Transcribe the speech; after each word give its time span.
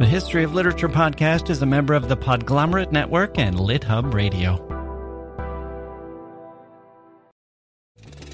The 0.00 0.06
History 0.06 0.42
of 0.42 0.52
Literature 0.52 0.88
podcast 0.88 1.50
is 1.50 1.62
a 1.62 1.66
member 1.66 1.94
of 1.94 2.08
the 2.08 2.16
Podglomerate 2.16 2.90
Network 2.90 3.38
and 3.38 3.54
LitHub 3.54 4.12
Radio. 4.12 4.58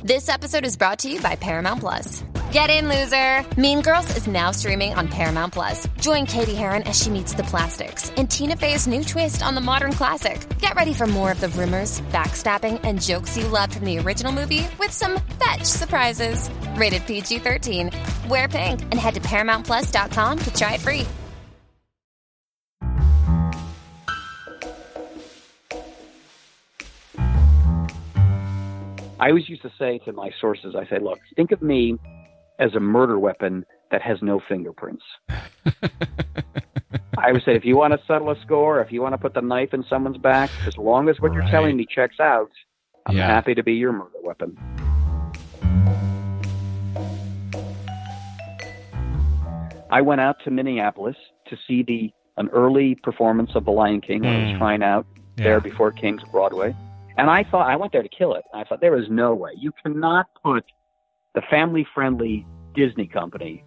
This 0.02 0.30
episode 0.30 0.64
is 0.64 0.78
brought 0.78 1.00
to 1.00 1.10
you 1.10 1.20
by 1.20 1.36
Paramount 1.36 1.80
Plus. 1.80 2.24
Get 2.50 2.70
in, 2.70 2.88
loser! 2.88 3.44
Mean 3.60 3.82
Girls 3.82 4.16
is 4.16 4.26
now 4.26 4.52
streaming 4.52 4.94
on 4.94 5.06
Paramount 5.06 5.52
Plus. 5.52 5.86
Join 6.01 6.24
Cady 6.24 6.54
Heron 6.54 6.83
as 6.85 6.99
she 6.99 7.10
meets 7.10 7.35
the 7.35 7.42
plastics 7.42 8.11
and 8.17 8.31
Tina 8.31 8.56
Fey's 8.56 8.87
new 8.87 9.04
twist 9.04 9.42
on 9.42 9.54
the 9.54 9.61
modern 9.61 9.92
classic. 9.92 10.40
Get 10.61 10.74
ready 10.77 10.95
for 10.95 11.06
more 11.06 11.31
of 11.31 11.42
the 11.42 11.51
rumors, 11.51 12.01
backstabbing, 12.11 12.81
and 12.85 13.03
jokes 13.03 13.37
you 13.37 13.47
loved 13.49 13.74
from 13.74 13.85
the 13.85 13.99
original 13.99 14.33
movie 14.33 14.67
with 14.79 14.92
some 14.92 15.21
fetch 15.38 15.65
surprises. 15.65 16.48
Rated 16.77 17.05
PG 17.06 17.41
13. 17.41 17.91
Wear 18.30 18.48
pink 18.48 18.80
and 18.80 18.95
head 18.95 19.12
to 19.12 19.20
ParamountPlus.com 19.20 20.38
to 20.38 20.55
try 20.55 20.74
it 20.77 20.80
free. 20.80 21.06
I 29.20 29.29
always 29.29 29.48
used 29.51 29.60
to 29.62 29.73
say 29.79 29.98
to 30.06 30.12
my 30.12 30.30
sources, 30.41 30.74
I 30.74 30.87
say, 30.88 30.98
look, 30.98 31.19
think 31.37 31.52
of 31.52 31.60
me 31.60 31.97
as 32.59 32.74
a 32.74 32.80
murder 32.80 33.19
weapon 33.19 33.66
that 33.91 34.01
has 34.01 34.16
no 34.23 34.41
fingerprints. 34.48 35.02
I 37.19 37.30
would 37.30 37.43
say, 37.45 37.55
if 37.55 37.66
you 37.66 37.77
want 37.77 37.93
to 37.93 37.98
settle 38.06 38.30
a 38.30 38.37
score, 38.46 38.80
if 38.80 38.91
you 38.91 39.02
want 39.02 39.12
to 39.12 39.19
put 39.19 39.34
the 39.34 39.43
knife 39.43 39.74
in 39.74 39.84
someone's 39.91 40.16
back, 40.16 40.48
as 40.66 40.74
long 40.79 41.10
as 41.10 41.20
what 41.20 41.33
Right. 41.33 41.43
you're 41.43 41.51
telling 41.51 41.77
me 41.77 41.84
checks 41.84 42.19
out, 42.19 42.48
I'm 43.05 43.16
Yeah. 43.16 43.27
happy 43.27 43.55
to 43.55 43.62
be 43.62 43.74
your 43.74 43.93
murder 43.93 44.16
weapon. 44.23 44.56
I 49.91 50.01
went 50.01 50.21
out 50.23 50.37
to 50.45 50.51
Minneapolis 50.51 51.16
to 51.48 51.57
see 51.66 51.82
the 51.82 52.10
an 52.37 52.48
early 52.55 52.95
performance 53.02 53.51
of 53.55 53.66
The 53.66 53.71
Lion 53.71 54.01
King 54.01 54.23
when 54.23 54.34
it 54.34 54.38
Mm. 54.38 54.49
was 54.52 54.59
trying 54.59 54.82
out 54.82 55.05
Yeah. 55.37 55.45
there 55.45 55.60
before 55.60 55.90
King's 55.93 56.23
Broadway. 56.32 56.74
And 57.21 57.29
I 57.29 57.45
thought 57.45 57.68
I 57.68 57.76
went 57.76 57.93
there 57.93 58.02
to 58.02 58.09
kill 58.09 58.35
it. 58.35 58.45
I 58.54 58.65
thought 58.65 58.80
there 58.80 58.96
is 58.96 59.10
no 59.10 59.35
way 59.35 59.51
you 59.54 59.73
cannot 59.82 60.29
put 60.43 60.65
the 61.35 61.43
family-friendly 61.51 62.46
Disney 62.74 63.07
company 63.07 63.62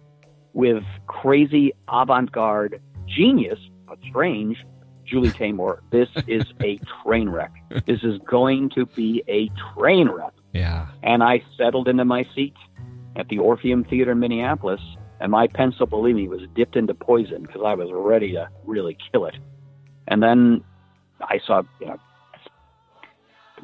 with 0.54 0.82
crazy 1.06 1.72
avant-garde 1.88 2.82
genius 3.06 3.60
but 3.86 3.98
strange 4.10 4.56
Julie 5.06 5.30
Taymor. 5.30 5.78
This 5.92 6.08
is 6.26 6.42
a 6.64 6.80
train 7.04 7.28
wreck. 7.28 7.52
This 7.86 8.02
is 8.02 8.18
going 8.28 8.70
to 8.70 8.86
be 8.86 9.22
a 9.28 9.48
train 9.72 10.08
wreck. 10.08 10.32
Yeah. 10.52 10.88
And 11.04 11.22
I 11.22 11.40
settled 11.56 11.86
into 11.86 12.04
my 12.04 12.26
seat 12.34 12.56
at 13.14 13.28
the 13.28 13.38
Orpheum 13.38 13.84
Theater 13.84 14.12
in 14.12 14.18
Minneapolis, 14.18 14.80
and 15.20 15.30
my 15.30 15.46
pencil, 15.46 15.86
believe 15.86 16.16
me, 16.16 16.26
was 16.26 16.40
dipped 16.56 16.74
into 16.74 16.92
poison 16.92 17.42
because 17.42 17.62
I 17.64 17.74
was 17.74 17.88
ready 17.92 18.32
to 18.32 18.48
really 18.64 18.98
kill 19.12 19.26
it. 19.26 19.36
And 20.08 20.20
then 20.20 20.64
I 21.20 21.38
saw, 21.46 21.62
you 21.78 21.86
know, 21.86 22.00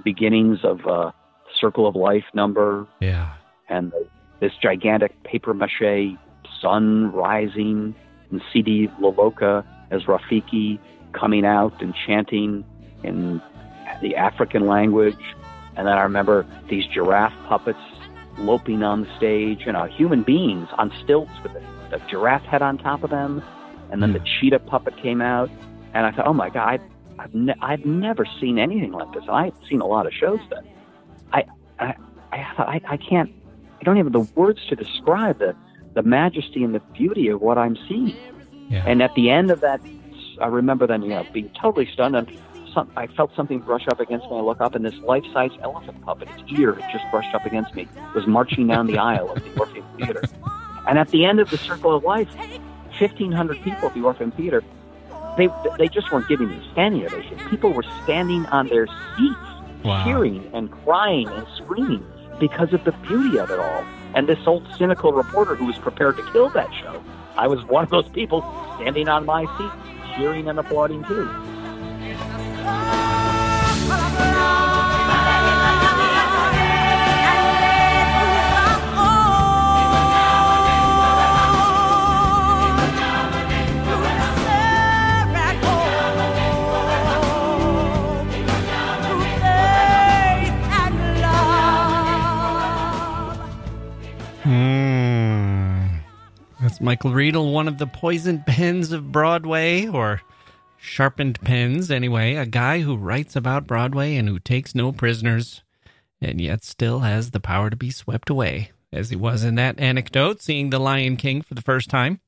beginnings 0.05 0.61
of 0.65 0.87
uh, 0.87 1.13
Circle 1.61 1.87
of 1.87 1.97
Life 1.97 2.25
number 2.35 2.87
Yeah. 3.01 3.33
and 3.69 3.93
the, 3.93 4.07
this 4.41 4.53
gigantic 4.63 5.23
paper 5.25 5.53
mache 5.55 6.17
sun 6.61 7.13
rising 7.13 7.95
and 8.31 8.43
CD 8.53 8.89
Laloka 9.01 9.65
as 9.91 10.03
Rafiki 10.05 10.79
coming 11.13 11.45
out 11.45 11.81
and 11.83 11.95
chanting 12.07 12.65
in 13.03 13.43
the 14.03 14.15
African 14.17 14.67
language. 14.67 15.19
And 15.77 15.87
then 15.87 15.99
I 15.99 16.03
remember 16.03 16.47
these 16.69 16.87
giraffe 16.87 17.35
puppets 17.49 17.79
loping 18.39 18.83
on 18.83 19.03
the 19.03 19.17
stage, 19.17 19.63
you 19.67 19.73
know, 19.73 19.85
human 19.85 20.23
beings 20.23 20.69
on 20.79 20.93
stilts 21.03 21.33
with 21.43 21.53
a, 21.53 21.97
a 21.97 22.09
giraffe 22.09 22.43
head 22.43 22.63
on 22.63 22.79
top 22.79 23.03
of 23.03 23.11
them. 23.11 23.43
And 23.91 24.03
then 24.03 24.13
the 24.13 24.21
cheetah 24.21 24.61
puppet 24.61 24.97
came 24.97 25.21
out. 25.21 25.51
And 25.93 26.07
I 26.07 26.13
thought, 26.13 26.27
oh 26.29 26.33
my 26.33 26.49
God, 26.51 26.79
I, 26.81 26.81
I've, 27.21 27.35
ne- 27.35 27.55
I've 27.61 27.85
never 27.85 28.27
seen 28.41 28.59
anything 28.59 28.93
like 28.93 29.13
this. 29.13 29.23
And 29.23 29.33
I've 29.33 29.55
seen 29.69 29.81
a 29.81 29.87
lot 29.87 30.07
of 30.07 30.13
shows 30.13 30.41
then. 30.49 30.67
I, 31.33 31.45
I, 31.79 31.95
I, 32.33 32.81
I, 32.89 32.97
can't, 32.97 33.31
I 33.79 33.85
don't 33.85 33.99
even 33.99 34.13
have 34.13 34.27
the 34.27 34.33
words 34.41 34.61
to 34.69 34.77
describe 34.77 35.39
the, 35.39 35.55
the 35.95 36.03
majesty 36.03 36.65
and 36.65 36.75
the 36.75 36.81
beauty 36.81 37.29
of 37.29 37.43
what 37.43 37.59
I'm 37.59 37.77
seeing. 37.89 38.17
Yeah. 38.71 38.85
And 38.87 39.03
at 39.03 39.15
the 39.15 39.29
end 39.29 39.51
of 39.51 39.61
that, 39.61 39.81
I 40.41 40.47
remember 40.47 40.87
then, 40.87 41.03
you 41.03 41.11
know, 41.11 41.27
being 41.33 41.51
totally 41.61 41.89
stunned. 41.93 42.17
And 42.17 42.39
some, 42.73 42.91
I 42.97 43.07
felt 43.09 43.35
something 43.37 43.59
brush 43.59 43.87
up 43.89 44.01
against 44.01 44.31
me. 44.31 44.39
I 44.39 44.41
look 44.41 44.63
up, 44.63 44.75
and 44.75 44.85
this 44.85 44.97
life-size 45.01 45.51
elephant 45.63 46.01
puppet, 46.03 46.29
its 46.31 46.59
ear 46.59 46.73
had 46.73 46.91
just 46.91 47.05
brushed 47.11 47.35
up 47.35 47.45
against 47.45 47.75
me, 47.75 47.87
was 48.15 48.27
marching 48.27 48.67
down 48.67 48.87
the 48.87 48.97
aisle 48.97 49.31
of 49.31 49.43
the 49.45 49.61
Orpheum 49.61 49.85
Theater. 49.99 50.23
And 50.89 50.99
at 50.99 51.09
the 51.09 51.27
end 51.27 51.41
of 51.41 51.51
the 51.51 51.59
Circle 51.59 51.95
of 51.95 52.03
Life, 52.05 52.35
1,500 52.99 53.61
people 53.63 53.89
at 53.89 53.95
the 53.95 54.03
Orpheum 54.03 54.31
Theater, 54.33 54.63
they 55.37 55.49
they 55.79 55.89
just 55.89 56.11
weren't 56.13 56.29
giving 56.29 56.49
me 56.49 56.61
standing 56.73 57.05
ovations. 57.05 57.41
People 57.49 57.73
were 57.73 57.85
standing 58.05 58.47
on 58.47 58.69
their 58.69 58.87
seats, 59.17 59.39
Wow. 59.85 60.05
cheering 60.05 60.51
and 60.53 60.71
crying 60.85 61.29
and 61.29 61.47
screaming 61.57 62.05
because 62.39 62.73
of 62.73 62.85
the 62.85 62.93
beauty 62.93 63.39
of 63.39 63.51
it 63.51 63.59
all. 63.59 63.85
And 64.15 64.29
this 64.29 64.39
old 64.47 64.67
cynical 64.77 65.13
reporter 65.13 65.55
who 65.55 65.67
was 65.67 65.79
prepared 65.79 66.17
to 66.17 66.33
kill 66.33 66.49
that 66.51 66.69
show, 66.75 67.03
I 67.37 67.47
was 67.47 67.65
one 67.65 67.85
of 67.85 67.91
those 67.91 68.09
people 68.09 68.43
standing 68.77 69.09
on 69.09 69.25
my 69.25 69.45
seat, 69.57 70.17
cheering 70.17 70.49
and 70.49 70.59
applauding 70.59 71.05
too. 71.05 71.29
Michael 96.83 97.13
Riedel, 97.13 97.53
one 97.53 97.69
of 97.69 97.77
the 97.77 97.87
poisoned 97.87 98.47
pens 98.47 98.91
of 98.91 99.13
Broadway, 99.13 99.87
or 99.87 100.23
sharpened 100.79 101.39
pens, 101.43 101.91
anyway. 101.91 102.37
A 102.37 102.47
guy 102.47 102.81
who 102.81 102.97
writes 102.97 103.37
about 103.37 103.67
Broadway 103.67 104.17
and 104.17 104.27
who 104.27 104.39
takes 104.39 104.75
no 104.75 104.91
prisoners, 104.91 105.63
and 106.23 106.41
yet 106.41 106.65
still 106.65 107.01
has 107.01 107.33
the 107.33 107.41
power 107.41 107.69
to 107.69 107.77
be 107.77 107.91
swept 107.91 108.31
away, 108.31 108.71
as 108.95 109.11
he 109.11 109.17
was 109.17 109.45
in 109.45 109.57
that 109.57 109.79
anecdote, 109.79 110.41
seeing 110.41 110.71
The 110.71 110.79
Lion 110.79 111.19
King 111.19 111.43
for 111.43 111.53
the 111.53 111.61
first 111.61 111.91
time. 111.91 112.21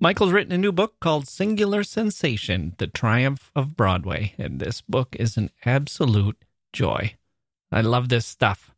Michael's 0.00 0.32
written 0.32 0.52
a 0.52 0.58
new 0.58 0.72
book 0.72 0.98
called 1.00 1.28
Singular 1.28 1.84
Sensation 1.84 2.74
The 2.78 2.88
Triumph 2.88 3.52
of 3.54 3.76
Broadway, 3.76 4.34
and 4.38 4.58
this 4.58 4.80
book 4.80 5.14
is 5.20 5.36
an 5.36 5.50
absolute 5.64 6.42
joy. 6.72 7.14
I 7.70 7.80
love 7.80 8.08
this 8.08 8.26
stuff 8.26 8.73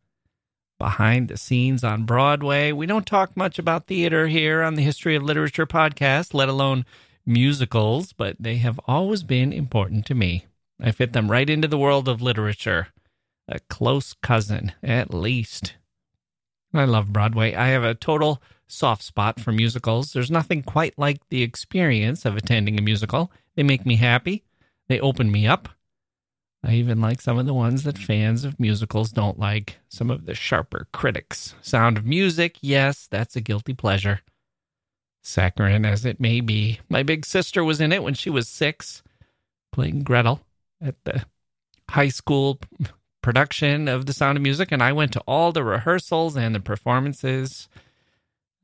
behind 0.79 1.29
the 1.29 1.37
scenes 1.37 1.83
on 1.83 2.05
Broadway. 2.05 2.73
We 2.73 2.87
don't 2.87 3.07
talk 3.07 3.37
much 3.37 3.59
about 3.59 3.87
theater 3.87 4.29
here 4.29 4.63
on 4.63 4.75
the 4.75 4.83
History 4.83 5.17
of 5.17 5.23
Literature 5.23 5.67
podcast, 5.67 6.35
let 6.35 6.49
alone 6.49 6.85
musicals, 7.25 8.13
but 8.13 8.37
they 8.39 8.57
have 8.57 8.81
always 8.87 9.23
been 9.23 9.53
important 9.53 10.07
to 10.07 10.15
me. 10.15 10.47
I 10.81 10.91
fit 10.93 11.13
them 11.13 11.31
right 11.31 11.49
into 11.49 11.69
the 11.69 11.79
world 11.79 12.09
of 12.09 12.23
literature. 12.23 12.89
A 13.49 13.61
close 13.61 14.15
cousin, 14.23 14.73
at 14.83 15.15
least. 15.15 15.75
I 16.75 16.85
love 16.85 17.13
Broadway. 17.13 17.55
I 17.55 17.69
have 17.69 17.85
a 17.85 17.95
total 17.95 18.43
soft 18.67 19.03
spot 19.03 19.41
for 19.41 19.53
musicals. 19.53 20.13
There's 20.13 20.31
nothing 20.31 20.63
quite 20.63 20.99
like 20.99 21.21
the 21.29 21.43
experience 21.43 22.25
of 22.25 22.37
attending 22.37 22.79
a 22.79 22.83
musical. 22.83 23.31
They 23.55 23.63
make 23.63 23.87
me 23.87 23.97
happy, 23.97 24.45
they 24.89 25.01
open 25.01 25.31
me 25.31 25.47
up. 25.47 25.69
I 26.67 26.73
even 26.73 27.01
like 27.01 27.21
some 27.21 27.39
of 27.39 27.47
the 27.47 27.55
ones 27.55 27.85
that 27.85 27.97
fans 27.97 28.45
of 28.45 28.59
musicals 28.59 29.13
don't 29.13 29.39
like, 29.39 29.79
some 29.89 30.11
of 30.11 30.27
the 30.27 30.35
sharper 30.35 30.89
critics. 30.93 31.55
Sound 31.63 31.97
of 31.97 32.05
Music, 32.05 32.59
yes, 32.61 33.07
that's 33.09 33.37
a 33.37 33.41
guilty 33.41 33.73
pleasure. 33.73 34.21
Saccharine 35.23 35.85
as 35.85 36.05
it 36.05 36.19
may 36.19 36.41
be. 36.41 36.81
My 36.89 37.05
big 37.05 37.25
sister 37.25 37.63
was 37.63 37.81
in 37.81 37.93
it 37.93 38.03
when 38.03 38.15
she 38.15 38.31
was 38.31 38.49
six, 38.49 39.05
playing 39.71 40.03
Gretel 40.03 40.41
at 40.81 40.97
the 41.05 41.25
high 41.89 42.09
school 42.09 42.59
production 43.23 43.87
of 43.87 44.07
The 44.07 44.13
Sound 44.13 44.37
of 44.37 44.43
Music, 44.43 44.73
and 44.73 44.83
I 44.83 44.93
went 44.93 45.13
to 45.13 45.21
all 45.21 45.53
the 45.53 45.63
rehearsals 45.63 46.37
and 46.37 46.53
the 46.53 46.61
performances. 46.61 47.69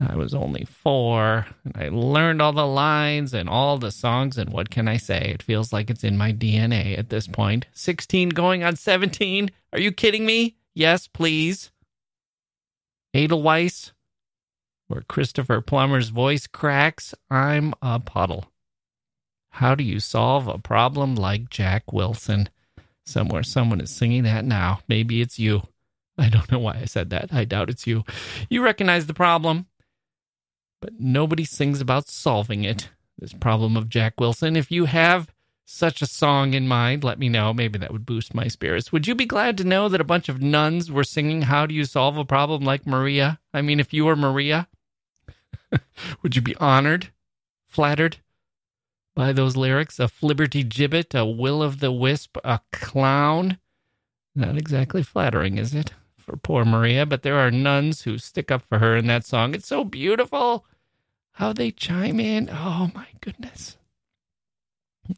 I 0.08 0.16
was 0.16 0.34
only 0.34 0.64
four, 0.64 1.46
and 1.64 1.76
I 1.76 1.88
learned 1.88 2.42
all 2.42 2.52
the 2.52 2.66
lines 2.66 3.32
and 3.34 3.48
all 3.48 3.78
the 3.78 3.90
songs, 3.90 4.36
and 4.38 4.50
what 4.50 4.70
can 4.70 4.88
I 4.88 4.96
say? 4.96 5.30
It 5.34 5.42
feels 5.42 5.72
like 5.72 5.90
it's 5.90 6.04
in 6.04 6.18
my 6.18 6.32
DNA 6.32 6.98
at 6.98 7.08
this 7.08 7.26
point. 7.26 7.66
16 7.72 8.30
going 8.30 8.64
on 8.64 8.76
17? 8.76 9.50
Are 9.72 9.80
you 9.80 9.92
kidding 9.92 10.26
me? 10.26 10.56
Yes, 10.74 11.06
please. 11.06 11.70
Edelweiss, 13.14 13.92
where 14.88 15.02
Christopher 15.02 15.60
Plummer's 15.60 16.08
voice 16.08 16.46
cracks, 16.46 17.14
I'm 17.30 17.74
a 17.82 18.00
puddle. 18.00 18.46
How 19.50 19.74
do 19.74 19.84
you 19.84 20.00
solve 20.00 20.48
a 20.48 20.58
problem 20.58 21.14
like 21.14 21.50
Jacke 21.50 21.92
Wilson? 21.92 22.48
Somewhere 23.04 23.42
someone 23.42 23.80
is 23.80 23.90
singing 23.90 24.22
that 24.22 24.44
now. 24.44 24.80
Maybe 24.88 25.20
it's 25.20 25.38
you. 25.38 25.62
I 26.16 26.28
don't 26.28 26.50
know 26.50 26.58
why 26.58 26.78
I 26.80 26.84
said 26.86 27.10
that. 27.10 27.32
I 27.32 27.44
doubt 27.44 27.70
it's 27.70 27.86
you. 27.86 28.04
You 28.48 28.62
recognize 28.62 29.06
the 29.06 29.14
problem, 29.14 29.66
but 30.82 30.98
nobody 30.98 31.44
sings 31.44 31.80
about 31.80 32.08
solving 32.08 32.64
it. 32.64 32.90
this 33.16 33.32
problem 33.32 33.76
of 33.76 33.88
Jacke 33.88 34.18
Wilson. 34.18 34.56
If 34.56 34.72
you 34.72 34.86
have 34.86 35.32
such 35.64 36.02
a 36.02 36.06
song 36.06 36.54
in 36.54 36.66
mind, 36.66 37.04
let 37.04 37.20
me 37.20 37.28
know. 37.28 37.54
Maybe 37.54 37.78
that 37.78 37.92
would 37.92 38.04
boost 38.04 38.34
my 38.34 38.48
spirits. 38.48 38.90
Would 38.90 39.06
you 39.06 39.14
be 39.14 39.24
glad 39.24 39.56
to 39.58 39.64
know 39.64 39.88
that 39.88 40.00
a 40.00 40.04
bunch 40.04 40.28
of 40.28 40.42
nuns 40.42 40.90
were 40.90 41.04
singing 41.04 41.42
How 41.42 41.66
Do 41.66 41.74
You 41.74 41.84
Solve 41.84 42.16
a 42.16 42.24
Problem 42.24 42.64
like 42.64 42.84
Maria? 42.84 43.38
I 43.54 43.62
mean, 43.62 43.78
if 43.78 43.92
you 43.92 44.04
were 44.04 44.16
Maria, 44.16 44.66
would 46.22 46.34
you 46.34 46.42
be 46.42 46.56
honored, 46.56 47.12
flattered 47.64 48.16
by 49.14 49.32
those 49.32 49.56
lyrics? 49.56 50.00
A 50.00 50.08
flibberty 50.08 50.68
gibbet, 50.68 51.14
a 51.14 51.24
will 51.24 51.62
of 51.62 51.78
the 51.78 51.92
wisp, 51.92 52.36
a 52.42 52.58
clown. 52.72 53.58
Not 54.34 54.58
exactly 54.58 55.04
flattering, 55.04 55.58
is 55.58 55.74
it? 55.76 55.92
For 56.16 56.36
poor 56.36 56.64
Maria, 56.64 57.06
but 57.06 57.22
there 57.22 57.38
are 57.38 57.52
nuns 57.52 58.02
who 58.02 58.18
stick 58.18 58.50
up 58.50 58.62
for 58.68 58.80
her 58.80 58.96
in 58.96 59.06
that 59.06 59.24
song. 59.24 59.54
It's 59.54 59.68
so 59.68 59.84
beautiful 59.84 60.66
how 61.32 61.52
they 61.52 61.70
chime 61.70 62.20
in. 62.20 62.48
Oh 62.50 62.90
my 62.94 63.08
goodness. 63.20 63.76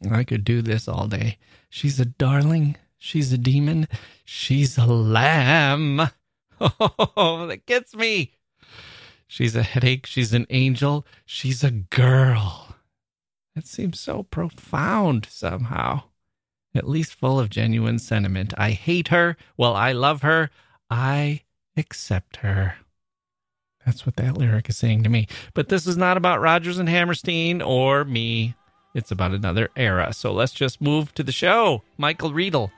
I 0.09 0.23
could 0.23 0.43
do 0.43 0.61
this 0.61 0.87
all 0.87 1.07
day. 1.07 1.37
She's 1.69 1.99
a 1.99 2.05
darling. 2.05 2.77
She's 2.97 3.31
a 3.31 3.37
demon. 3.37 3.87
She's 4.23 4.77
a 4.77 4.85
lamb. 4.85 6.01
Oh, 7.17 7.47
that 7.47 7.65
gets 7.65 7.93
me. 7.93 8.31
She's 9.27 9.57
a 9.57 9.63
headache. 9.63 10.05
She's 10.05 10.33
an 10.33 10.47
angel. 10.49 11.05
She's 11.25 11.65
a 11.65 11.71
girl. 11.71 12.75
That 13.55 13.67
seems 13.67 13.99
so 13.99 14.23
profound 14.23 15.27
somehow. 15.29 16.03
At 16.73 16.87
least 16.87 17.13
full 17.13 17.39
of 17.39 17.49
genuine 17.49 17.99
sentiment. 17.99 18.53
I 18.57 18.71
hate 18.71 19.09
her. 19.09 19.35
Well, 19.57 19.75
I 19.75 19.91
love 19.91 20.21
her. 20.21 20.49
I 20.89 21.41
accept 21.75 22.37
her. 22.37 22.75
That's 23.85 24.05
what 24.05 24.15
that 24.15 24.37
lyric 24.37 24.69
is 24.69 24.77
saying 24.77 25.03
to 25.03 25.09
me. 25.09 25.27
But 25.53 25.69
this 25.69 25.85
is 25.85 25.95
not 25.95 26.17
about 26.17 26.41
Rodgers 26.41 26.79
and 26.79 26.89
Hammerstein 26.89 27.61
or 27.61 28.03
me. 28.03 28.55
It's 28.93 29.11
about 29.11 29.31
another 29.31 29.69
era. 29.75 30.13
So 30.13 30.31
let's 30.33 30.53
just 30.53 30.81
move 30.81 31.13
to 31.15 31.23
the 31.23 31.31
show. 31.31 31.83
Michael 31.97 32.33
Riedel 32.33 32.71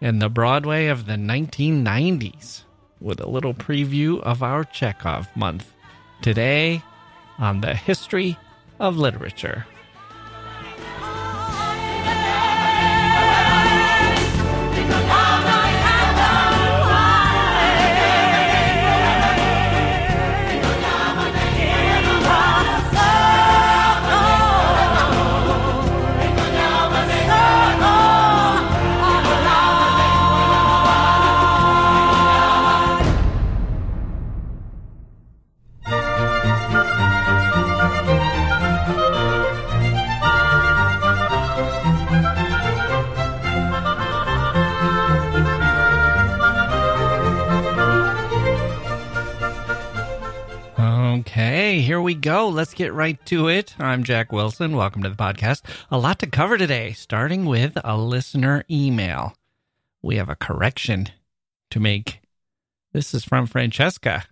and 0.00 0.20
the 0.20 0.28
Broadway 0.28 0.86
of 0.86 1.06
the 1.06 1.14
1990s 1.14 2.62
with 3.00 3.20
a 3.20 3.28
little 3.28 3.54
preview 3.54 4.20
of 4.20 4.42
our 4.42 4.64
Chekhov 4.64 5.28
month. 5.36 5.72
Today 6.22 6.82
on 7.38 7.60
the 7.60 7.74
history 7.74 8.36
of 8.80 8.96
literature. 8.96 9.66
Go. 52.20 52.48
Let's 52.48 52.74
get 52.74 52.92
right 52.92 53.24
to 53.26 53.48
it. 53.48 53.74
I'm 53.78 54.02
Jacke 54.02 54.32
Wilson. 54.32 54.76
Welcome 54.76 55.02
to 55.02 55.08
the 55.08 55.14
podcast. 55.14 55.62
A 55.90 55.98
lot 55.98 56.18
to 56.18 56.26
cover 56.26 56.58
today, 56.58 56.92
starting 56.92 57.44
with 57.44 57.78
a 57.84 57.96
listener 57.96 58.64
email. 58.70 59.34
We 60.02 60.16
have 60.16 60.28
a 60.28 60.34
correction 60.34 61.08
to 61.70 61.78
make. 61.80 62.20
This 62.92 63.14
is 63.14 63.24
from 63.24 63.46
Francesca, 63.46 64.24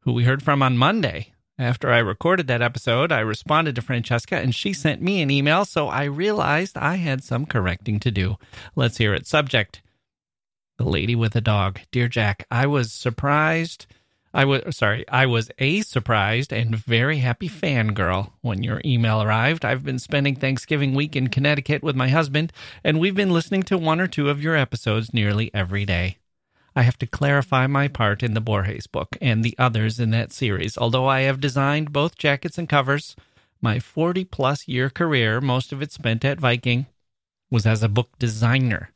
who 0.00 0.12
we 0.12 0.24
heard 0.24 0.42
from 0.42 0.62
on 0.62 0.78
Monday. 0.78 1.32
After 1.58 1.92
I 1.92 1.98
recorded 1.98 2.46
that 2.46 2.62
episode, 2.62 3.12
I 3.12 3.20
responded 3.20 3.74
to 3.76 3.82
Francesca 3.82 4.36
and 4.36 4.54
she 4.54 4.72
sent 4.72 5.02
me 5.02 5.20
an 5.20 5.30
email, 5.30 5.64
so 5.64 5.88
I 5.88 6.04
realized 6.04 6.78
I 6.78 6.96
had 6.96 7.22
some 7.22 7.46
correcting 7.46 8.00
to 8.00 8.10
do. 8.10 8.36
Let's 8.74 8.98
hear 8.98 9.12
it. 9.12 9.26
Subject 9.26 9.82
The 10.78 10.84
Lady 10.84 11.14
with 11.14 11.36
a 11.36 11.40
Dog. 11.42 11.80
Dear 11.90 12.08
Jacke, 12.08 12.44
I 12.50 12.66
was 12.66 12.90
surprised 12.92 13.86
I 14.34 14.46
was 14.46 14.76
sorry, 14.76 15.06
I 15.08 15.26
was 15.26 15.50
a 15.58 15.82
surprised 15.82 16.52
and 16.52 16.74
very 16.74 17.18
happy 17.18 17.50
fangirl 17.50 18.30
when 18.40 18.62
your 18.62 18.80
email 18.82 19.22
arrived. 19.22 19.62
I've 19.62 19.84
been 19.84 19.98
spending 19.98 20.36
Thanksgiving 20.36 20.94
week 20.94 21.14
in 21.14 21.28
Connecticut 21.28 21.82
with 21.82 21.96
my 21.96 22.08
husband, 22.08 22.50
and 22.82 22.98
we've 22.98 23.14
been 23.14 23.30
listening 23.30 23.62
to 23.64 23.76
one 23.76 24.00
or 24.00 24.06
two 24.06 24.30
of 24.30 24.42
your 24.42 24.56
episodes 24.56 25.12
nearly 25.12 25.50
every 25.52 25.84
day. 25.84 26.16
I 26.74 26.82
have 26.82 26.96
to 26.98 27.06
clarify 27.06 27.66
my 27.66 27.88
part 27.88 28.22
in 28.22 28.32
the 28.32 28.40
Borges 28.40 28.86
book 28.86 29.18
and 29.20 29.44
the 29.44 29.54
others 29.58 30.00
in 30.00 30.10
that 30.12 30.32
series. 30.32 30.78
Although 30.78 31.06
I 31.06 31.20
have 31.20 31.38
designed 31.38 31.92
both 31.92 32.16
jackets 32.16 32.56
and 32.56 32.68
covers, 32.68 33.14
my 33.60 33.78
40 33.78 34.24
plus 34.24 34.66
year 34.66 34.88
career, 34.88 35.42
most 35.42 35.72
of 35.72 35.82
it 35.82 35.92
spent 35.92 36.24
at 36.24 36.40
Viking, 36.40 36.86
was 37.50 37.66
as 37.66 37.82
a 37.82 37.88
book 37.88 38.18
designer. 38.18 38.90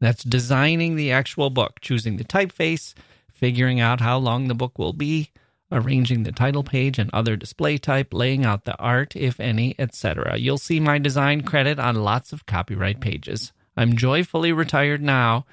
That's 0.00 0.24
designing 0.24 0.96
the 0.96 1.12
actual 1.12 1.50
book, 1.50 1.80
choosing 1.82 2.16
the 2.16 2.24
typeface, 2.24 2.94
figuring 3.38 3.78
out 3.80 4.00
how 4.00 4.18
long 4.18 4.48
the 4.48 4.54
book 4.54 4.78
will 4.78 4.92
be, 4.92 5.30
arranging 5.70 6.24
the 6.24 6.32
title 6.32 6.64
page 6.64 6.98
and 6.98 7.08
other 7.12 7.36
display 7.36 7.78
type, 7.78 8.12
laying 8.12 8.44
out 8.44 8.64
the 8.64 8.76
art, 8.78 9.14
if 9.14 9.38
any, 9.38 9.74
etc. 9.78 10.36
You'll 10.36 10.58
see 10.58 10.80
my 10.80 10.98
design 10.98 11.42
credit 11.42 11.78
on 11.78 11.94
lots 11.94 12.32
of 12.32 12.46
copyright 12.46 13.00
pages. 13.00 13.52
I'm 13.76 13.96
joyfully 13.96 14.52
retired 14.52 15.02
now, 15.02 15.46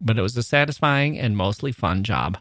but 0.00 0.18
it 0.18 0.22
was 0.22 0.36
a 0.36 0.42
satisfying 0.42 1.16
and 1.16 1.36
mostly 1.36 1.70
fun 1.70 2.02
job. 2.02 2.38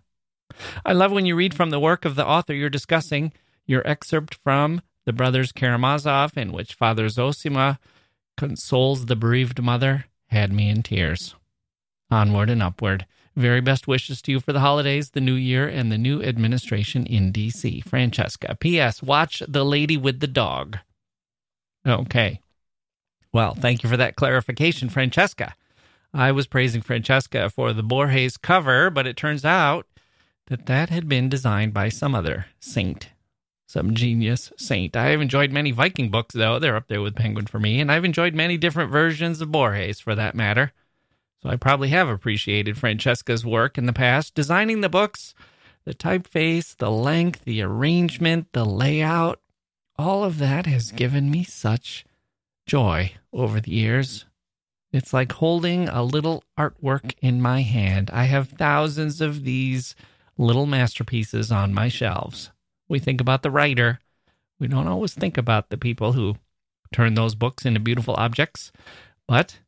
I 0.83 0.93
love 0.93 1.11
when 1.11 1.27
you 1.27 1.35
read 1.35 1.53
from 1.53 1.69
the 1.69 1.79
work 1.79 2.03
of 2.05 2.15
the 2.15 2.25
author 2.25 2.53
you're 2.53 2.69
discussing. 2.69 3.33
Your 3.67 3.87
excerpt 3.87 4.35
from 4.43 4.81
The 5.05 5.13
Brothers 5.13 5.51
Karamazov, 5.51 6.35
in 6.37 6.51
which 6.51 6.73
Father 6.73 7.07
Zosima 7.07 7.79
consoles 8.35 9.05
the 9.05 9.15
bereaved 9.15 9.61
mother, 9.61 10.05
had 10.27 10.51
me 10.51 10.69
in 10.69 10.81
tears. 10.81 11.35
Onward 12.09 12.49
and 12.49 12.63
upward. 12.63 13.05
Very 13.35 13.61
best 13.61 13.87
wishes 13.87 14.21
to 14.23 14.31
you 14.31 14.39
for 14.39 14.51
the 14.51 14.59
holidays, 14.59 15.11
the 15.11 15.21
new 15.21 15.33
year, 15.33 15.67
and 15.67 15.91
the 15.91 15.97
new 15.97 16.21
administration 16.21 17.05
in 17.05 17.31
D.C. 17.31 17.81
Francesca. 17.81 18.57
P.S. 18.59 19.01
Watch 19.01 19.41
The 19.47 19.63
Lady 19.63 19.95
with 19.95 20.19
the 20.19 20.27
Dog. 20.27 20.79
Okay. 21.87 22.41
Well, 23.33 23.53
thank 23.53 23.83
you 23.83 23.89
for 23.89 23.97
that 23.97 24.15
clarification, 24.15 24.89
Francesca. 24.89 25.55
I 26.13 26.33
was 26.33 26.45
praising 26.47 26.81
Francesca 26.81 27.49
for 27.49 27.71
the 27.71 27.83
Borges 27.83 28.35
cover, 28.35 28.89
but 28.89 29.07
it 29.07 29.15
turns 29.15 29.45
out 29.45 29.87
that 30.47 30.65
that 30.65 30.89
had 30.89 31.07
been 31.07 31.29
designed 31.29 31.73
by 31.73 31.87
some 31.87 32.13
other 32.13 32.47
saint, 32.59 33.11
some 33.65 33.95
genius 33.95 34.51
saint. 34.57 34.97
I 34.97 35.05
have 35.05 35.21
enjoyed 35.21 35.53
many 35.53 35.71
Viking 35.71 36.09
books, 36.09 36.35
though. 36.35 36.59
They're 36.59 36.75
up 36.75 36.89
there 36.89 37.01
with 37.01 37.15
Penguin 37.15 37.45
for 37.47 37.59
me, 37.59 37.79
and 37.79 37.89
I've 37.89 38.03
enjoyed 38.03 38.35
many 38.35 38.57
different 38.57 38.91
versions 38.91 39.39
of 39.39 39.53
Borges 39.53 40.01
for 40.01 40.13
that 40.15 40.35
matter. 40.35 40.73
So 41.41 41.49
I 41.49 41.55
probably 41.55 41.89
have 41.89 42.07
appreciated 42.07 42.77
Francesca's 42.77 43.45
work 43.45 43.77
in 43.77 43.85
the 43.87 43.93
past, 43.93 44.35
designing 44.35 44.81
the 44.81 44.89
books, 44.89 45.33
the 45.85 45.93
typeface, 45.93 46.75
the 46.77 46.91
length, 46.91 47.45
the 47.45 47.61
arrangement, 47.61 48.47
the 48.53 48.65
layout. 48.65 49.39
All 49.97 50.23
of 50.23 50.37
that 50.37 50.65
has 50.67 50.91
given 50.91 51.31
me 51.31 51.43
such 51.43 52.05
joy 52.67 53.13
over 53.33 53.59
the 53.59 53.71
years. 53.71 54.25
It's 54.93 55.13
like 55.13 55.31
holding 55.31 55.87
a 55.89 56.03
little 56.03 56.43
artwork 56.59 57.13
in 57.21 57.41
my 57.41 57.61
hand. 57.61 58.11
I 58.13 58.25
have 58.25 58.49
thousands 58.49 59.21
of 59.21 59.43
these 59.43 59.95
little 60.37 60.65
masterpieces 60.65 61.51
on 61.51 61.73
my 61.73 61.87
shelves. 61.87 62.51
We 62.87 62.99
think 62.99 63.21
about 63.21 63.41
the 63.41 63.51
writer. 63.51 63.99
We 64.59 64.67
don't 64.67 64.87
always 64.87 65.13
think 65.13 65.37
about 65.37 65.69
the 65.69 65.77
people 65.77 66.13
who 66.13 66.35
turn 66.93 67.15
those 67.15 67.35
books 67.35 67.65
into 67.65 67.79
beautiful 67.79 68.15
objects. 68.15 68.71
But 69.27 69.59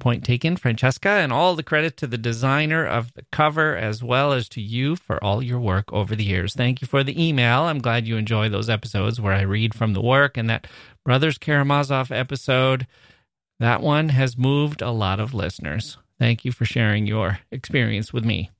Point 0.00 0.24
taken, 0.24 0.56
Francesca, 0.56 1.08
and 1.08 1.32
all 1.32 1.54
the 1.54 1.62
credit 1.62 1.96
to 1.98 2.08
the 2.08 2.18
designer 2.18 2.84
of 2.84 3.12
the 3.14 3.24
cover 3.30 3.76
as 3.76 4.02
well 4.02 4.32
as 4.32 4.48
to 4.50 4.60
you 4.60 4.96
for 4.96 5.22
all 5.22 5.40
your 5.40 5.60
work 5.60 5.92
over 5.92 6.16
the 6.16 6.24
years. 6.24 6.52
Thank 6.52 6.80
you 6.80 6.88
for 6.88 7.04
the 7.04 7.22
email. 7.22 7.62
I'm 7.62 7.78
glad 7.78 8.06
you 8.06 8.16
enjoy 8.16 8.48
those 8.48 8.68
episodes 8.68 9.20
where 9.20 9.32
I 9.32 9.42
read 9.42 9.72
from 9.72 9.92
the 9.92 10.02
work 10.02 10.36
and 10.36 10.50
that 10.50 10.66
Brothers 11.04 11.38
Karamazov 11.38 12.10
episode. 12.10 12.88
That 13.60 13.82
one 13.82 14.08
has 14.08 14.36
moved 14.36 14.82
a 14.82 14.90
lot 14.90 15.20
of 15.20 15.32
listeners. 15.32 15.96
Thank 16.18 16.44
you 16.44 16.50
for 16.50 16.64
sharing 16.64 17.06
your 17.06 17.38
experience 17.52 18.12
with 18.12 18.24
me. 18.24 18.50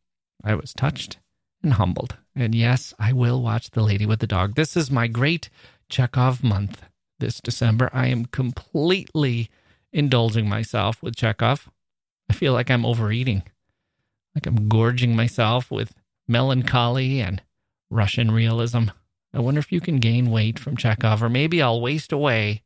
I 0.44 0.54
was 0.54 0.72
touched 0.72 1.18
and 1.64 1.72
humbled. 1.72 2.16
And 2.36 2.54
yes, 2.54 2.94
I 2.98 3.12
will 3.12 3.42
watch 3.42 3.70
The 3.70 3.82
Lady 3.82 4.06
with 4.06 4.20
the 4.20 4.26
Dog. 4.28 4.54
This 4.54 4.76
is 4.76 4.90
my 4.90 5.08
great 5.08 5.50
Chekhov 5.88 6.44
month 6.44 6.82
this 7.18 7.40
December. 7.40 7.90
I 7.92 8.06
am 8.06 8.26
completely 8.26 9.50
indulging 9.94 10.46
myself 10.48 11.02
with 11.02 11.16
Chekhov. 11.16 11.70
I 12.28 12.34
feel 12.34 12.52
like 12.52 12.70
I'm 12.70 12.84
overeating, 12.84 13.44
like 14.34 14.46
I'm 14.46 14.68
gorging 14.68 15.16
myself 15.16 15.70
with 15.70 15.94
melancholy 16.28 17.20
and 17.20 17.40
Russian 17.88 18.30
realism. 18.30 18.88
I 19.32 19.40
wonder 19.40 19.60
if 19.60 19.72
you 19.72 19.80
can 19.80 19.98
gain 19.98 20.30
weight 20.30 20.58
from 20.58 20.76
Chekhov, 20.76 21.22
or 21.22 21.28
maybe 21.28 21.62
I'll 21.62 21.80
waste 21.80 22.12
away 22.12 22.62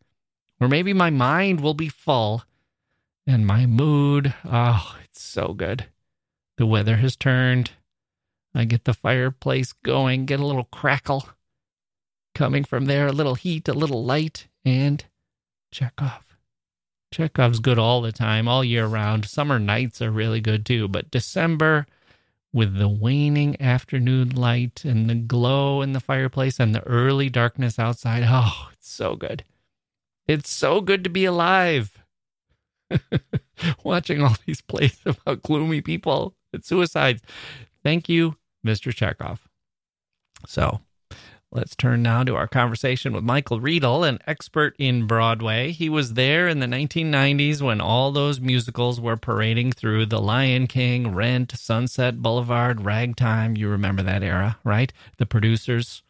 Or 0.60 0.68
maybe 0.68 0.92
my 0.92 1.10
mind 1.10 1.60
will 1.60 1.74
be 1.74 1.88
full 1.88 2.44
and 3.26 3.46
my 3.46 3.66
mood, 3.66 4.34
oh, 4.44 4.96
it's 5.04 5.22
so 5.22 5.52
good. 5.52 5.86
The 6.56 6.66
weather 6.66 6.96
has 6.96 7.14
turned. 7.14 7.72
I 8.54 8.64
get 8.64 8.84
the 8.84 8.94
fireplace 8.94 9.72
going, 9.72 10.24
get 10.24 10.40
a 10.40 10.46
little 10.46 10.64
crackle 10.64 11.28
coming 12.34 12.64
from 12.64 12.86
there, 12.86 13.06
a 13.06 13.12
little 13.12 13.34
heat, 13.34 13.68
a 13.68 13.74
little 13.74 14.04
light, 14.04 14.48
and 14.64 15.04
Chekhov. 15.70 16.27
Chekhov's 17.10 17.60
good 17.60 17.78
all 17.78 18.02
the 18.02 18.12
time, 18.12 18.48
all 18.48 18.62
year 18.62 18.86
round. 18.86 19.24
Summer 19.24 19.58
nights 19.58 20.02
are 20.02 20.10
really 20.10 20.40
good 20.40 20.66
too, 20.66 20.88
but 20.88 21.10
December 21.10 21.86
with 22.52 22.76
the 22.78 22.88
waning 22.88 23.60
afternoon 23.60 24.30
light 24.30 24.84
and 24.84 25.08
the 25.08 25.14
glow 25.14 25.82
in 25.82 25.92
the 25.92 26.00
fireplace 26.00 26.58
and 26.58 26.74
the 26.74 26.82
early 26.86 27.28
darkness 27.28 27.78
outside. 27.78 28.24
Oh, 28.26 28.68
it's 28.72 28.90
so 28.90 29.16
good. 29.16 29.44
It's 30.26 30.50
so 30.50 30.80
good 30.80 31.04
to 31.04 31.10
be 31.10 31.24
alive. 31.24 32.02
Watching 33.84 34.22
all 34.22 34.36
these 34.46 34.60
plays 34.60 34.98
about 35.04 35.42
gloomy 35.42 35.80
people 35.80 36.34
and 36.52 36.64
suicides. 36.64 37.22
Thank 37.82 38.08
you, 38.08 38.36
Mr. 38.66 38.94
Chekhov. 38.94 39.48
So 40.46 40.80
let's 41.50 41.74
turn 41.74 42.02
now 42.02 42.22
to 42.24 42.36
our 42.36 42.46
conversation 42.46 43.12
with 43.12 43.24
Michael 43.24 43.60
Riedel, 43.60 44.04
an 44.04 44.18
expert 44.26 44.74
in 44.78 45.06
Broadway. 45.06 45.72
He 45.72 45.88
was 45.88 46.14
there 46.14 46.48
in 46.48 46.60
the 46.60 46.66
1990s 46.66 47.62
when 47.62 47.80
all 47.80 48.12
those 48.12 48.40
musicals 48.40 49.00
were 49.00 49.16
parading 49.16 49.72
through 49.72 50.06
The 50.06 50.20
Lion 50.20 50.66
King, 50.66 51.14
Rent, 51.14 51.52
Sunset 51.56 52.20
Boulevard, 52.20 52.84
Ragtime. 52.84 53.56
You 53.56 53.68
remember 53.68 54.02
that 54.02 54.22
era, 54.22 54.58
right? 54.64 54.92
The 55.16 55.26
producers 55.26 56.02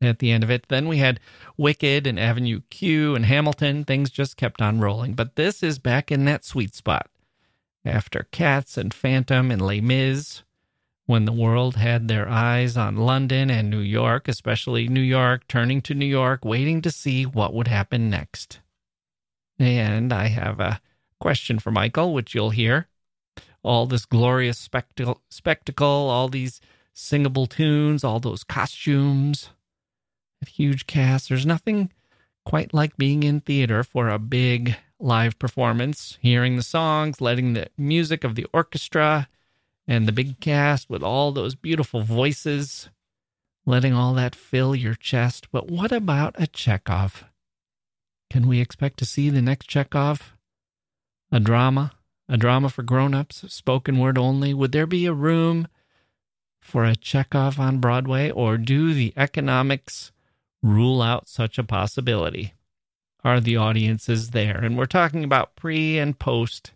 at 0.00 0.18
the 0.18 0.30
end 0.30 0.44
of 0.44 0.50
it. 0.50 0.66
Then 0.68 0.88
we 0.88 0.98
had 0.98 1.20
Wicked 1.56 2.06
and 2.06 2.18
Avenue 2.18 2.60
Q 2.70 3.14
and 3.14 3.26
Hamilton. 3.26 3.84
Things 3.84 4.10
just 4.10 4.36
kept 4.36 4.62
on 4.62 4.80
rolling. 4.80 5.14
But 5.14 5.36
this 5.36 5.62
is 5.62 5.78
back 5.78 6.10
in 6.10 6.24
that 6.24 6.44
sweet 6.44 6.74
spot. 6.74 7.08
After 7.84 8.26
Cats 8.32 8.76
and 8.76 8.92
Phantom 8.92 9.50
and 9.50 9.62
Les 9.62 9.80
Mis, 9.80 10.42
when 11.08 11.24
the 11.24 11.32
world 11.32 11.74
had 11.74 12.06
their 12.06 12.28
eyes 12.28 12.76
on 12.76 12.96
London 12.96 13.50
and 13.50 13.68
New 13.68 13.80
York, 13.80 14.28
especially 14.28 14.86
New 14.86 15.00
York, 15.00 15.48
turning 15.48 15.82
to 15.82 15.94
New 15.94 16.06
York, 16.06 16.44
waiting 16.44 16.80
to 16.82 16.90
see 16.90 17.24
what 17.24 17.52
would 17.52 17.66
happen 17.66 18.08
next. 18.08 18.60
And 19.58 20.12
I 20.12 20.28
have 20.28 20.60
a 20.60 20.80
question 21.18 21.58
for 21.58 21.72
Michael, 21.72 22.14
which 22.14 22.34
you'll 22.34 22.50
hear. 22.50 22.86
All 23.64 23.86
this 23.86 24.06
glorious 24.06 24.58
spectacle, 24.58 25.20
spectacle 25.30 25.86
all 25.86 26.28
these 26.28 26.60
singable 26.94 27.46
tunes, 27.46 28.04
all 28.04 28.20
those 28.20 28.44
costumes 28.44 29.50
huge 30.46 30.86
cast. 30.86 31.28
There's 31.28 31.46
nothing 31.46 31.90
quite 32.44 32.72
like 32.72 32.96
being 32.96 33.22
in 33.22 33.40
theater 33.40 33.82
for 33.82 34.08
a 34.08 34.18
big 34.18 34.76
live 35.00 35.38
performance, 35.38 36.18
hearing 36.20 36.56
the 36.56 36.62
songs, 36.62 37.20
letting 37.20 37.52
the 37.52 37.68
music 37.76 38.24
of 38.24 38.34
the 38.34 38.46
orchestra 38.52 39.28
and 39.88 40.06
the 40.06 40.12
big 40.12 40.38
cast 40.38 40.90
with 40.90 41.02
all 41.02 41.32
those 41.32 41.54
beautiful 41.54 42.02
voices, 42.02 42.90
letting 43.64 43.94
all 43.94 44.12
that 44.14 44.36
fill 44.36 44.76
your 44.76 44.94
chest. 44.94 45.48
But 45.50 45.70
what 45.70 45.90
about 45.90 46.36
a 46.38 46.46
Chekhov? 46.46 47.24
Can 48.30 48.46
we 48.46 48.60
expect 48.60 48.98
to 48.98 49.06
see 49.06 49.30
the 49.30 49.40
next 49.40 49.66
Chekhov? 49.66 50.34
A 51.32 51.40
drama? 51.40 51.92
A 52.28 52.36
drama 52.36 52.68
for 52.68 52.82
grown 52.82 53.14
ups, 53.14 53.42
spoken 53.48 53.98
word 53.98 54.18
only? 54.18 54.52
Would 54.52 54.72
there 54.72 54.86
be 54.86 55.06
a 55.06 55.14
room 55.14 55.66
for 56.60 56.84
a 56.84 56.94
Chekhov 56.94 57.58
on 57.58 57.78
Broadway, 57.78 58.30
or 58.30 58.58
do 58.58 58.92
the 58.92 59.14
economics 59.16 60.12
rule 60.62 61.00
out 61.00 61.26
such 61.26 61.56
a 61.58 61.64
possibility? 61.64 62.52
Are 63.24 63.40
the 63.40 63.56
audiences 63.56 64.30
there? 64.30 64.58
And 64.58 64.76
we're 64.76 64.84
talking 64.84 65.24
about 65.24 65.56
pre 65.56 65.98
and 65.98 66.18
post 66.18 66.72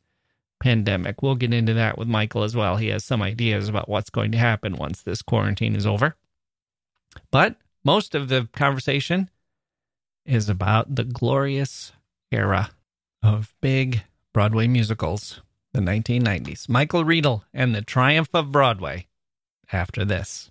pandemic. 0.62 1.23
We'll 1.23 1.35
get 1.35 1.52
into 1.52 1.75
that 1.75 1.99
with 1.99 2.09
Michael 2.09 2.45
as 2.45 2.54
well. 2.54 2.76
He 2.76 2.88
has 2.88 3.04
some 3.04 3.21
ideas 3.21 3.69
about 3.69 3.88
what's 3.88 4.11
going 4.11 4.33
to 4.33 4.38
happen 4.38 4.76
once 4.76 5.02
this 5.02 5.21
quarantine 5.21 5.75
is 5.75 5.87
over. 5.87 6.16
But 7.31 7.57
most 7.85 8.14
of 8.14 8.28
the 8.28 8.49
conversation 8.52 9.28
is 10.25 10.49
about 10.49 10.95
the 10.95 11.04
glorious 11.04 11.92
era 12.31 12.71
of 13.23 13.54
big 13.61 14.04
Broadway 14.33 14.69
musicals, 14.69 15.42
the 15.73 15.81
1990s. 15.81 16.69
Michael 16.69 17.04
Riedel 17.04 17.45
and 17.52 17.75
the 17.75 17.83
Triumph 17.83 18.31
of 18.33 18.52
Broadway 18.52 19.09
after 19.73 20.04
this. 20.04 20.50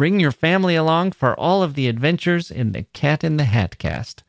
Bring 0.00 0.18
your 0.18 0.32
family 0.32 0.76
along 0.76 1.12
for 1.12 1.38
all 1.38 1.62
of 1.62 1.74
the 1.74 1.86
adventures 1.86 2.50
in 2.50 2.72
the 2.72 2.84
Cat 2.94 3.22
in 3.22 3.36
the 3.36 3.44
Hat 3.44 3.76
cast. 3.76 4.22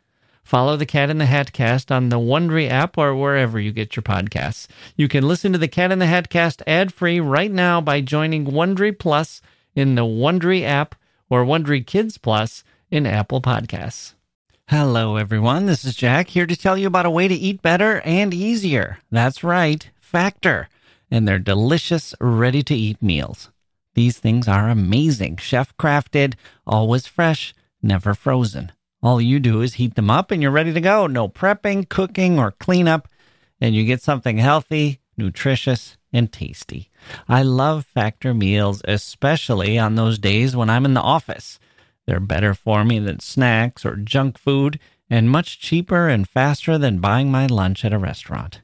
Follow 0.43 0.75
the 0.75 0.85
Cat 0.85 1.09
in 1.09 1.17
the 1.17 1.27
Hat 1.27 1.53
cast 1.53 1.93
on 1.93 2.09
the 2.09 2.19
Wondery 2.19 2.69
app 2.69 2.97
or 2.97 3.15
wherever 3.15 3.57
you 3.57 3.71
get 3.71 3.95
your 3.95 4.03
podcasts. 4.03 4.67
You 4.97 5.07
can 5.07 5.25
listen 5.25 5.53
to 5.53 5.57
the 5.57 5.69
Cat 5.69 5.93
in 5.93 5.99
the 5.99 6.07
Hat 6.07 6.29
cast 6.29 6.61
ad-free 6.67 7.21
right 7.21 7.49
now 7.49 7.79
by 7.79 8.01
joining 8.01 8.47
Wondery 8.47 8.99
Plus 8.99 9.41
in 9.73 9.95
the 9.95 10.01
Wondery 10.01 10.63
app 10.63 10.93
or 11.29 11.45
Wondery 11.45 11.87
Kids 11.87 12.17
Plus 12.17 12.65
in 12.89 13.05
Apple 13.05 13.41
Podcasts. 13.41 14.15
Hello 14.67 15.15
everyone, 15.15 15.67
this 15.67 15.85
is 15.85 15.95
Jacke 15.95 16.27
here 16.27 16.47
to 16.47 16.57
tell 16.57 16.77
you 16.77 16.87
about 16.87 17.05
a 17.05 17.09
way 17.09 17.29
to 17.29 17.33
eat 17.33 17.61
better 17.61 18.01
and 18.01 18.33
easier. 18.33 18.99
That's 19.09 19.41
right, 19.41 19.89
Factor 20.01 20.67
and 21.09 21.25
their 21.25 21.39
delicious 21.39 22.13
ready 22.19 22.61
to 22.63 22.75
eat 22.75 23.01
meals. 23.01 23.49
These 23.93 24.19
things 24.19 24.47
are 24.47 24.69
amazing, 24.69 25.37
chef 25.37 25.75
crafted, 25.77 26.35
always 26.65 27.07
fresh, 27.07 27.53
never 27.81 28.13
frozen. 28.13 28.71
All 29.03 29.19
you 29.19 29.39
do 29.39 29.61
is 29.61 29.75
heat 29.75 29.95
them 29.95 30.09
up 30.09 30.31
and 30.31 30.41
you're 30.41 30.51
ready 30.51 30.73
to 30.73 30.81
go. 30.81 31.07
No 31.07 31.27
prepping, 31.27 31.89
cooking, 31.89 32.39
or 32.39 32.51
cleanup, 32.51 33.07
and 33.59 33.75
you 33.75 33.83
get 33.83 34.01
something 34.01 34.37
healthy, 34.37 34.99
nutritious, 35.17 35.97
and 36.13 36.31
tasty. 36.31 36.89
I 37.27 37.41
love 37.43 37.85
Factor 37.85 38.33
meals, 38.33 38.81
especially 38.85 39.77
on 39.79 39.95
those 39.95 40.19
days 40.19 40.55
when 40.55 40.69
I'm 40.69 40.85
in 40.85 40.93
the 40.93 41.01
office. 41.01 41.59
They're 42.05 42.19
better 42.19 42.53
for 42.53 42.83
me 42.83 42.99
than 42.99 43.19
snacks 43.19 43.85
or 43.85 43.95
junk 43.95 44.37
food, 44.37 44.79
and 45.09 45.29
much 45.29 45.59
cheaper 45.59 46.07
and 46.07 46.27
faster 46.27 46.77
than 46.77 46.99
buying 46.99 47.31
my 47.31 47.45
lunch 47.45 47.83
at 47.83 47.93
a 47.93 47.97
restaurant. 47.97 48.61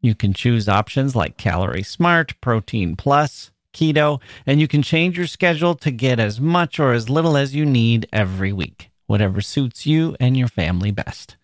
You 0.00 0.14
can 0.14 0.32
choose 0.32 0.68
options 0.68 1.16
like 1.16 1.36
Calorie 1.36 1.82
Smart, 1.82 2.40
Protein 2.40 2.94
Plus, 2.94 3.50
keto, 3.72 4.20
and 4.46 4.60
you 4.60 4.68
can 4.68 4.82
change 4.82 5.16
your 5.16 5.26
schedule 5.26 5.74
to 5.76 5.90
get 5.90 6.18
as 6.18 6.40
much 6.40 6.78
or 6.78 6.92
as 6.92 7.10
little 7.10 7.36
as 7.36 7.54
you 7.54 7.64
need 7.64 8.08
every 8.12 8.52
week, 8.52 8.90
whatever 9.06 9.40
suits 9.40 9.86
you 9.86 10.16
and 10.20 10.36
your 10.36 10.48
family 10.48 10.90
best. 10.90 11.36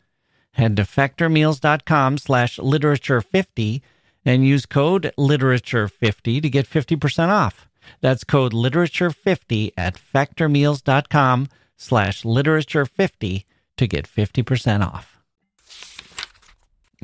Head 0.53 0.77
to 0.77 0.83
factormeals.com 0.83 2.19
slash 2.19 2.59
literature50 2.59 3.83
and 4.25 4.47
use 4.47 4.67
code 4.67 5.13
literature50 5.19 6.43
to 6.43 6.49
get 6.49 6.69
50% 6.69 7.29
off. 7.29 7.69
That's 8.01 8.25
code 8.25 8.53
literature50 8.53 9.73
at 9.77 9.97
factormeals.com 9.97 11.49
slash 11.77 12.23
literature50 12.23 13.45
to 13.77 13.87
get 13.87 14.09
50% 14.09 14.87
off. 14.87 15.19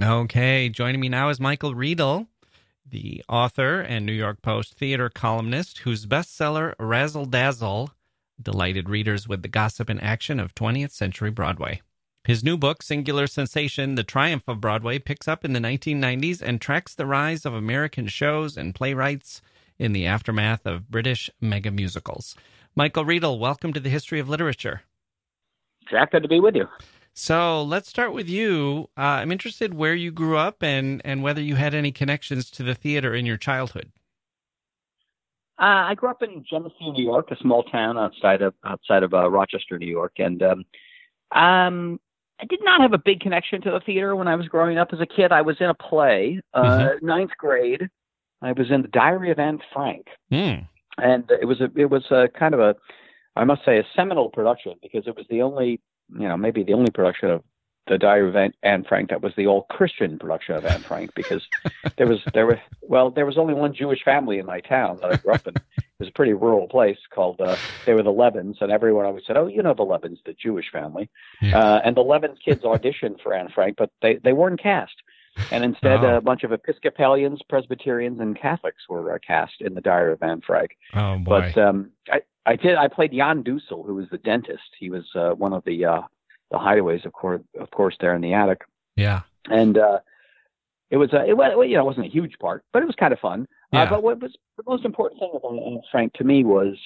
Okay, 0.00 0.69
joining 0.69 1.00
me 1.00 1.09
now 1.09 1.29
is 1.29 1.41
Michael 1.41 1.75
Riedel 1.75 2.29
the 2.90 3.23
author 3.28 3.80
and 3.80 4.04
New 4.04 4.12
York 4.12 4.42
Post 4.42 4.75
theater 4.75 5.09
columnist 5.09 5.78
whose 5.78 6.06
bestseller 6.06 6.75
Razzle 6.78 7.26
Dazzle 7.26 7.90
delighted 8.40 8.88
readers 8.88 9.28
with 9.28 9.42
the 9.42 9.49
gossip 9.49 9.88
and 9.88 10.02
action 10.02 10.40
of 10.40 10.54
20th 10.54 10.90
century 10.90 11.30
Broadway. 11.30 11.82
His 12.25 12.44
new 12.44 12.56
book, 12.56 12.82
Singular 12.82 13.26
Sensation 13.26 13.94
The 13.94 14.04
Triumph 14.04 14.44
of 14.47 14.61
Broadway, 14.61 14.99
picks 14.99 15.26
up 15.26 15.44
in 15.44 15.52
the 15.52 15.61
1990s 15.61 16.42
and 16.42 16.61
tracks 16.61 16.94
the 16.94 17.06
rise 17.06 17.47
of 17.47 17.54
American 17.54 18.09
shows 18.09 18.56
and 18.56 18.75
playwrights 18.75 19.40
in 19.78 19.92
the 19.92 20.06
aftermath 20.06 20.66
of 20.66 20.90
British 20.90 21.30
mega 21.40 21.70
musicals. 21.70 22.37
Michael 22.76 23.04
Riedel, 23.04 23.38
welcome 23.38 23.73
to 23.73 23.80
the 23.80 23.88
History 23.88 24.20
of 24.20 24.28
Literature. 24.28 24.82
Jacke, 25.90 26.12
good 26.12 26.23
to 26.23 26.28
be 26.28 26.40
with 26.40 26.54
you. 26.54 26.68
So 27.12 27.62
let's 27.62 27.88
start 27.88 28.12
with 28.12 28.29
you. 28.29 28.88
Uh, 28.97 29.21
I'm 29.21 29.33
interested 29.33 29.75
where 29.75 29.95
you 29.95 30.11
grew 30.11 30.37
up 30.37 30.62
and, 30.62 31.02
and 31.05 31.23
whether 31.23 31.40
you 31.40 31.57
had 31.57 31.75
any 31.75 31.93
connections 31.93 32.50
to 32.52 32.62
the 32.62 32.75
theater 32.75 33.14
in 33.14 33.26
your 33.26 33.37
childhood. 33.37 33.90
Uh, 35.61 35.90
I 35.90 35.95
grew 35.95 36.09
up 36.09 36.23
in 36.23 36.43
Geneseo, 36.49 36.93
New 36.93 37.05
York, 37.05 37.31
a 37.31 37.37
small 37.37 37.62
town 37.64 37.99
outside 37.99 38.40
of 38.40 38.55
outside 38.64 39.02
of 39.02 39.12
uh, 39.12 39.29
Rochester, 39.29 39.79
New 39.79 39.90
York, 39.90 40.12
and 40.17 40.43
um, 40.43 40.64
um, 41.38 42.00
I 42.40 42.47
did 42.47 42.61
not 42.62 42.81
have 42.81 42.95
a 42.95 42.99
big 42.99 43.21
connection 43.21 43.61
to 43.62 43.71
the 43.71 43.81
theater 43.81 44.17
when 44.17 44.26
I 44.26 44.37
was 44.37 44.49
growing 44.49 44.79
up 44.79 44.88
as 44.95 45.00
a 45.00 45.07
kid. 45.07 45.33
I 45.33 45.43
was 45.43 45.57
in 45.61 45.67
a 45.67 45.75
play, 45.75 46.40
uh, 46.55 46.62
mm-hmm. 46.62 47.07
ninth 47.07 47.33
grade. 47.37 47.90
I 48.40 48.52
was 48.52 48.71
in 48.71 48.81
the 48.81 48.88
Diary 48.88 49.31
of 49.31 49.38
Anne 49.38 49.59
Frank, 49.75 50.07
mm. 50.33 50.67
and 50.97 51.31
it 51.31 51.45
was 51.45 51.61
a 51.61 51.71
it 51.76 51.90
was 51.90 52.05
a 52.11 52.29
kind 52.29 52.55
of 52.55 52.61
a 52.61 52.75
I 53.37 53.45
must 53.45 53.62
say 53.67 53.79
a 53.79 53.85
seminal 53.95 54.31
production 54.31 54.76
because 54.81 55.07
it 55.07 55.14
was 55.14 55.26
the 55.29 55.43
only 55.43 55.81
you 56.12 56.29
know 56.29 56.37
maybe 56.37 56.62
the 56.62 56.75
only 56.75 56.90
production 56.90 57.31
of 57.31 57.43
the 57.90 57.99
Diary 57.99 58.29
of 58.29 58.52
Anne 58.62 58.85
Frank 58.85 59.11
that 59.11 59.21
was 59.21 59.33
the 59.37 59.47
old 59.47 59.67
Christian 59.69 60.19
production 60.19 60.55
of 60.55 60.64
Anne 60.64 60.81
Frank 60.81 61.12
because 61.14 61.47
there 61.97 62.07
was 62.07 62.21
there 62.33 62.47
was 62.47 62.59
well 62.83 63.11
there 63.11 63.26
was 63.26 63.37
only 63.37 63.52
one 63.52 63.75
Jewish 63.75 64.05
family 64.05 64.38
in 64.38 64.47
my 64.47 64.61
town 64.61 64.99
that 65.02 65.12
I 65.12 65.17
grew 65.17 65.35
up 65.35 65.47
in. 65.47 65.55
It 65.57 65.85
was 65.99 66.09
a 66.09 66.12
pretty 66.12 66.33
rural 66.33 66.69
place 66.69 66.99
called 67.12 67.40
uh, 67.40 67.57
they 67.85 67.93
were 67.93 68.02
the 68.02 68.12
Levins, 68.12 68.59
and 68.61 68.71
everyone 68.71 69.07
always 69.07 69.25
said, 69.26 69.37
"Oh, 69.37 69.49
you 69.49 69.62
know 69.62 69.75
the 69.75 69.83
Levins, 69.83 70.21
the 70.25 70.33
Jewish 70.33 70.71
family." 70.71 71.11
Yeah. 71.43 71.59
Uh, 71.59 71.81
and 71.85 71.97
the 71.97 72.02
Levins 72.02 72.38
kids 72.45 72.62
auditioned 72.62 73.21
for 73.23 73.35
Anne 73.35 73.49
Frank, 73.55 73.76
but 73.76 73.90
they 74.00 74.17
they 74.17 74.33
weren't 74.33 74.62
cast. 74.62 74.95
And 75.50 75.64
instead, 75.64 76.05
oh. 76.05 76.17
a 76.17 76.21
bunch 76.21 76.43
of 76.43 76.52
Episcopalians, 76.52 77.40
Presbyterians, 77.49 78.21
and 78.21 78.38
Catholics 78.38 78.83
were 78.88 79.14
uh, 79.14 79.19
cast 79.25 79.55
in 79.61 79.75
the 79.75 79.81
Diary 79.81 80.12
of 80.12 80.23
Anne 80.23 80.43
Frank. 80.47 80.73
Oh 80.95 81.19
boy! 81.19 81.52
But 81.55 81.59
um, 81.59 81.90
I, 82.11 82.21
I 82.47 82.56
did. 82.56 82.76
I 82.76 82.88
played 82.88 83.12
Jan 83.12 83.42
Dussel, 83.42 83.85
who 83.85 83.94
was 83.94 84.06
the 84.11 84.18
dentist. 84.18 84.62
He 84.78 84.90
was 84.90 85.04
uh, 85.14 85.30
one 85.30 85.52
of 85.52 85.64
the 85.64 85.85
uh, 85.85 86.02
the 86.50 86.59
hideaways, 86.59 87.04
of 87.04 87.12
course, 87.12 87.42
of 87.59 87.70
course, 87.70 87.97
there 88.00 88.14
in 88.14 88.23
the 88.23 88.35
attic. 88.35 88.62
Yeah. 88.97 89.20
And 89.49 89.78
uh, 89.78 90.00
it 90.90 90.97
was 90.97 91.12
a, 91.12 91.25
it 91.26 91.37
was 91.37 91.66
you 91.68 91.75
know 91.75 91.82
it 91.82 91.87
wasn't 91.87 92.06
a 92.06 92.11
huge 92.11 92.38
part, 92.38 92.64
but 92.73 92.82
it 92.82 92.87
was 92.87 92.97
kind 92.97 93.12
of 93.12 93.18
fun. 93.20 93.47
Uh, 93.73 93.78
yeah. 93.78 93.82
Uh, 93.85 93.90
but 93.90 94.02
what 94.02 94.20
was 94.20 94.32
the 94.56 94.64
most 94.66 94.85
important 94.85 95.20
thing 95.20 95.30
about 95.35 95.82
Frank 95.90 96.12
to 96.14 96.25
me 96.25 96.44
was, 96.44 96.76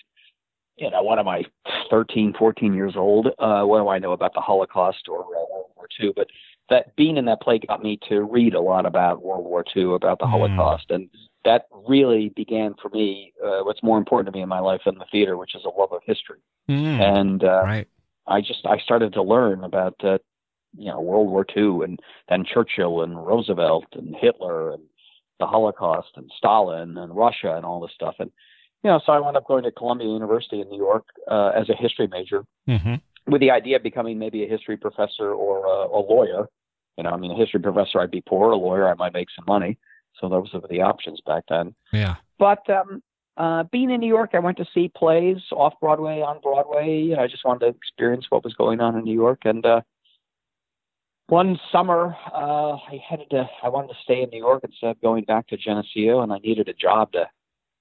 you 0.77 0.91
know, 0.91 1.03
what 1.03 1.19
am 1.19 1.29
I, 1.29 1.45
13, 1.91 2.35
14 2.39 2.75
years 2.75 2.95
old? 2.97 3.29
Uh, 3.39 3.63
what 3.63 3.79
do 3.79 3.89
I 3.89 3.99
know 3.99 4.13
about 4.13 4.35
the 4.35 4.41
Holocaust 4.41 5.09
or 5.09 5.19
World 5.19 5.71
War 5.77 5.89
II? 6.01 6.13
But 6.15 6.29
that 6.69 6.95
being 6.97 7.17
in 7.17 7.25
that 7.27 7.41
play 7.41 7.59
got 7.59 7.83
me 7.83 7.99
to 8.09 8.23
read 8.23 8.55
a 8.55 8.61
lot 8.61 8.87
about 8.87 9.23
World 9.23 9.45
War 9.45 9.65
II, 9.75 9.95
about 9.95 10.19
the 10.19 10.27
mm. 10.27 10.31
Holocaust, 10.31 10.91
and 10.91 11.09
that 11.45 11.67
really 11.87 12.31
began 12.35 12.75
for 12.81 12.89
me 12.89 13.33
uh, 13.45 13.61
what's 13.63 13.83
more 13.83 13.99
important 13.99 14.33
to 14.33 14.37
me 14.37 14.43
in 14.43 14.49
my 14.49 14.61
life 14.61 14.81
than 14.85 14.99
the 14.99 15.05
theater, 15.11 15.37
which 15.37 15.55
is 15.55 15.63
a 15.65 15.69
love 15.69 15.93
of 15.93 16.01
history. 16.05 16.39
Mm. 16.69 17.01
And 17.01 17.45
uh, 17.45 17.63
right. 17.65 17.89
I 18.27 18.41
just 18.41 18.67
I 18.67 18.79
started 18.79 19.13
to 19.15 19.23
learn 19.23 19.65
about 19.65 20.03
uh, 20.03 20.19
you 20.77 20.87
know 20.87 21.01
World 21.01 21.29
War 21.29 21.47
II 21.57 21.85
and 21.85 22.01
then 22.29 22.45
Churchill 22.45 23.03
and 23.03 23.17
Roosevelt 23.27 23.87
and 23.93 24.15
Hitler 24.19 24.73
and 24.73 24.83
the 25.39 25.47
Holocaust 25.47 26.11
and 26.17 26.31
Stalin 26.37 26.97
and 26.97 27.15
Russia 27.15 27.55
and 27.57 27.65
all 27.65 27.81
this 27.81 27.91
stuff 27.95 28.15
and 28.19 28.31
you 28.83 28.91
know 28.91 29.01
so 29.05 29.13
I 29.13 29.21
wound 29.21 29.37
up 29.37 29.47
going 29.47 29.65
to 29.65 29.73
Columbia 29.73 30.09
University 30.09 30.61
in 30.61 30.69
New 30.69 30.79
York 30.79 31.07
uh, 31.31 31.49
as 31.55 31.69
a 31.69 31.77
history 31.77 32.09
major 32.11 32.45
mm-hmm. 32.69 32.95
with 33.31 33.41
the 33.41 33.51
idea 33.51 33.77
of 33.77 33.83
becoming 33.83 34.19
maybe 34.19 34.45
a 34.45 34.49
history 34.49 34.77
professor 34.77 35.33
or 35.33 35.67
a, 35.67 35.89
a 35.89 36.01
lawyer. 36.01 36.49
You 36.97 37.03
know, 37.03 37.11
I 37.11 37.17
mean, 37.17 37.33
a 37.33 37.37
history 37.37 37.61
professor 37.61 38.01
I'd 38.01 38.13
be 38.13 38.23
poor, 38.27 38.53
a 38.53 38.57
lawyer 38.57 38.89
I 38.89 38.95
might 38.95 39.13
make 39.13 39.27
some 39.35 39.45
money. 39.49 39.79
So 40.21 40.29
those 40.29 40.53
were 40.53 40.63
the 40.69 40.83
options 40.83 41.21
back 41.27 41.45
then. 41.49 41.75
Yeah. 41.93 42.17
But 42.39 42.69
um, 42.71 43.03
uh, 43.37 43.65
being 43.65 43.91
in 43.91 44.01
New 44.01 44.09
York, 44.09 44.31
I 44.35 44.39
went 44.39 44.57
to 44.59 44.67
see 44.73 44.91
plays 44.95 45.39
off 45.53 45.75
Broadway, 45.81 46.21
on 46.21 46.41
Broadway. 46.41 47.01
You 47.01 47.17
know, 47.17 47.23
I 47.23 47.27
just 47.27 47.45
wanted 47.45 47.61
to 47.61 47.77
experience 47.77 48.27
what 48.29 48.45
was 48.45 48.55
going 48.55 48.81
on 48.81 48.97
in 48.97 49.05
New 49.05 49.15
York. 49.15 49.41
And 49.45 49.65
uh, 49.67 49.81
one 51.29 51.59
summer, 51.73 52.15
uh, 52.33 52.75
I 52.75 53.01
headed 53.09 53.31
to. 53.31 53.49
I 53.63 53.69
wanted 53.69 53.89
to 53.89 53.95
stay 54.05 54.23
in 54.23 54.31
New 54.31 54.39
York 54.39 54.63
instead 54.63 54.91
of 54.91 55.01
going 55.01 55.25
back 55.25 55.49
to 55.49 55.57
Geneseo, 55.57 56.21
and 56.21 56.33
I 56.33 56.39
needed 56.39 56.69
a 56.69 56.75
job 56.75 57.13
to 57.13 57.29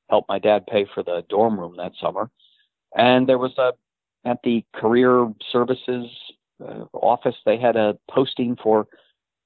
help 0.10 0.26
my 0.28 0.39
dad 0.39 0.65
pay 0.67 0.86
for 0.93 1.04
the 1.04 1.24
dorm 1.30 1.60
room 1.60 1.76
that 1.78 1.91
summer. 2.02 2.30
And 2.96 3.28
there 3.28 3.38
was 3.38 3.58
a 3.58 3.74
at 4.26 4.39
the 4.43 4.63
career 4.74 5.32
services 5.52 6.08
uh, 6.63 6.86
office. 6.93 7.36
They 7.46 7.60
had 7.60 7.76
a 7.76 7.98
posting 8.10 8.56
for 8.62 8.88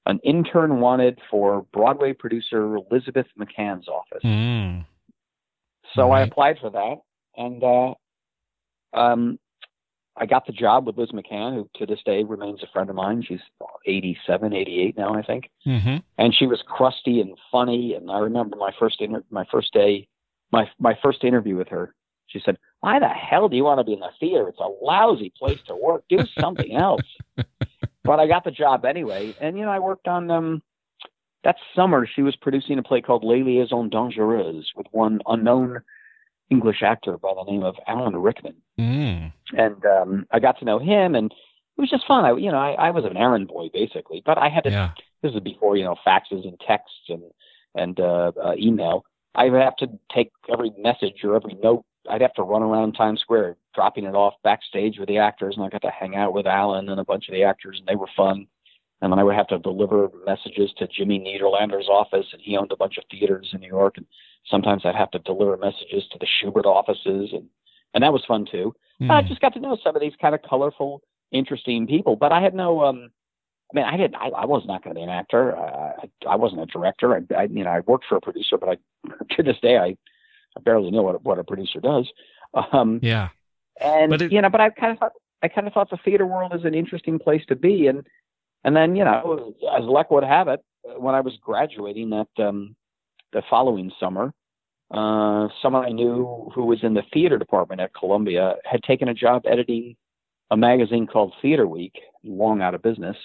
an 0.08 0.18
intern 0.24 0.80
wanted 0.80 1.20
for 1.30 1.66
Broadway 1.72 2.14
producer 2.14 2.76
Elizabeth 2.76 3.26
McCann's 3.38 3.88
office. 3.88 4.24
Mm. 4.24 4.86
So 5.94 6.08
right. 6.08 6.20
I 6.20 6.22
applied 6.22 6.56
for 6.60 6.70
that, 6.70 6.96
and 7.36 7.62
uh, 7.62 8.98
um, 8.98 9.38
I 10.16 10.26
got 10.26 10.46
the 10.46 10.52
job 10.52 10.86
with 10.86 10.96
Liz 10.96 11.10
McCann, 11.12 11.54
who 11.54 11.68
to 11.76 11.86
this 11.86 12.02
day 12.04 12.24
remains 12.24 12.62
a 12.62 12.66
friend 12.72 12.90
of 12.90 12.96
mine. 12.96 13.22
She's 13.26 13.40
87, 13.86 14.52
88 14.52 14.96
now, 14.96 15.14
I 15.14 15.22
think. 15.22 15.50
Mm-hmm. 15.66 15.96
And 16.16 16.34
she 16.34 16.46
was 16.46 16.62
crusty 16.66 17.20
and 17.20 17.36
funny. 17.52 17.94
And 17.94 18.10
I 18.10 18.18
remember 18.18 18.56
my 18.56 18.72
first 18.78 19.00
inter- 19.00 19.24
my 19.30 19.44
first 19.50 19.72
day, 19.72 20.08
my 20.52 20.68
my 20.78 20.98
first 21.02 21.22
interview 21.22 21.56
with 21.56 21.68
her. 21.68 21.94
She 22.26 22.40
said, 22.44 22.58
"Why 22.80 22.98
the 22.98 23.08
hell 23.08 23.48
do 23.48 23.56
you 23.56 23.64
want 23.64 23.80
to 23.80 23.84
be 23.84 23.92
in 23.92 24.00
the 24.00 24.10
theater? 24.18 24.48
It's 24.48 24.58
a 24.58 24.84
lousy 24.84 25.32
place 25.38 25.60
to 25.66 25.76
work. 25.76 26.04
Do 26.08 26.20
something 26.40 26.74
else." 26.76 27.02
But 28.08 28.20
I 28.20 28.26
got 28.26 28.44
the 28.44 28.50
job 28.50 28.84
anyway, 28.84 29.36
and 29.40 29.56
you 29.58 29.64
know 29.64 29.70
I 29.70 29.78
worked 29.78 30.08
on 30.08 30.30
um 30.30 30.62
that 31.44 31.56
summer 31.76 32.06
she 32.06 32.22
was 32.22 32.34
producing 32.36 32.78
a 32.78 32.82
play 32.82 33.00
called 33.00 33.22
Les 33.22 33.42
Liaisons 33.42 33.92
Dangereuses 33.92 34.64
with 34.76 34.86
one 34.90 35.20
unknown 35.26 35.80
English 36.50 36.82
actor 36.82 37.18
by 37.18 37.32
the 37.34 37.50
name 37.50 37.62
of 37.62 37.76
Alan 37.86 38.16
Rickman. 38.16 38.56
Mm. 38.78 39.32
And 39.52 39.86
um, 39.86 40.26
I 40.30 40.40
got 40.40 40.58
to 40.58 40.64
know 40.64 40.78
him, 40.78 41.14
and 41.14 41.30
it 41.30 41.80
was 41.80 41.90
just 41.90 42.06
fun. 42.06 42.24
I, 42.24 42.32
you 42.32 42.50
know, 42.50 42.58
I, 42.58 42.72
I 42.72 42.90
was 42.90 43.04
an 43.04 43.16
errand 43.16 43.48
boy 43.48 43.68
basically, 43.72 44.22
but 44.24 44.38
I 44.38 44.48
had 44.48 44.64
to. 44.64 44.70
Yeah. 44.70 44.90
This 45.22 45.32
is 45.34 45.40
before 45.40 45.76
you 45.76 45.84
know 45.84 45.96
faxes 46.06 46.46
and 46.46 46.58
texts 46.66 47.08
and 47.08 47.22
and 47.74 48.00
uh, 48.00 48.32
uh, 48.42 48.54
email. 48.56 49.04
I 49.34 49.48
would 49.50 49.60
have 49.60 49.76
to 49.76 49.88
take 50.12 50.30
every 50.52 50.72
message 50.78 51.22
or 51.22 51.36
every 51.36 51.54
note. 51.62 51.84
I'd 52.08 52.22
have 52.22 52.34
to 52.34 52.42
run 52.42 52.62
around 52.62 52.92
Times 52.92 53.20
Square 53.20 53.56
dropping 53.74 54.04
it 54.04 54.14
off 54.14 54.34
backstage 54.42 54.98
with 54.98 55.08
the 55.08 55.18
actors, 55.18 55.54
and 55.56 55.64
I 55.64 55.68
got 55.68 55.82
to 55.82 55.90
hang 55.90 56.16
out 56.16 56.32
with 56.32 56.46
Alan 56.46 56.88
and 56.88 57.00
a 57.00 57.04
bunch 57.04 57.28
of 57.28 57.34
the 57.34 57.44
actors, 57.44 57.76
and 57.78 57.86
they 57.86 57.96
were 57.96 58.08
fun 58.16 58.46
and 59.00 59.12
then 59.12 59.18
I 59.18 59.24
would 59.24 59.36
have 59.36 59.46
to 59.48 59.58
deliver 59.58 60.10
messages 60.26 60.72
to 60.78 60.88
Jimmy 60.88 61.20
Nederlander's 61.20 61.88
office, 61.88 62.26
and 62.32 62.42
he 62.42 62.56
owned 62.56 62.72
a 62.72 62.76
bunch 62.76 62.98
of 62.98 63.04
theaters 63.10 63.50
in 63.52 63.60
New 63.60 63.68
York, 63.68 63.96
and 63.96 64.06
sometimes 64.50 64.82
I'd 64.84 64.96
have 64.96 65.10
to 65.12 65.20
deliver 65.20 65.56
messages 65.56 66.04
to 66.10 66.18
the 66.18 66.26
Shubert 66.26 66.64
offices, 66.64 67.30
and 67.32 67.48
and 67.94 68.04
that 68.04 68.12
was 68.12 68.24
fun 68.26 68.46
too. 68.50 68.74
Mm. 69.00 69.10
I 69.10 69.22
just 69.22 69.40
got 69.40 69.54
to 69.54 69.60
know 69.60 69.78
some 69.82 69.96
of 69.96 70.02
these 70.02 70.12
kind 70.20 70.34
of 70.34 70.42
colorful, 70.42 71.02
interesting 71.32 71.86
people, 71.86 72.16
but 72.16 72.32
I 72.32 72.40
had 72.40 72.54
no. 72.54 72.84
um 72.84 73.10
I 73.72 73.76
mean, 73.76 73.84
I 73.84 73.96
didn't. 73.98 74.14
I, 74.16 74.28
I 74.28 74.44
was 74.46 74.64
not 74.66 74.82
going 74.82 74.94
to 74.94 74.98
be 74.98 75.02
an 75.02 75.10
actor. 75.10 75.54
I, 75.54 75.92
I, 76.26 76.30
I 76.30 76.36
wasn't 76.36 76.62
a 76.62 76.66
director. 76.66 77.14
I, 77.14 77.34
I, 77.34 77.42
you 77.44 77.64
know, 77.64 77.70
I 77.70 77.80
worked 77.80 78.06
for 78.08 78.16
a 78.16 78.20
producer, 78.20 78.56
but 78.56 78.70
I, 78.70 78.76
to 79.36 79.42
this 79.42 79.60
day, 79.60 79.76
I, 79.76 79.96
I 80.56 80.60
barely 80.60 80.90
know 80.90 81.02
what 81.02 81.24
what 81.24 81.38
a 81.38 81.44
producer 81.44 81.80
does. 81.80 82.08
Um, 82.72 83.00
yeah. 83.02 83.28
And 83.80 84.12
it, 84.14 84.32
you 84.32 84.40
know, 84.40 84.48
but 84.48 84.60
I 84.60 84.70
kind 84.70 84.92
of 84.92 84.98
thought 84.98 85.12
I 85.42 85.48
kind 85.48 85.66
of 85.66 85.72
thought 85.72 85.90
the 85.90 85.98
theater 86.04 86.26
world 86.26 86.52
is 86.54 86.64
an 86.64 86.74
interesting 86.74 87.18
place 87.18 87.42
to 87.48 87.56
be, 87.56 87.86
and 87.86 88.06
and 88.64 88.74
then, 88.74 88.96
you 88.96 89.04
know, 89.04 89.54
as 89.76 89.84
luck 89.84 90.10
would 90.10 90.24
have 90.24 90.48
it, 90.48 90.60
when 90.96 91.14
I 91.14 91.20
was 91.20 91.36
graduating 91.40 92.10
that 92.10 92.28
um, 92.44 92.74
the 93.32 93.42
following 93.48 93.92
summer, 94.00 94.32
uh, 94.90 95.48
someone 95.62 95.84
I 95.84 95.90
knew 95.90 96.50
who 96.54 96.64
was 96.64 96.78
in 96.82 96.94
the 96.94 97.02
theater 97.12 97.38
department 97.38 97.80
at 97.80 97.94
Columbia 97.94 98.56
had 98.64 98.82
taken 98.82 99.08
a 99.08 99.14
job 99.14 99.42
editing 99.46 99.96
a 100.50 100.56
magazine 100.56 101.06
called 101.06 101.34
Theater 101.42 101.66
Week, 101.66 101.94
long 102.24 102.62
out 102.62 102.74
of 102.74 102.82
business. 102.82 103.16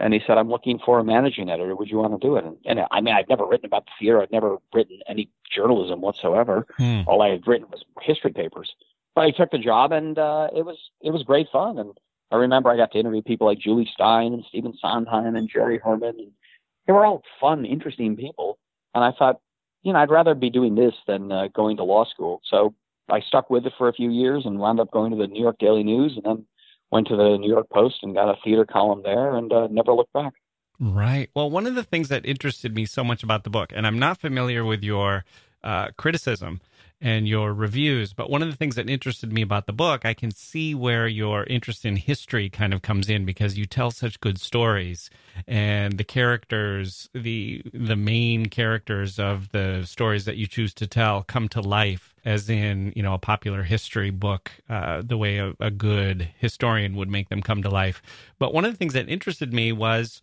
And 0.00 0.12
he 0.12 0.20
said, 0.26 0.38
I'm 0.38 0.50
looking 0.50 0.80
for 0.84 0.98
a 0.98 1.04
managing 1.04 1.48
editor. 1.48 1.76
Would 1.76 1.88
you 1.88 1.98
want 1.98 2.20
to 2.20 2.26
do 2.26 2.36
it? 2.36 2.44
And, 2.44 2.56
and 2.64 2.80
I 2.90 3.00
mean, 3.00 3.14
I'd 3.14 3.28
never 3.28 3.46
written 3.46 3.66
about 3.66 3.86
the 3.86 3.92
theater. 3.98 4.20
I'd 4.20 4.32
never 4.32 4.58
written 4.72 4.98
any 5.08 5.30
journalism 5.54 6.00
whatsoever. 6.00 6.66
Hmm. 6.76 7.02
All 7.06 7.22
I 7.22 7.28
had 7.28 7.46
written 7.46 7.68
was 7.70 7.84
history 8.02 8.32
papers. 8.32 8.74
But 9.14 9.22
I 9.22 9.30
took 9.30 9.52
the 9.52 9.58
job 9.58 9.92
and 9.92 10.18
uh, 10.18 10.48
it 10.54 10.64
was 10.64 10.76
it 11.00 11.10
was 11.10 11.22
great 11.22 11.46
fun. 11.52 11.78
And 11.78 11.92
I 12.32 12.36
remember 12.36 12.70
I 12.70 12.76
got 12.76 12.90
to 12.92 12.98
interview 12.98 13.22
people 13.22 13.46
like 13.46 13.60
Jule 13.60 13.84
Styne 13.98 14.34
and 14.34 14.44
Stephen 14.48 14.74
Sondheim 14.80 15.36
and 15.36 15.48
Jerry 15.48 15.78
Herman. 15.78 16.16
And 16.18 16.32
they 16.86 16.92
were 16.92 17.06
all 17.06 17.22
fun, 17.40 17.64
interesting 17.64 18.16
people. 18.16 18.58
And 18.94 19.04
I 19.04 19.12
thought, 19.16 19.40
you 19.82 19.92
know, 19.92 20.00
I'd 20.00 20.10
rather 20.10 20.34
be 20.34 20.50
doing 20.50 20.74
this 20.74 20.94
than 21.06 21.30
uh, 21.30 21.48
going 21.54 21.76
to 21.76 21.84
law 21.84 22.04
school. 22.04 22.40
So 22.44 22.74
I 23.08 23.20
stuck 23.20 23.50
with 23.50 23.66
it 23.66 23.74
for 23.78 23.88
a 23.88 23.92
few 23.92 24.10
years 24.10 24.44
and 24.46 24.58
wound 24.58 24.80
up 24.80 24.90
going 24.90 25.12
to 25.12 25.16
the 25.16 25.28
New 25.28 25.40
York 25.40 25.58
Daily 25.58 25.84
News 25.84 26.14
and 26.16 26.24
then 26.24 26.46
went 26.94 27.08
to 27.08 27.16
the 27.16 27.36
New 27.36 27.48
York 27.48 27.68
Post 27.70 27.96
and 28.02 28.14
got 28.14 28.30
a 28.30 28.36
theater 28.44 28.64
column 28.64 29.02
there 29.02 29.34
and 29.34 29.52
uh, 29.52 29.66
never 29.66 29.92
looked 29.92 30.12
back. 30.12 30.32
Right. 30.78 31.28
Well, 31.34 31.50
one 31.50 31.66
of 31.66 31.74
the 31.74 31.82
things 31.82 32.08
that 32.08 32.24
interested 32.24 32.74
me 32.74 32.86
so 32.86 33.02
much 33.02 33.24
about 33.24 33.42
the 33.42 33.50
book, 33.50 33.72
and 33.74 33.84
I'm 33.86 33.98
not 33.98 34.20
familiar 34.20 34.64
with 34.64 34.84
your 34.84 35.24
uh, 35.64 35.88
criticism, 35.96 36.60
and 37.04 37.28
your 37.28 37.52
reviews. 37.52 38.14
But 38.14 38.30
one 38.30 38.42
of 38.42 38.50
the 38.50 38.56
things 38.56 38.76
that 38.76 38.88
interested 38.88 39.30
me 39.30 39.42
about 39.42 39.66
the 39.66 39.74
book, 39.74 40.06
I 40.06 40.14
can 40.14 40.30
see 40.30 40.74
where 40.74 41.06
your 41.06 41.44
interest 41.44 41.84
in 41.84 41.96
history 41.96 42.48
kind 42.48 42.72
of 42.72 42.80
comes 42.80 43.10
in 43.10 43.26
because 43.26 43.58
you 43.58 43.66
tell 43.66 43.90
such 43.90 44.20
good 44.20 44.40
stories 44.40 45.10
and 45.46 45.98
the 45.98 46.04
characters, 46.04 47.10
the 47.12 47.62
the 47.74 47.94
main 47.94 48.46
characters 48.46 49.18
of 49.18 49.50
the 49.50 49.84
stories 49.84 50.24
that 50.24 50.38
you 50.38 50.46
choose 50.46 50.72
to 50.74 50.86
tell 50.86 51.22
come 51.22 51.46
to 51.50 51.60
life 51.60 52.14
as 52.24 52.48
in, 52.48 52.90
you 52.96 53.02
know, 53.02 53.12
a 53.12 53.18
popular 53.18 53.64
history 53.64 54.10
book, 54.10 54.50
uh, 54.70 55.02
the 55.04 55.18
way 55.18 55.36
a, 55.36 55.52
a 55.60 55.70
good 55.70 56.30
historian 56.38 56.96
would 56.96 57.10
make 57.10 57.28
them 57.28 57.42
come 57.42 57.62
to 57.62 57.68
life. 57.68 58.00
But 58.38 58.54
one 58.54 58.64
of 58.64 58.72
the 58.72 58.78
things 58.78 58.94
that 58.94 59.10
interested 59.10 59.52
me 59.52 59.72
was 59.72 60.22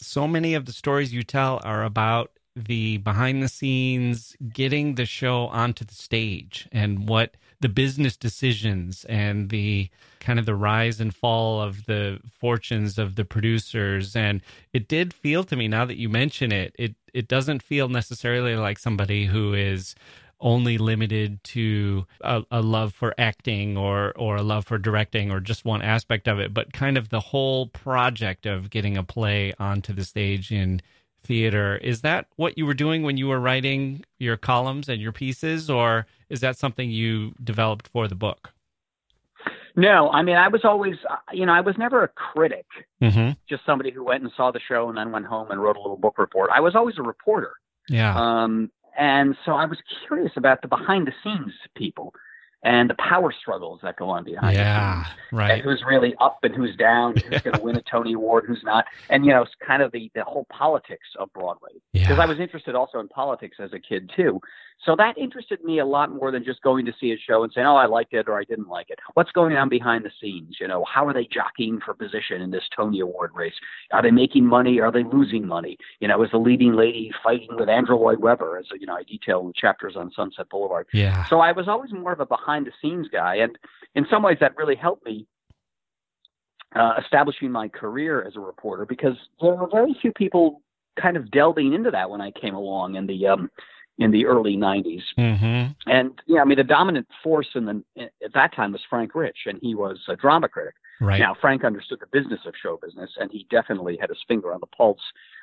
so 0.00 0.26
many 0.26 0.54
of 0.54 0.64
the 0.64 0.72
stories 0.72 1.14
you 1.14 1.22
tell 1.22 1.60
are 1.62 1.84
about 1.84 2.32
the 2.56 2.98
behind 2.98 3.42
the 3.42 3.48
scenes, 3.48 4.36
getting 4.52 4.94
the 4.94 5.06
show 5.06 5.46
onto 5.48 5.84
the 5.84 5.94
stage, 5.94 6.68
and 6.72 7.08
what 7.08 7.36
the 7.60 7.68
business 7.68 8.16
decisions 8.16 9.04
and 9.06 9.50
the 9.50 9.88
kind 10.20 10.38
of 10.38 10.46
the 10.46 10.54
rise 10.54 11.00
and 11.00 11.14
fall 11.14 11.60
of 11.60 11.86
the 11.86 12.20
fortunes 12.30 12.98
of 12.98 13.16
the 13.16 13.24
producers. 13.24 14.14
And 14.14 14.42
it 14.72 14.88
did 14.88 15.14
feel 15.14 15.44
to 15.44 15.56
me 15.56 15.68
now 15.68 15.84
that 15.84 15.98
you 15.98 16.08
mention 16.08 16.52
it, 16.52 16.74
it 16.78 16.94
it 17.12 17.28
doesn't 17.28 17.62
feel 17.62 17.88
necessarily 17.88 18.56
like 18.56 18.78
somebody 18.78 19.26
who 19.26 19.54
is 19.54 19.94
only 20.40 20.76
limited 20.76 21.42
to 21.42 22.06
a, 22.20 22.42
a, 22.50 22.60
love 22.60 22.92
for 22.92 23.14
acting 23.16 23.76
or 23.76 24.12
or 24.16 24.36
a 24.36 24.42
love 24.42 24.66
for 24.66 24.78
directing 24.78 25.30
or 25.32 25.40
just 25.40 25.64
one 25.64 25.80
aspect 25.80 26.28
of 26.28 26.38
it, 26.38 26.52
but 26.52 26.72
kind 26.72 26.98
of 26.98 27.08
the 27.08 27.20
whole 27.20 27.68
project 27.68 28.44
of 28.44 28.68
getting 28.68 28.96
a 28.96 29.02
play 29.02 29.52
onto 29.58 29.92
the 29.92 30.04
stage 30.04 30.52
in 30.52 30.82
theater. 31.24 31.76
Is 31.78 32.02
that 32.02 32.26
what 32.36 32.56
you 32.56 32.66
were 32.66 32.74
doing 32.74 33.02
when 33.02 33.16
you 33.16 33.28
were 33.28 33.40
writing 33.40 34.04
your 34.18 34.36
columns 34.36 34.88
and 34.88 35.00
your 35.00 35.12
pieces, 35.12 35.68
or 35.68 36.06
is 36.28 36.40
that 36.40 36.56
something 36.56 36.90
you 36.90 37.34
developed 37.42 37.88
for 37.88 38.06
the 38.08 38.14
book? 38.14 38.50
No, 39.76 40.10
I 40.10 40.22
mean, 40.22 40.36
I 40.36 40.48
was 40.48 40.64
always, 40.64 40.94
uh, 41.10 41.16
you 41.32 41.46
know, 41.46 41.52
I 41.52 41.60
was 41.60 41.76
never 41.76 42.04
a 42.04 42.08
critic, 42.08 42.66
mm-hmm. 43.02 43.32
just 43.48 43.66
somebody 43.66 43.90
who 43.90 44.04
went 44.04 44.22
and 44.22 44.30
saw 44.36 44.52
the 44.52 44.60
show 44.60 44.88
and 44.88 44.96
then 44.96 45.10
went 45.10 45.26
home 45.26 45.50
and 45.50 45.60
wrote 45.60 45.76
a 45.76 45.80
little 45.80 45.96
book 45.96 46.16
report. 46.18 46.50
I 46.54 46.60
was 46.60 46.76
always 46.76 46.96
a 46.96 47.02
reporter. 47.02 47.54
Yeah. 47.88 48.14
Um, 48.16 48.70
and 48.96 49.36
so 49.44 49.52
I 49.52 49.64
was 49.64 49.78
curious 50.06 50.32
about 50.36 50.62
the 50.62 50.68
behind 50.68 51.08
the 51.08 51.12
scenes 51.24 51.52
people 51.74 52.14
and 52.64 52.88
the 52.90 52.94
power 52.94 53.32
struggles 53.38 53.80
that 53.82 53.96
go 53.96 54.08
on 54.08 54.24
behind 54.24 54.56
yeah, 54.56 55.04
right. 55.32 55.52
And 55.52 55.62
who's 55.62 55.82
really 55.86 56.14
up 56.20 56.38
and 56.42 56.54
who's 56.54 56.74
down, 56.76 57.14
who's 57.16 57.42
going 57.42 57.56
to 57.56 57.62
win 57.62 57.76
a 57.76 57.82
Tony 57.82 58.14
Award, 58.14 58.44
who's 58.48 58.62
not. 58.64 58.86
And, 59.10 59.24
you 59.24 59.32
know, 59.32 59.42
it's 59.42 59.52
kind 59.64 59.82
of 59.82 59.92
the, 59.92 60.10
the 60.14 60.24
whole 60.24 60.46
politics 60.50 61.06
of 61.18 61.32
Broadway. 61.32 61.70
Because 61.92 62.16
Yeah. 62.16 62.22
I 62.22 62.26
was 62.26 62.40
interested 62.40 62.74
also 62.74 62.98
in 62.98 63.08
politics 63.08 63.58
as 63.60 63.72
a 63.72 63.78
kid, 63.78 64.10
too. 64.16 64.40
So 64.84 64.96
that 64.96 65.16
interested 65.16 65.62
me 65.64 65.78
a 65.78 65.86
lot 65.86 66.10
more 66.10 66.30
than 66.30 66.44
just 66.44 66.60
going 66.62 66.84
to 66.84 66.92
see 67.00 67.12
a 67.12 67.16
show 67.16 67.42
and 67.42 67.52
saying, 67.54 67.66
oh, 67.66 67.76
I 67.76 67.86
liked 67.86 68.12
it 68.12 68.28
or 68.28 68.38
I 68.38 68.44
didn't 68.44 68.68
like 68.68 68.90
it. 68.90 68.98
What's 69.14 69.30
going 69.30 69.56
on 69.56 69.68
behind 69.68 70.04
the 70.04 70.10
scenes? 70.20 70.56
You 70.60 70.68
know, 70.68 70.84
how 70.92 71.06
are 71.06 71.14
they 71.14 71.26
jockeying 71.26 71.80
for 71.84 71.94
position 71.94 72.42
in 72.42 72.50
this 72.50 72.64
Tony 72.74 73.00
Award 73.00 73.30
race? 73.34 73.54
Are 73.92 74.02
they 74.02 74.10
making 74.10 74.44
money? 74.44 74.80
Are 74.80 74.92
they 74.92 75.04
losing 75.04 75.46
money? 75.46 75.78
You 76.00 76.08
know, 76.08 76.22
is 76.22 76.30
the 76.32 76.38
leading 76.38 76.74
lady 76.74 77.12
fighting 77.22 77.48
with 77.56 77.68
Andrew 77.68 77.96
Lloyd 77.96 78.18
Webber, 78.20 78.58
as 78.58 78.66
you 78.78 78.86
know, 78.86 78.94
I 78.94 79.04
detail 79.04 79.40
in 79.46 79.52
chapters 79.54 79.96
on 79.96 80.10
Sunset 80.14 80.48
Boulevard. 80.50 80.86
yeah. 80.92 81.24
So 81.28 81.40
I 81.40 81.52
was 81.52 81.66
always 81.68 81.92
more 81.92 82.12
of 82.12 82.20
a 82.20 82.26
behind 82.26 82.53
the 82.62 82.72
scenes 82.80 83.08
guy, 83.10 83.36
and 83.36 83.58
in 83.94 84.06
some 84.08 84.22
ways 84.22 84.38
that 84.40 84.56
really 84.56 84.76
helped 84.76 85.04
me 85.04 85.26
uh, 86.74 86.94
establishing 87.02 87.50
my 87.50 87.68
career 87.68 88.22
as 88.22 88.36
a 88.36 88.40
reporter 88.40 88.84
because 88.84 89.16
there 89.40 89.54
were 89.54 89.68
very 89.70 89.96
few 90.00 90.12
people 90.12 90.60
kind 91.00 91.16
of 91.16 91.30
delving 91.30 91.72
into 91.72 91.90
that 91.90 92.10
when 92.10 92.20
I 92.20 92.30
came 92.30 92.54
along 92.54 92.96
in 92.96 93.06
the 93.06 93.26
um, 93.26 93.50
in 93.98 94.10
the 94.10 94.26
early 94.26 94.56
'90s. 94.56 95.02
Mm-hmm. 95.18 95.90
And 95.90 96.20
yeah, 96.26 96.40
I 96.40 96.44
mean 96.44 96.58
the 96.58 96.64
dominant 96.64 97.06
force 97.22 97.48
in 97.54 97.64
the 97.64 97.82
at 98.24 98.32
that 98.34 98.54
time 98.54 98.72
was 98.72 98.80
Frank 98.88 99.14
Rich, 99.14 99.38
and 99.46 99.58
he 99.62 99.74
was 99.74 99.98
a 100.08 100.16
drama 100.16 100.48
critic. 100.48 100.74
Right. 101.00 101.18
Now 101.18 101.34
Frank 101.40 101.64
understood 101.64 101.98
the 102.00 102.18
business 102.18 102.40
of 102.46 102.54
show 102.60 102.78
business, 102.82 103.10
and 103.18 103.30
he 103.30 103.46
definitely 103.50 103.96
had 104.00 104.10
his 104.10 104.22
finger 104.26 104.52
on 104.52 104.60
the 104.60 104.66
pulse 104.66 105.02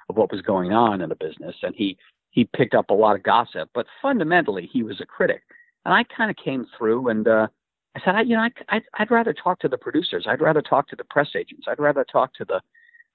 of 0.09 0.17
what 0.17 0.31
was 0.31 0.41
going 0.41 0.73
on 0.73 1.01
in 1.01 1.09
the 1.09 1.15
business, 1.15 1.55
and 1.63 1.73
he 1.75 1.97
he 2.31 2.45
picked 2.55 2.73
up 2.73 2.89
a 2.89 2.93
lot 2.93 3.15
of 3.15 3.23
gossip. 3.23 3.69
But 3.73 3.87
fundamentally, 4.01 4.69
he 4.71 4.83
was 4.83 4.99
a 5.01 5.05
critic, 5.05 5.43
and 5.85 5.93
I 5.93 6.03
kind 6.03 6.29
of 6.29 6.37
came 6.37 6.65
through 6.77 7.09
and. 7.09 7.27
uh 7.27 7.47
I 7.95 7.99
said, 8.05 8.15
I, 8.15 8.21
you 8.21 8.35
know, 8.35 8.43
I, 8.43 8.49
I'd, 8.69 8.83
I'd 8.93 9.11
rather 9.11 9.33
talk 9.33 9.59
to 9.59 9.67
the 9.67 9.77
producers. 9.77 10.25
I'd 10.27 10.41
rather 10.41 10.61
talk 10.61 10.87
to 10.89 10.95
the 10.95 11.03
press 11.03 11.29
agents. 11.35 11.65
I'd 11.67 11.79
rather 11.79 12.05
talk 12.05 12.33
to 12.35 12.45
the, 12.45 12.61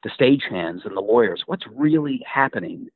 the 0.02 0.10
stagehands 0.10 0.84
and 0.84 0.94
the 0.96 1.00
lawyers. 1.00 1.44
What's 1.46 1.64
really 1.74 2.22
happening 2.30 2.88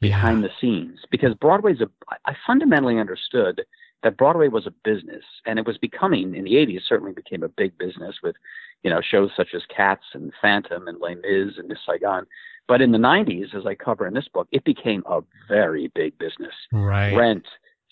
behind 0.00 0.44
the 0.44 0.50
scenes? 0.60 1.00
Because 1.10 1.34
Broadway's 1.34 1.80
a, 1.80 1.88
I 2.26 2.34
fundamentally 2.46 2.98
understood 2.98 3.62
that 4.02 4.18
Broadway 4.18 4.48
was 4.48 4.66
a 4.66 4.74
business, 4.84 5.24
and 5.46 5.58
it 5.58 5.66
was 5.66 5.78
becoming 5.78 6.34
in 6.34 6.44
the 6.44 6.54
'80s. 6.54 6.82
Certainly 6.86 7.12
became 7.12 7.42
a 7.42 7.48
big 7.48 7.78
business 7.78 8.16
with, 8.22 8.36
you 8.82 8.90
know, 8.90 9.00
shows 9.00 9.30
such 9.36 9.54
as 9.54 9.62
Cats 9.74 10.02
and 10.12 10.32
Phantom 10.42 10.88
and 10.88 11.00
Les 11.00 11.14
Mis 11.14 11.56
and 11.56 11.68
Miss 11.68 11.78
Saigon. 11.86 12.26
But 12.68 12.82
in 12.82 12.92
the 12.92 12.98
'90s, 12.98 13.54
as 13.54 13.64
I 13.64 13.74
cover 13.74 14.06
in 14.06 14.14
this 14.14 14.28
book, 14.28 14.48
it 14.50 14.64
became 14.64 15.02
a 15.06 15.20
very 15.48 15.90
big 15.94 16.18
business. 16.18 16.54
Right. 16.72 17.14
Rent, 17.14 17.46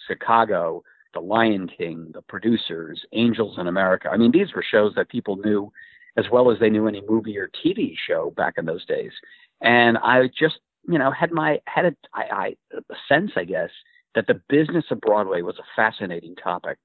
Chicago, 0.06 0.82
The 1.12 1.20
Lion 1.20 1.68
King, 1.68 2.10
The 2.12 2.22
Producers, 2.22 3.04
Angels 3.12 3.56
in 3.58 3.66
America. 3.66 4.08
I 4.10 4.16
mean, 4.16 4.32
these 4.32 4.54
were 4.54 4.64
shows 4.68 4.94
that 4.96 5.08
people 5.08 5.36
knew 5.36 5.72
as 6.16 6.26
well 6.30 6.50
as 6.50 6.58
they 6.58 6.70
knew 6.70 6.88
any 6.88 7.02
movie 7.08 7.38
or 7.38 7.50
TV 7.64 7.94
show 8.06 8.32
back 8.36 8.54
in 8.56 8.66
those 8.66 8.84
days. 8.84 9.12
And 9.60 9.98
I 9.98 10.28
just, 10.38 10.58
you 10.88 10.98
know, 10.98 11.10
had 11.10 11.32
my 11.32 11.60
had 11.66 11.86
a, 11.86 11.96
I, 12.14 12.22
I, 12.22 12.56
a 12.74 12.94
sense, 13.08 13.32
I 13.36 13.44
guess, 13.44 13.70
that 14.14 14.26
the 14.26 14.40
business 14.48 14.84
of 14.90 15.00
Broadway 15.00 15.42
was 15.42 15.58
a 15.58 15.64
fascinating 15.76 16.34
topic. 16.36 16.78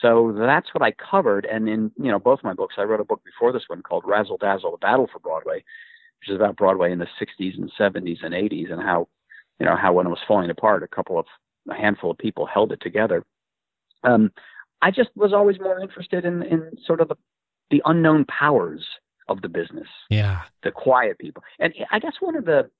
So 0.00 0.34
that's 0.36 0.72
what 0.72 0.82
I 0.82 0.92
covered. 0.92 1.44
And 1.44 1.68
in 1.68 1.92
you 1.98 2.10
know 2.10 2.18
both 2.18 2.40
my 2.42 2.54
books, 2.54 2.76
I 2.78 2.82
wrote 2.82 3.00
a 3.00 3.04
book 3.04 3.22
before 3.24 3.52
this 3.52 3.64
one 3.66 3.82
called 3.82 4.04
Razzle 4.06 4.38
Dazzle: 4.38 4.70
The 4.72 4.78
Battle 4.78 5.08
for 5.12 5.18
Broadway, 5.18 5.64
which 6.20 6.30
is 6.30 6.36
about 6.36 6.56
Broadway 6.56 6.92
in 6.92 6.98
the 6.98 7.08
60s 7.20 7.58
and 7.58 7.70
70s 7.78 8.24
and 8.24 8.34
80s, 8.34 8.72
and 8.72 8.80
how 8.80 9.08
you 9.58 9.66
know 9.66 9.76
how 9.76 9.92
when 9.92 10.06
it 10.06 10.10
was 10.10 10.18
falling 10.26 10.50
apart, 10.50 10.82
a 10.82 10.88
couple 10.88 11.18
of 11.18 11.26
a 11.70 11.74
handful 11.74 12.10
of 12.10 12.18
people 12.18 12.46
held 12.46 12.72
it 12.72 12.80
together. 12.80 13.24
Um, 14.04 14.32
I 14.80 14.90
just 14.90 15.10
was 15.14 15.32
always 15.32 15.58
more 15.60 15.80
interested 15.80 16.24
in 16.24 16.42
in 16.42 16.76
sort 16.86 17.00
of 17.00 17.08
the 17.08 17.16
the 17.70 17.82
unknown 17.86 18.24
powers 18.26 18.84
of 19.28 19.40
the 19.40 19.48
business, 19.48 19.88
Yeah. 20.10 20.42
the 20.62 20.70
quiet 20.72 21.18
people. 21.18 21.42
And 21.58 21.72
I 21.90 21.98
guess 22.00 22.14
one 22.20 22.36
of 22.36 22.44
the 22.44 22.70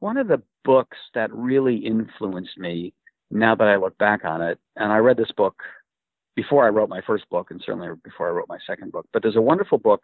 one 0.00 0.16
of 0.16 0.28
the 0.28 0.42
books 0.64 0.98
that 1.14 1.32
really 1.32 1.76
influenced 1.76 2.56
me 2.58 2.92
now 3.30 3.54
that 3.54 3.66
I 3.66 3.76
look 3.76 3.96
back 3.98 4.24
on 4.24 4.42
it, 4.42 4.58
and 4.76 4.92
I 4.92 4.98
read 4.98 5.16
this 5.16 5.32
book 5.36 5.62
before 6.36 6.64
I 6.66 6.68
wrote 6.68 6.88
my 6.88 7.00
first 7.00 7.28
book, 7.30 7.50
and 7.50 7.60
certainly 7.64 7.88
before 8.04 8.28
I 8.28 8.32
wrote 8.32 8.48
my 8.48 8.58
second 8.66 8.92
book. 8.92 9.06
But 9.12 9.22
there's 9.22 9.36
a 9.36 9.40
wonderful 9.42 9.78
book 9.78 10.02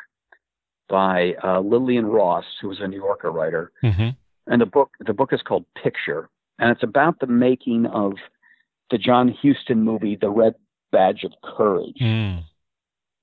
by 0.89 1.35
uh, 1.45 1.61
Lillian 1.61 2.07
Ross, 2.07 2.45
who 2.61 2.69
was 2.69 2.81
a 2.81 2.89
New 2.89 2.97
Yorker 2.97 3.31
writer, 3.31 3.73
Mm-hmm. 3.85 4.09
and 4.47 4.61
the 4.61 4.67
book 4.67 4.91
the 5.01 5.13
book 5.13 5.33
is 5.33 5.43
called 5.43 5.65
Picture, 5.83 6.29
and 6.59 6.71
it's 6.71 6.83
about 6.83 7.21
the 7.21 7.27
making 7.27 7.87
of 7.87 8.15
the 8.90 8.98
John 8.98 9.35
Huston 9.42 9.83
movie, 9.83 10.16
The 10.16 10.31
Red 10.31 10.55
Badge 10.92 11.24
of 11.24 11.33
Courage. 11.44 11.98
Mm. 12.01 12.42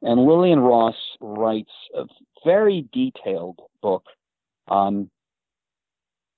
And 0.01 0.25
Lillian 0.25 0.59
Ross 0.59 0.95
writes 1.19 1.71
a 1.95 2.05
very 2.45 2.87
detailed 2.93 3.59
book 3.81 4.03
on 4.67 5.09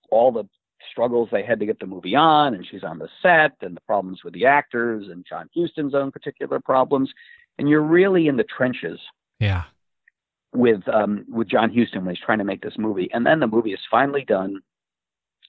all 0.09 0.31
the 0.31 0.45
struggles 0.91 1.27
they 1.31 1.43
had 1.43 1.59
to 1.59 1.65
get 1.65 1.79
the 1.79 1.85
movie 1.85 2.15
on, 2.15 2.53
and 2.53 2.65
she's 2.65 2.83
on 2.83 2.97
the 2.97 3.09
set, 3.21 3.53
and 3.61 3.75
the 3.75 3.81
problems 3.81 4.23
with 4.23 4.33
the 4.33 4.45
actors, 4.45 5.07
and 5.09 5.25
John 5.27 5.49
Huston's 5.55 5.93
own 5.93 6.11
particular 6.11 6.59
problems. 6.61 7.11
And 7.59 7.67
you're 7.67 7.81
really 7.81 8.27
in 8.27 8.37
the 8.37 8.45
trenches 8.45 8.99
Yeah. 9.39 9.63
with 10.53 10.87
um, 10.87 11.25
with 11.27 11.49
John 11.49 11.73
Huston 11.75 12.05
when 12.05 12.15
he's 12.15 12.23
trying 12.23 12.37
to 12.37 12.43
make 12.45 12.61
this 12.61 12.77
movie, 12.77 13.09
and 13.13 13.25
then 13.25 13.39
the 13.41 13.47
movie 13.47 13.73
is 13.73 13.79
finally 13.91 14.23
done. 14.23 14.61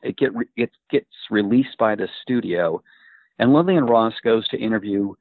It 0.03 0.17
get 0.17 0.35
re- 0.35 0.47
it 0.57 0.71
gets 0.91 1.07
released 1.31 1.77
by 1.79 1.95
the 1.95 2.09
studio, 2.23 2.83
and 3.39 3.53
Lillian 3.53 3.87
Ross 3.87 4.15
goes 4.23 4.47
to 4.49 4.59
interview. 4.59 5.15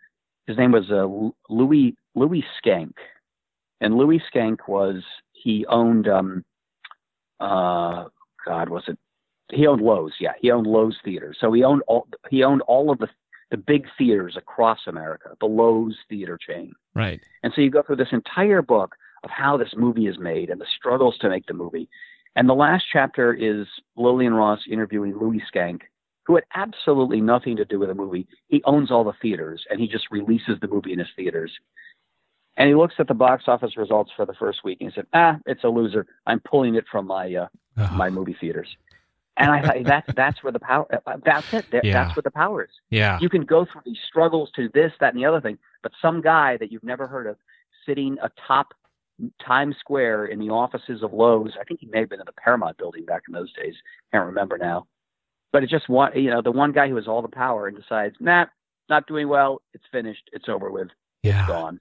His 0.45 0.57
name 0.57 0.71
was 0.71 0.89
uh, 0.91 1.07
Louis 1.53 1.95
Louis 2.15 2.43
Schenck, 2.61 2.95
and 3.81 3.95
Louis 3.95 4.21
Schenck 4.31 4.67
was 4.67 5.03
he 5.33 5.65
owned 5.67 6.07
um, 6.07 6.43
uh, 7.39 8.05
God 8.45 8.69
was 8.69 8.83
it? 8.87 8.97
He 9.51 9.65
owned 9.65 9.81
Loew's. 9.81 10.13
Yeah, 10.19 10.33
he 10.41 10.51
owned 10.51 10.67
Loew's 10.67 10.97
Theater. 11.03 11.33
So 11.39 11.51
he 11.53 11.63
owned 11.63 11.81
all 11.87 12.07
he 12.29 12.43
owned 12.43 12.61
all 12.61 12.91
of 12.91 12.99
the 12.99 13.07
the 13.49 13.57
big 13.57 13.87
theaters 13.97 14.35
across 14.37 14.79
America, 14.87 15.29
the 15.39 15.45
Loew's 15.45 15.95
theater 16.09 16.37
chain. 16.37 16.73
Right. 16.95 17.21
And 17.43 17.53
so 17.55 17.61
you 17.61 17.69
go 17.69 17.81
through 17.81 17.95
this 17.97 18.11
entire 18.11 18.61
book 18.61 18.95
of 19.23 19.29
how 19.29 19.57
this 19.57 19.73
movie 19.75 20.07
is 20.07 20.19
made 20.19 20.49
and 20.49 20.59
the 20.59 20.65
struggles 20.77 21.17
to 21.19 21.29
make 21.29 21.45
the 21.45 21.53
movie. 21.53 21.89
And 22.35 22.47
the 22.47 22.53
last 22.53 22.85
chapter 22.91 23.33
is 23.33 23.65
Lillian 23.95 24.33
Ross 24.33 24.59
interviewing 24.69 25.17
Louis 25.17 25.41
Schenck, 25.51 25.83
who 26.27 26.35
had 26.35 26.43
absolutely 26.55 27.21
nothing 27.21 27.55
to 27.55 27.63
do 27.65 27.79
with 27.79 27.87
the 27.87 27.95
movie. 27.95 28.27
He 28.49 28.61
owns 28.65 28.91
all 28.91 29.05
the 29.05 29.13
theaters 29.21 29.65
and 29.69 29.79
he 29.79 29.87
just 29.87 30.11
releases 30.11 30.59
the 30.59 30.67
movie 30.67 30.91
in 30.91 30.99
his 30.99 31.07
theaters. 31.15 31.51
And 32.57 32.67
he 32.67 32.75
looks 32.75 32.95
at 32.99 33.07
the 33.07 33.13
box 33.13 33.45
office 33.47 33.77
results 33.77 34.11
for 34.15 34.25
the 34.25 34.33
first 34.33 34.63
week 34.63 34.79
and 34.81 34.89
he 34.91 34.95
said, 34.95 35.05
"Ah, 35.13 35.37
it's 35.45 35.63
a 35.63 35.69
loser. 35.69 36.05
I'm 36.25 36.39
pulling 36.41 36.75
it 36.75 36.85
from 36.91 37.07
my 37.07 37.33
uh, 37.33 37.47
Oh. 37.77 37.89
my 37.95 38.09
movie 38.09 38.35
theaters." 38.39 38.67
And 39.37 39.51
I 39.51 39.61
thought 39.61 39.83
that's 39.83 40.13
that's 40.15 40.43
where 40.43 40.51
the 40.51 40.59
power. 40.59 40.85
uh, 41.05 41.17
That's 41.23 41.53
it. 41.53 41.69
That- 41.71 41.85
Yeah. 41.85 41.93
That's 42.03 42.15
where 42.15 42.23
the 42.23 42.31
power 42.31 42.63
is. 42.63 42.71
Yeah. 42.89 43.19
You 43.21 43.29
can 43.29 43.45
go 43.45 43.65
through 43.65 43.83
these 43.85 43.99
struggles 44.07 44.49
to 44.55 44.67
this, 44.73 44.91
that, 44.99 45.13
and 45.13 45.21
the 45.23 45.27
other 45.27 45.39
thing, 45.39 45.59
but 45.83 45.91
some 46.01 46.21
guy 46.21 46.57
that 46.57 46.71
you've 46.71 46.83
never 46.83 47.05
heard 47.07 47.27
of 47.27 47.37
sitting 47.85 48.17
atop 48.23 48.73
Times 49.39 49.75
Square 49.79 50.25
in 50.25 50.39
the 50.39 50.49
offices 50.49 51.03
of 51.03 51.13
Loew's. 51.13 51.53
I 51.59 51.63
think 51.63 51.79
he 51.81 51.85
may 51.87 51.99
have 51.99 52.09
been 52.09 52.19
in 52.19 52.25
the 52.25 52.31
Paramount 52.33 52.77
building 52.77 53.05
back 53.05 53.23
in 53.27 53.33
those 53.33 53.53
days. 53.53 53.75
Can't 54.11 54.25
remember 54.25 54.57
now. 54.57 54.87
But 55.51 55.63
it's 55.63 55.71
just 55.71 55.87
one, 55.89 56.11
you 56.15 56.29
know, 56.29 56.41
the 56.41 56.51
one 56.51 56.71
guy 56.71 56.89
who 56.89 56.95
has 56.97 57.07
all 57.07 57.21
the 57.21 57.27
power 57.27 57.67
and 57.67 57.77
decides, 57.77 58.15
nah, 58.19 58.45
not 58.89 59.07
doing 59.07 59.27
well. 59.27 59.61
It's 59.73 59.83
finished. 59.91 60.29
It's 60.33 60.49
over 60.49 60.69
with. 60.71 60.89
yeah. 61.23 61.47
Gone. 61.47 61.79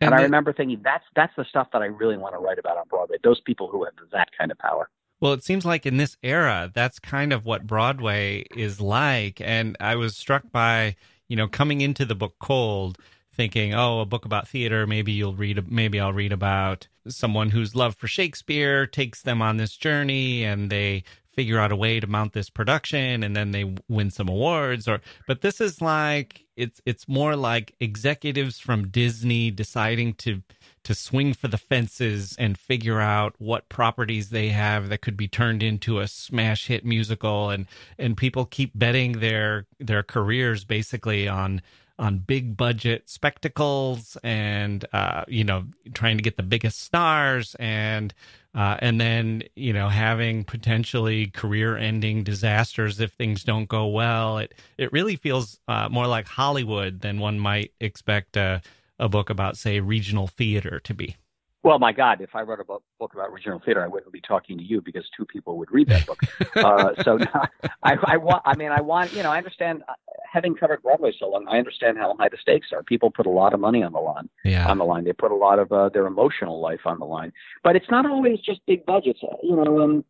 And, 0.00 0.12
I 0.12 0.18
then- 0.18 0.24
remember 0.24 0.52
thinking 0.52 0.80
that's 0.82 1.04
that's 1.14 1.32
the 1.36 1.44
stuff 1.44 1.68
that 1.72 1.82
I 1.82 1.86
really 1.86 2.16
want 2.16 2.34
to 2.34 2.38
write 2.38 2.58
about 2.58 2.76
on 2.78 2.84
Broadway. 2.88 3.16
Those 3.22 3.40
people 3.40 3.68
who 3.68 3.84
have 3.84 3.94
that 4.12 4.28
kind 4.36 4.50
of 4.50 4.58
power. 4.58 4.88
Well, 5.20 5.32
it 5.34 5.44
seems 5.44 5.64
like 5.64 5.86
in 5.86 5.98
this 5.98 6.16
era, 6.24 6.70
that's 6.74 6.98
kind 6.98 7.32
of 7.32 7.46
what 7.46 7.64
Broadway 7.66 8.44
is 8.56 8.80
like. 8.80 9.40
And 9.40 9.76
I 9.78 9.94
was 9.94 10.16
struck 10.16 10.50
by, 10.50 10.96
you 11.28 11.36
know, 11.36 11.46
coming 11.46 11.80
into 11.80 12.04
the 12.04 12.16
book 12.16 12.34
cold, 12.40 12.98
thinking, 13.32 13.72
oh, 13.72 14.00
a 14.00 14.04
book 14.04 14.24
about 14.24 14.48
theater. 14.48 14.84
Maybe 14.84 15.12
you'll 15.12 15.36
read, 15.36 15.70
maybe 15.70 16.00
I'll 16.00 16.12
read 16.12 16.32
about 16.32 16.88
someone 17.06 17.50
whose 17.50 17.76
love 17.76 17.94
for 17.94 18.08
Shakespeare 18.08 18.84
takes 18.84 19.22
them 19.22 19.40
on 19.40 19.58
this 19.58 19.76
journey 19.76 20.42
and 20.42 20.70
they 20.70 21.04
figure 21.32 21.58
out 21.58 21.72
a 21.72 21.76
way 21.76 21.98
to 22.00 22.06
mount 22.06 22.32
this 22.32 22.50
production 22.50 23.22
and 23.22 23.34
then 23.34 23.50
they 23.50 23.74
win 23.88 24.10
some 24.10 24.28
awards 24.28 24.86
or 24.86 25.00
but 25.26 25.40
this 25.40 25.60
is 25.60 25.80
like 25.80 26.44
it's 26.56 26.80
it's 26.84 27.08
more 27.08 27.36
like 27.36 27.74
executives 27.80 28.58
from 28.58 28.88
Disney 28.88 29.50
deciding 29.50 30.14
to 30.14 30.42
to 30.84 30.94
swing 30.94 31.32
for 31.32 31.48
the 31.48 31.58
fences 31.58 32.34
and 32.38 32.58
figure 32.58 33.00
out 33.00 33.34
what 33.38 33.68
properties 33.68 34.30
they 34.30 34.48
have 34.48 34.88
that 34.88 35.00
could 35.00 35.16
be 35.16 35.28
turned 35.28 35.62
into 35.62 36.00
a 36.00 36.08
smash 36.08 36.66
hit 36.66 36.84
musical 36.84 37.50
and 37.50 37.66
and 37.98 38.16
people 38.16 38.44
keep 38.44 38.72
betting 38.74 39.20
their 39.20 39.66
their 39.78 40.02
careers 40.02 40.64
basically 40.64 41.28
on 41.28 41.62
on 41.98 42.18
big 42.18 42.56
budget 42.56 43.08
spectacles 43.08 44.16
and 44.24 44.84
uh 44.92 45.24
you 45.28 45.44
know 45.44 45.64
trying 45.94 46.16
to 46.16 46.22
get 46.22 46.36
the 46.36 46.42
biggest 46.42 46.80
stars 46.80 47.54
and 47.58 48.14
uh, 48.54 48.76
and 48.80 49.00
then 49.00 49.42
you 49.56 49.72
know 49.72 49.88
having 49.88 50.44
potentially 50.44 51.28
career-ending 51.28 52.22
disasters 52.22 53.00
if 53.00 53.12
things 53.12 53.44
don't 53.44 53.68
go 53.68 53.86
well. 53.86 54.38
It 54.38 54.54
it 54.76 54.92
really 54.92 55.16
feels 55.16 55.58
uh, 55.68 55.88
more 55.88 56.06
like 56.06 56.26
Hollywood 56.26 57.00
than 57.00 57.18
one 57.18 57.38
might 57.38 57.72
expect 57.80 58.36
a 58.36 58.60
a 58.98 59.08
book 59.08 59.30
about, 59.30 59.56
say, 59.56 59.80
regional 59.80 60.28
theater 60.28 60.80
to 60.80 60.94
be. 60.94 61.16
Well, 61.64 61.78
my 61.78 61.92
God, 61.92 62.20
if 62.20 62.34
I 62.34 62.42
wrote 62.42 62.58
a 62.58 62.64
book, 62.64 62.82
book 62.98 63.14
about 63.14 63.32
regional 63.32 63.60
theater, 63.64 63.84
I 63.84 63.86
wouldn't 63.86 64.12
be 64.12 64.20
talking 64.20 64.58
to 64.58 64.64
you 64.64 64.80
because 64.80 65.08
two 65.16 65.24
people 65.24 65.58
would 65.58 65.70
read 65.70 65.88
that 65.88 66.04
book. 66.06 66.18
uh, 66.56 66.90
so 67.04 67.18
I, 67.84 67.96
I 68.04 68.16
want, 68.16 68.42
I 68.44 68.56
mean, 68.56 68.70
I 68.72 68.80
want, 68.80 69.12
you 69.12 69.22
know, 69.22 69.30
I 69.30 69.38
understand, 69.38 69.84
uh, 69.88 69.92
having 70.30 70.56
covered 70.56 70.82
Broadway 70.82 71.12
so 71.16 71.28
long, 71.28 71.46
I 71.48 71.58
understand 71.58 71.98
how 71.98 72.16
high 72.18 72.28
the 72.30 72.36
stakes 72.36 72.68
are. 72.72 72.82
People 72.82 73.12
put 73.12 73.26
a 73.26 73.30
lot 73.30 73.54
of 73.54 73.60
money 73.60 73.82
on 73.84 73.92
the 73.92 74.00
line. 74.00 74.28
Yeah, 74.44 74.68
On 74.68 74.78
the 74.78 74.84
line, 74.84 75.04
they 75.04 75.12
put 75.12 75.30
a 75.30 75.36
lot 75.36 75.60
of 75.60 75.70
uh, 75.70 75.88
their 75.90 76.06
emotional 76.06 76.60
life 76.60 76.80
on 76.84 76.98
the 76.98 77.04
line. 77.04 77.32
But 77.62 77.76
it's 77.76 77.90
not 77.90 78.06
always 78.06 78.40
just 78.40 78.60
big 78.66 78.84
budgets. 78.84 79.20
Uh, 79.22 79.36
You 79.42 79.54
know, 79.56 79.82
um, 79.82 80.04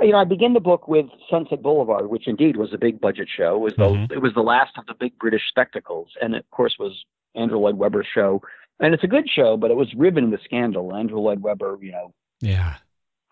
you 0.00 0.10
know, 0.10 0.18
I 0.18 0.24
begin 0.24 0.52
the 0.54 0.60
book 0.60 0.88
with 0.88 1.06
Sunset 1.30 1.62
Boulevard, 1.62 2.08
which 2.10 2.26
indeed 2.26 2.56
was 2.56 2.72
a 2.74 2.78
big 2.78 3.00
budget 3.00 3.28
show. 3.34 3.54
It 3.56 3.60
was 3.60 3.74
the 3.76 3.84
Mhm. 3.84 4.12
it 4.12 4.20
was 4.20 4.34
the 4.34 4.42
last 4.42 4.76
of 4.76 4.86
the 4.86 4.94
big 4.94 5.16
British 5.18 5.48
spectacles, 5.48 6.08
and 6.20 6.34
it, 6.34 6.38
of 6.40 6.50
course 6.50 6.76
was 6.78 7.04
Andrew 7.34 7.58
Lloyd 7.58 7.76
Webber's 7.76 8.06
show. 8.12 8.42
And 8.80 8.92
it's 8.92 9.04
a 9.04 9.08
good 9.08 9.28
show, 9.28 9.56
but 9.56 9.70
it 9.70 9.76
was 9.76 9.92
riven 9.94 10.30
with 10.30 10.42
scandal. 10.44 10.94
Andrew 10.94 11.18
Lloyd 11.18 11.40
Webber, 11.40 11.78
you 11.80 11.92
know, 11.92 12.12
yeah, 12.40 12.74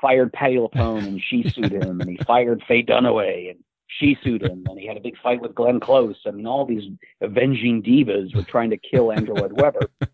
fired 0.01 0.33
Patti 0.33 0.57
LuPone 0.57 0.99
and 1.07 1.23
she 1.23 1.51
sued 1.55 1.73
him, 1.73 2.01
and 2.01 2.11
he 2.11 2.19
fired 2.27 2.63
Faye 2.67 2.83
Dunaway 2.83 3.51
and 3.51 3.59
she 3.89 4.17
sued 4.25 4.43
him, 4.43 4.65
and 4.69 4.79
he 4.79 4.87
had 4.87 4.97
a 4.97 5.01
big 5.01 5.17
fight 5.23 5.41
with 5.41 5.55
Glenn 5.55 5.79
Close. 5.81 6.17
I 6.27 6.31
mean, 6.31 6.47
all 6.47 6.65
these 6.65 6.85
avenging 7.21 7.83
divas 7.83 8.35
were 8.35 8.43
trying 8.43 8.71
to 8.71 8.79
kill 8.79 9.13
Andrew 9.13 9.35
Lloyd 9.35 9.53
Webber. 9.53 9.89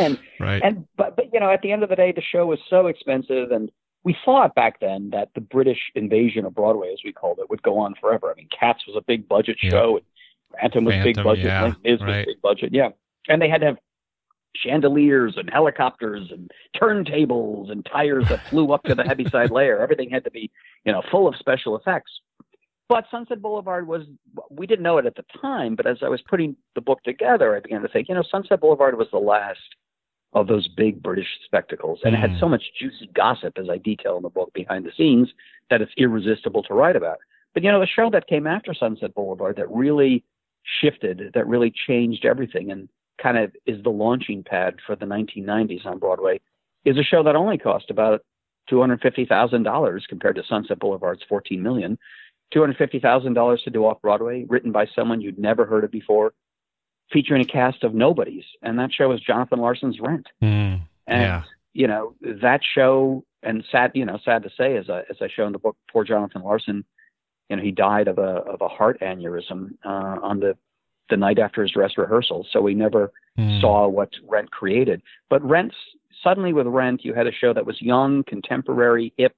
And 0.00 0.18
right. 0.40 0.60
and 0.64 0.84
but 0.96 1.14
but 1.14 1.32
you 1.32 1.38
know, 1.38 1.48
at 1.48 1.62
the 1.62 1.70
end 1.70 1.84
of 1.84 1.88
the 1.88 1.94
day, 1.94 2.10
the 2.10 2.20
show 2.20 2.46
was 2.46 2.58
so 2.68 2.88
expensive, 2.88 3.52
and 3.52 3.70
we 4.02 4.16
thought 4.24 4.52
back 4.56 4.80
then 4.80 5.10
that 5.10 5.28
the 5.36 5.40
British 5.40 5.78
invasion 5.94 6.44
of 6.44 6.56
Broadway, 6.56 6.92
as 6.92 6.98
we 7.04 7.12
called 7.12 7.38
it, 7.38 7.48
would 7.50 7.62
go 7.62 7.78
on 7.78 7.94
forever. 8.00 8.30
I 8.30 8.34
mean, 8.34 8.48
Cats 8.48 8.84
was 8.86 8.96
a 8.96 9.04
big 9.06 9.28
budget 9.28 9.58
Yeah. 9.62 9.70
show, 9.70 9.96
and 9.98 10.06
Phantom 10.60 10.84
was 10.86 10.96
big 10.96 11.22
budget, 11.22 11.44
yeah, 11.44 11.62
Les 11.62 11.74
Mis 11.84 12.00
was 12.00 12.26
big 12.26 12.42
budget, 12.42 12.74
yeah, 12.74 12.88
and 13.28 13.40
they 13.40 13.48
had 13.48 13.60
to 13.60 13.66
have 13.68 13.78
chandeliers 14.62 15.34
and 15.36 15.50
helicopters 15.50 16.30
and 16.30 16.50
turntables 16.80 17.70
and 17.70 17.86
tires 17.86 18.24
that 18.28 18.40
flew 18.48 18.72
up 18.72 18.82
to 18.84 18.94
the 18.94 19.02
heaviside 19.02 19.50
layer. 19.50 19.80
Everything 19.80 20.10
had 20.10 20.24
to 20.24 20.30
be, 20.30 20.50
you 20.84 20.92
know, 20.92 21.02
full 21.10 21.28
of 21.28 21.36
special 21.36 21.76
effects. 21.76 22.10
But 22.88 23.04
Sunset 23.10 23.42
Boulevard 23.42 23.88
was, 23.88 24.02
we 24.50 24.66
didn't 24.66 24.84
know 24.84 24.98
it 24.98 25.06
at 25.06 25.16
the 25.16 25.24
time, 25.40 25.74
but 25.74 25.86
as 25.86 25.98
I 26.02 26.08
was 26.08 26.22
putting 26.22 26.54
the 26.76 26.80
book 26.80 27.02
together, 27.02 27.56
I 27.56 27.60
began 27.60 27.82
to 27.82 27.88
think, 27.88 28.08
you 28.08 28.14
know, 28.14 28.22
Sunset 28.30 28.60
Boulevard 28.60 28.96
was 28.96 29.08
the 29.10 29.18
last 29.18 29.58
of 30.32 30.46
those 30.46 30.68
big 30.68 31.02
British 31.02 31.26
spectacles. 31.44 32.00
And 32.04 32.14
it 32.14 32.18
had 32.18 32.30
Mm. 32.32 32.40
so 32.40 32.48
much 32.48 32.62
juicy 32.78 33.08
gossip, 33.14 33.58
as 33.58 33.68
I 33.68 33.78
detail 33.78 34.16
in 34.18 34.22
the 34.22 34.28
book 34.28 34.52
behind 34.52 34.84
the 34.84 34.92
scenes, 34.92 35.32
that 35.70 35.80
it's 35.80 35.92
irresistible 35.96 36.62
to 36.64 36.74
write 36.74 36.94
about. 36.94 37.18
But, 37.54 37.64
you 37.64 37.72
know, 37.72 37.80
the 37.80 37.86
show 37.86 38.10
that 38.10 38.26
came 38.26 38.46
after 38.46 38.74
Sunset 38.74 39.14
Boulevard 39.14 39.56
that 39.56 39.70
really 39.70 40.22
shifted, 40.80 41.30
that 41.34 41.46
really 41.46 41.72
changed 41.86 42.24
everything 42.24 42.70
and 42.70 42.88
kind 43.20 43.38
of 43.38 43.54
is 43.66 43.82
the 43.82 43.90
launching 43.90 44.42
pad 44.42 44.76
for 44.86 44.96
the 44.96 45.06
1990s 45.06 45.86
on 45.86 45.98
Broadway 45.98 46.40
is 46.84 46.96
a 46.98 47.02
show 47.02 47.22
that 47.22 47.36
only 47.36 47.58
cost 47.58 47.90
about 47.90 48.22
$250,000 48.70 50.08
compared 50.08 50.36
to 50.36 50.42
Sunset 50.48 50.78
Boulevard's 50.78 51.22
14 51.28 51.62
million. 51.62 51.98
$250,000 52.54 53.64
to 53.64 53.70
do 53.70 53.84
off 53.84 54.00
Broadway, 54.00 54.44
written 54.48 54.70
by 54.70 54.86
someone 54.94 55.20
you'd 55.20 55.38
never 55.38 55.66
heard 55.66 55.82
of 55.82 55.90
before, 55.90 56.32
featuring 57.12 57.42
a 57.42 57.44
cast 57.44 57.82
of 57.82 57.92
nobodies. 57.92 58.44
And 58.62 58.78
that 58.78 58.92
show 58.92 59.10
is 59.12 59.20
Jonathan 59.20 59.58
Larson's 59.58 59.98
Rent. 60.00 60.28
Mm, 60.42 60.82
And, 61.08 61.22
yeah, 61.22 61.42
you 61.72 61.88
know, 61.88 62.14
that 62.20 62.60
show, 62.62 63.24
and 63.42 63.64
sad, 63.70 63.92
you 63.94 64.04
know, 64.04 64.18
sad 64.24 64.44
to 64.44 64.50
say, 64.56 64.76
as 64.76 64.88
I, 64.88 65.00
as 65.10 65.16
I 65.20 65.28
show 65.28 65.46
in 65.46 65.52
the 65.52 65.58
book, 65.58 65.76
poor 65.92 66.04
Jonathan 66.04 66.42
Larson, 66.42 66.84
you 67.50 67.56
know, 67.56 67.62
he 67.62 67.72
died 67.72 68.08
of 68.08 68.18
a, 68.18 68.22
of 68.22 68.60
a 68.60 68.68
heart 68.68 69.00
aneurysm, 69.00 69.70
uh, 69.84 70.18
on 70.22 70.40
the, 70.40 70.56
the 71.10 71.16
night 71.16 71.38
after 71.38 71.62
his 71.62 71.72
dress 71.72 71.92
rehearsal. 71.96 72.46
So 72.50 72.60
we 72.60 72.74
never 72.74 73.12
Mm, 73.38 73.60
saw 73.60 73.86
what 73.86 74.10
Rent 74.26 74.50
created. 74.50 75.02
But 75.28 75.42
Rent, 75.42 75.74
suddenly 76.22 76.52
with 76.52 76.66
Rent, 76.66 77.04
you 77.04 77.12
had 77.12 77.26
a 77.26 77.32
show 77.32 77.52
that 77.52 77.66
was 77.66 77.80
young, 77.82 78.24
contemporary, 78.24 79.12
hip, 79.16 79.36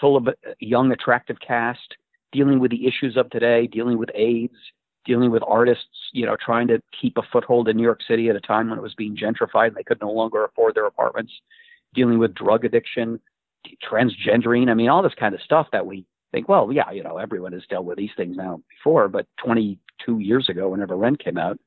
full 0.00 0.16
of 0.16 0.28
a 0.28 0.34
young, 0.58 0.90
attractive 0.92 1.36
cast, 1.46 1.96
dealing 2.32 2.60
with 2.60 2.70
the 2.70 2.86
issues 2.86 3.16
of 3.16 3.28
today, 3.30 3.66
dealing 3.66 3.98
with 3.98 4.08
AIDS, 4.14 4.56
dealing 5.04 5.30
with 5.30 5.42
artists, 5.46 5.84
you 6.12 6.24
know, 6.24 6.36
trying 6.42 6.66
to 6.68 6.80
keep 6.98 7.18
a 7.18 7.22
foothold 7.30 7.68
in 7.68 7.76
New 7.76 7.82
York 7.82 8.00
City 8.06 8.28
at 8.30 8.36
a 8.36 8.40
time 8.40 8.70
when 8.70 8.78
it 8.78 8.82
was 8.82 8.94
being 8.94 9.16
gentrified 9.16 9.68
and 9.68 9.76
they 9.76 9.82
could 9.82 10.00
no 10.00 10.10
longer 10.10 10.44
afford 10.44 10.74
their 10.74 10.86
apartments, 10.86 11.32
dealing 11.94 12.18
with 12.18 12.34
drug 12.34 12.64
addiction, 12.64 13.20
transgendering. 13.84 14.70
I 14.70 14.74
mean, 14.74 14.88
all 14.88 15.02
this 15.02 15.14
kind 15.18 15.34
of 15.34 15.42
stuff 15.42 15.66
that 15.72 15.84
we 15.84 16.06
think, 16.32 16.48
well, 16.48 16.70
yeah, 16.72 16.90
you 16.90 17.02
know, 17.02 17.18
everyone 17.18 17.52
has 17.52 17.62
dealt 17.68 17.84
with 17.84 17.98
these 17.98 18.10
things 18.16 18.36
now 18.36 18.62
before, 18.68 19.08
but 19.08 19.26
22 19.44 20.18
years 20.18 20.48
ago, 20.48 20.68
whenever 20.68 20.96
Rent 20.96 21.22
came 21.22 21.38
out, 21.38 21.58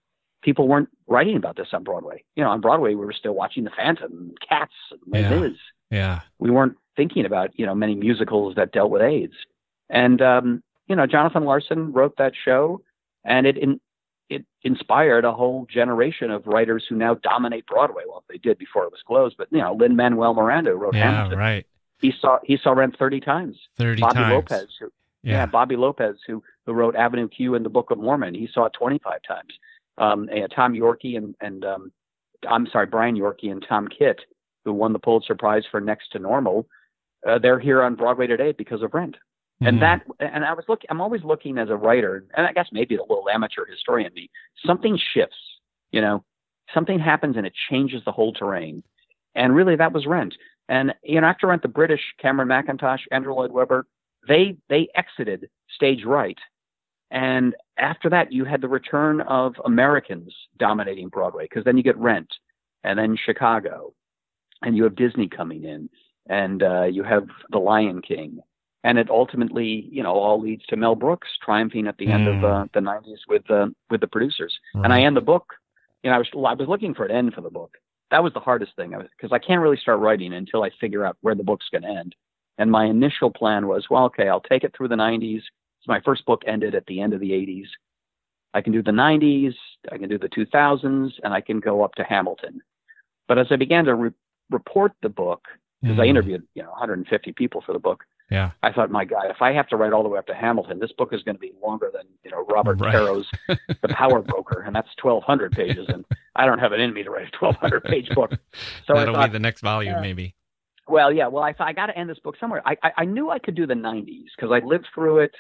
people 0.42 0.68
weren't 0.68 0.90
writing 1.08 1.38
about 1.38 1.56
this 1.56 1.70
on 1.74 1.84
Broadway. 1.84 2.24
You 2.36 2.44
know, 2.44 2.50
on 2.50 2.62
Broadway, 2.62 2.96
we 2.96 3.06
were 3.06 3.14
still 3.14 3.34
watching 3.34 3.64
The 3.64 3.72
Phantom, 3.76 4.12
and 4.12 4.38
Cats, 4.48 4.74
and 4.92 5.02
Yeah. 5.14 5.50
Yeah, 5.90 6.22
We 6.40 6.50
weren't 6.50 6.76
thinking 6.96 7.26
about, 7.26 7.52
you 7.58 7.66
know, 7.66 7.76
many 7.76 7.94
musicals 7.94 8.56
that 8.56 8.72
dealt 8.72 8.90
with 8.90 9.02
AIDS. 9.02 9.36
And, 9.90 10.22
um, 10.22 10.64
you 10.88 10.96
know, 10.96 11.06
Jonathan 11.06 11.46
Larson 11.46 11.94
wrote 11.94 12.18
that 12.18 12.34
show, 12.44 12.82
and 13.24 13.46
it 13.46 13.58
in, 13.58 13.80
it 14.30 14.46
inspired 14.64 15.26
a 15.26 15.32
whole 15.32 15.68
generation 15.72 16.32
of 16.32 16.48
writers 16.48 16.86
who 16.88 16.96
now 16.96 17.16
dominate 17.16 17.68
Broadway. 17.68 18.04
Well, 18.08 18.24
they 18.30 18.38
did 18.38 18.58
before 18.58 18.86
it 18.86 18.92
was 18.92 19.02
closed, 19.06 19.36
but 19.38 19.48
you 19.52 19.60
know, 19.60 19.74
Lin 19.74 19.96
Manuel 19.96 20.34
Miranda 20.34 20.76
wrote 20.76 20.96
yeah, 20.96 21.12
Hamilton. 21.12 21.40
right. 21.40 21.68
He 22.04 22.14
saw 22.20 22.38
he 22.44 22.58
saw 22.62 22.72
Rent 22.72 22.98
thirty 23.00 23.22
times. 23.22 23.58
Thirty 23.78 24.02
Bobby 24.02 24.16
times. 24.16 24.34
Lopez, 24.34 24.68
who, 24.80 24.92
yeah. 25.24 25.32
Yeah, 25.32 25.46
Bobby 25.46 25.78
Lopez, 25.78 26.18
who 26.28 26.44
who 26.66 26.74
wrote 26.74 26.96
Avenue 26.98 27.30
Q 27.30 27.56
and 27.56 27.64
the 27.64 27.70
Book 27.70 27.92
of 27.92 27.98
Mormon. 27.98 28.36
He 28.36 28.50
saw 28.54 28.66
it 28.66 28.74
25 28.74 29.20
times. 29.28 29.54
Um, 29.98 30.30
Tom 30.54 30.74
Yorkey 30.74 31.16
and 31.18 31.34
and 31.40 31.64
um, 31.64 31.92
I'm 32.48 32.68
sorry, 32.68 32.88
Brian 32.88 33.16
Yorkey 33.16 33.52
and 33.52 33.66
Tom 33.68 33.88
Kitt, 33.88 34.20
who 34.66 34.74
won 34.74 34.92
the 34.92 35.00
Pulitzer 35.00 35.36
Prize 35.36 35.64
for 35.72 35.80
Next 35.80 36.12
to 36.12 36.20
Normal, 36.20 36.68
uh, 37.26 37.40
they're 37.40 37.60
here 37.60 37.82
on 37.82 37.96
Broadway 37.96 38.28
today 38.28 38.52
because 38.52 38.82
of 38.82 38.94
Rent. 38.94 39.16
Mhm. 39.62 39.70
And 39.70 39.82
that, 39.82 40.02
and 40.20 40.44
I 40.44 40.54
was 40.54 40.66
looking, 40.68 40.88
I'm 40.90 41.00
always 41.00 41.24
looking 41.24 41.58
as 41.58 41.70
a 41.70 41.76
writer, 41.78 42.26
and 42.36 42.46
I 42.46 42.52
guess 42.52 42.68
maybe 42.74 42.98
the 42.98 43.04
little 43.04 43.30
amateur 43.30 43.66
historian 43.66 44.14
me, 44.14 44.30
something 44.66 44.98
shifts, 45.14 45.38
you 45.92 46.02
know, 46.02 46.26
something 46.74 47.00
happens 47.00 47.38
and 47.38 47.46
it 47.46 47.54
changes 47.70 48.02
the 48.04 48.12
whole 48.12 48.34
terrain. 48.34 48.84
And 49.36 49.56
really 49.56 49.76
that 49.78 49.94
was 49.94 50.06
Rent. 50.06 50.36
And, 50.70 50.94
you 51.04 51.20
know, 51.20 51.28
after 51.28 51.48
Rent, 51.48 51.62
the 51.62 51.68
British, 51.68 52.02
Cameron 52.20 52.48
Mackintosh, 52.48 53.02
Andrew 53.12 53.34
Lloyd 53.34 53.52
Webber, 53.52 53.86
they, 54.28 54.56
they 54.70 54.88
exited 54.96 55.50
stage 55.76 56.06
right. 56.06 56.38
And 57.12 57.56
after 57.78 58.10
that, 58.10 58.32
you 58.32 58.46
had 58.46 58.62
the 58.62 58.68
return 58.68 59.22
of 59.22 59.54
Americans 59.66 60.34
dominating 60.58 61.10
Broadway, 61.10 61.46
because 61.46 61.64
then 61.64 61.78
you 61.78 61.84
get 61.84 61.98
Rent, 61.98 62.32
and 62.84 62.98
then 62.98 63.18
Chicago, 63.24 63.94
and 64.62 64.76
you 64.76 64.84
have 64.84 64.96
Disney 64.96 65.28
coming 65.28 65.64
in, 65.64 65.90
and 66.28 66.64
uh, 66.64 66.84
you 66.86 67.04
have 67.04 67.28
The 67.52 67.60
Lion 67.60 68.02
King, 68.02 68.40
and 68.84 68.98
it 68.98 69.10
ultimately, 69.10 69.88
you 69.92 70.02
know, 70.02 70.14
all 70.14 70.42
leads 70.42 70.66
to 70.68 70.76
Mel 70.76 70.96
Brooks 70.96 71.28
triumphing 71.44 71.88
at 71.88 71.98
the 71.98 72.08
end 72.08 72.28
of 72.28 72.36
Mm. 72.36 72.64
uh, 72.64 72.68
the 72.74 72.80
'90s 72.80 73.20
with 73.28 73.50
uh, 73.52 73.68
with 73.90 74.02
the 74.02 74.08
producers. 74.08 74.58
Right. 74.74 74.86
And 74.86 74.94
I 74.94 75.02
end 75.04 75.16
the 75.16 75.22
book. 75.22 75.54
You 76.02 76.10
know, 76.10 76.16
I 76.16 76.20
was 76.20 76.28
I 76.34 76.54
was 76.54 76.68
looking 76.68 76.94
for 76.94 77.06
an 77.06 77.12
end 77.12 77.34
for 77.34 77.42
the 77.42 77.50
book. 77.50 77.78
That 78.14 78.24
was 78.24 78.34
the 78.34 78.40
hardest 78.40 78.76
thing 78.76 78.92
because 78.92 79.32
I 79.32 79.40
can't 79.40 79.60
really 79.60 79.76
start 79.76 80.00
writing 80.00 80.34
until 80.34 80.62
I 80.62 80.70
figure 80.80 81.04
out 81.04 81.18
where 81.22 81.34
the 81.34 81.44
book's 81.44 81.66
going 81.72 81.82
to 81.82 81.90
end. 81.90 82.14
And 82.60 82.70
my 82.70 82.86
initial 82.86 83.32
plan 83.32 83.66
was, 83.66 83.88
well, 83.90 84.04
okay, 84.06 84.30
I'll 84.30 84.40
take 84.40 84.64
it 84.64 84.72
through 84.78 84.90
the 84.90 84.96
'90s. 84.96 85.42
So 85.82 85.88
my 85.88 86.00
first 86.02 86.24
book 86.28 86.44
ended 86.46 86.76
at 86.76 86.86
the 86.86 87.02
end 87.02 87.14
of 87.14 87.20
the 87.20 87.32
'80s. 87.32 87.66
I 88.54 88.62
can 88.62 88.72
do 88.72 88.84
the 88.84 88.92
'90s, 88.92 89.56
I 89.92 89.98
can 89.98 90.10
do 90.10 90.20
the 90.20 90.30
2000s, 90.30 91.12
and 91.24 91.34
I 91.34 91.42
can 91.42 91.60
go 91.60 91.84
up 91.84 91.96
to 91.96 92.04
Hamilton. 92.04 92.62
But 93.28 93.40
as 93.40 93.48
I 93.50 93.56
began 93.56 93.86
to 93.86 93.96
re- 93.96 94.12
report 94.52 94.92
the 95.02 95.10
book, 95.10 95.48
because 95.82 95.98
I 95.98 96.06
Mm. 96.06 96.10
interviewed 96.10 96.48
you 96.54 96.62
know 96.62 96.70
150 96.70 97.32
people 97.34 97.62
for 97.62 97.74
the 97.74 97.80
book, 97.80 98.04
Yeah. 98.34 98.52
I 98.64 98.72
thought, 98.72 98.90
my 98.92 99.06
God, 99.06 99.26
if 99.30 99.42
I 99.42 99.54
have 99.54 99.68
to 99.70 99.78
write 99.78 99.94
all 99.94 100.02
the 100.04 100.10
way 100.10 100.18
up 100.18 100.26
to 100.28 100.34
Hamilton, 100.34 100.80
this 100.80 100.92
book 100.92 101.14
is 101.14 101.22
going 101.24 101.36
to 101.36 101.40
be 101.40 101.54
longer 101.64 101.90
than 101.94 102.04
you 102.24 102.32
know 102.32 102.44
Robert 102.50 102.82
Right. 102.82 102.92
Caro's 102.92 103.30
The 103.48 103.88
Power 103.90 104.22
Broker, 104.22 104.62
and 104.66 104.76
that's 104.76 104.90
1,200 105.02 105.52
pages, 105.54 105.88
and 105.88 106.04
I 106.36 106.46
don't 106.46 106.60
have 106.60 106.74
it 106.74 106.80
in 106.80 106.94
me 106.94 107.04
to 107.04 107.12
write 107.12 107.28
a 107.34 107.46
1,200 107.46 107.84
page 107.84 108.10
book. 108.10 108.32
So 108.86 108.96
I 108.96 109.00
That'll 109.00 109.14
thought, 109.16 109.28
be 109.30 109.34
the 109.34 109.40
next 109.40 109.62
volume, 109.62 109.96
uh, 109.96 110.02
maybe. 110.02 110.36
well, 110.88 111.14
yeah, 111.14 111.28
well, 111.28 111.44
I 111.44 111.54
thought 111.54 111.68
I 111.68 111.74
got 111.74 111.86
to 111.88 111.98
end 111.98 112.10
this 112.10 112.20
book 112.20 112.36
somewhere. 112.40 112.62
I, 112.66 112.76
I 112.82 112.92
I 112.98 113.06
knew 113.06 113.30
I 113.30 113.38
could 113.40 113.56
do 113.56 113.68
the 113.68 113.76
90s 113.76 114.26
because 114.36 114.52
I 114.52 114.66
lived 114.66 114.88
through 114.96 115.20
it. 115.20 115.36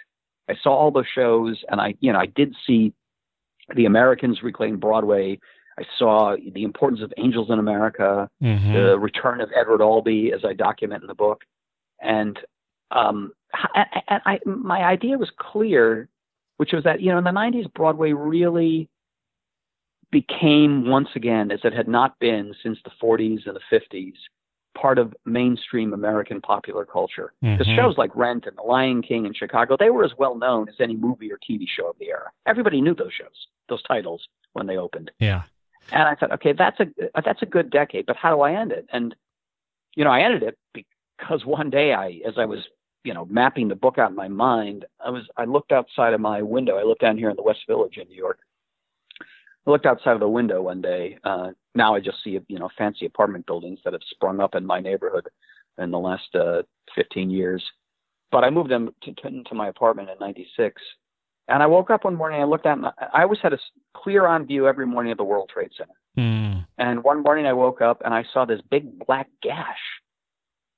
I 0.47 0.53
saw 0.61 0.71
all 0.73 0.91
the 0.91 1.03
shows, 1.15 1.63
and 1.69 1.81
I 1.81 1.95
you 1.99 2.13
know 2.13 2.19
I 2.19 2.27
did 2.27 2.53
see 2.67 2.93
the 3.75 3.85
Americans 3.85 4.43
reclaim 4.43 4.77
Broadway. 4.77 5.39
I 5.79 5.83
saw 5.97 6.35
the 6.53 6.63
importance 6.63 7.01
of 7.01 7.11
Angels 7.17 7.49
in 7.49 7.57
America 7.57 8.29
Mhm. 8.43 8.73
the 8.73 8.99
return 8.99 9.41
of 9.41 9.49
Edward 9.55 9.81
Albee, 9.81 10.31
as 10.31 10.45
I 10.45 10.53
document 10.53 11.01
in 11.01 11.07
the 11.07 11.15
book, 11.15 11.41
and 11.99 12.37
um, 12.93 13.33
I, 13.53 14.19
I, 14.25 14.39
my 14.45 14.83
idea 14.83 15.17
was 15.17 15.29
clear, 15.37 16.09
which 16.57 16.71
was 16.73 16.83
that 16.83 17.01
you 17.01 17.11
know 17.11 17.17
in 17.17 17.23
the 17.23 17.31
'90s 17.31 17.71
Broadway 17.73 18.13
really 18.13 18.89
became 20.11 20.87
once 20.87 21.09
again, 21.15 21.51
as 21.51 21.59
it 21.63 21.73
had 21.73 21.87
not 21.87 22.17
been 22.19 22.53
since 22.63 22.77
the 22.83 22.91
'40s 23.01 23.45
and 23.47 23.55
the 23.55 23.77
'50s, 23.77 24.13
part 24.75 24.97
of 24.97 25.13
mainstream 25.25 25.93
American 25.93 26.41
popular 26.41 26.85
culture. 26.85 27.33
Because 27.41 27.67
Mhm. 27.67 27.75
shows 27.75 27.97
like 27.97 28.15
Rent 28.15 28.45
and 28.47 28.57
The 28.57 28.63
Lion 28.63 29.01
King 29.01 29.25
in 29.25 29.33
Chicago, 29.33 29.77
they 29.77 29.89
were 29.89 30.03
as 30.03 30.17
well 30.17 30.35
known 30.35 30.67
as 30.69 30.75
any 30.79 30.95
movie 30.95 31.31
or 31.31 31.37
TV 31.37 31.67
show 31.67 31.89
of 31.89 31.97
the 31.99 32.09
era. 32.09 32.31
Everybody 32.45 32.81
knew 32.81 32.95
those 32.95 33.13
shows, 33.13 33.47
those 33.69 33.83
titles 33.83 34.27
when 34.53 34.67
they 34.67 34.77
opened. 34.77 35.11
Yeah. 35.19 35.43
And 35.91 36.03
I 36.03 36.15
thought, 36.15 36.31
okay, 36.31 36.53
that's 36.53 36.79
a 36.79 36.87
that's 37.23 37.41
a 37.41 37.45
good 37.45 37.69
decade, 37.69 38.05
but 38.05 38.15
how 38.15 38.33
do 38.35 38.41
I 38.41 38.53
end 38.53 38.71
it? 38.71 38.87
And 38.91 39.15
you 39.95 40.03
know, 40.03 40.09
I 40.11 40.21
ended 40.21 40.43
it 40.43 40.57
because 40.73 41.45
one 41.45 41.69
day 41.69 41.93
I, 41.93 42.21
as 42.25 42.37
I 42.37 42.45
was, 42.45 42.59
you 43.03 43.13
know, 43.13 43.25
mapping 43.25 43.67
the 43.67 43.75
book 43.75 43.97
out 43.97 44.11
in 44.11 44.15
my 44.15 44.27
mind, 44.27 44.85
I 45.03 45.09
was 45.09 45.23
I 45.37 45.45
looked 45.45 45.71
outside 45.71 46.13
of 46.13 46.21
my 46.21 46.41
window. 46.41 46.77
I 46.77 46.83
looked 46.83 47.01
down 47.01 47.17
here 47.17 47.29
in 47.29 47.35
the 47.35 47.43
West 47.43 47.61
Village 47.67 47.97
in 47.97 48.07
New 48.07 48.15
York. 48.15 48.39
I 49.21 49.69
looked 49.69 49.85
outside 49.85 50.13
of 50.13 50.19
the 50.19 50.27
window 50.27 50.61
one 50.61 50.81
day. 50.81 51.17
Uh, 51.23 51.51
now 51.75 51.95
I 51.95 51.99
just 51.99 52.23
see, 52.23 52.39
you 52.47 52.59
know, 52.59 52.69
fancy 52.77 53.05
apartment 53.05 53.45
buildings 53.45 53.79
that 53.83 53.93
have 53.93 54.01
sprung 54.09 54.39
up 54.39 54.55
in 54.55 54.65
my 54.65 54.79
neighborhood 54.79 55.27
in 55.77 55.91
the 55.91 55.99
last 55.99 56.35
uh, 56.35 56.63
15 56.95 57.29
years. 57.29 57.63
But 58.31 58.43
I 58.43 58.49
moved 58.49 58.71
them 58.71 58.93
to, 59.03 59.13
to, 59.13 59.27
into 59.27 59.53
my 59.53 59.67
apartment 59.67 60.09
in 60.09 60.17
'96, 60.19 60.81
and 61.49 61.61
I 61.61 61.67
woke 61.67 61.91
up 61.91 62.05
one 62.05 62.15
morning. 62.15 62.41
I 62.41 62.45
looked 62.45 62.65
out, 62.65 62.77
and 62.77 62.87
I 62.87 62.93
I 63.13 63.23
always 63.23 63.39
had 63.41 63.53
a 63.53 63.59
clear 63.95 64.25
on 64.25 64.47
view 64.47 64.67
every 64.67 64.87
morning 64.87 65.11
of 65.11 65.17
the 65.17 65.23
World 65.23 65.51
Trade 65.53 65.71
Center. 65.77 65.93
Mm. 66.17 66.65
And 66.77 67.03
one 67.03 67.23
morning 67.23 67.45
I 67.45 67.53
woke 67.53 67.81
up 67.81 68.01
and 68.05 68.13
I 68.13 68.23
saw 68.33 68.45
this 68.45 68.61
big 68.69 69.05
black 69.05 69.27
gash 69.41 69.79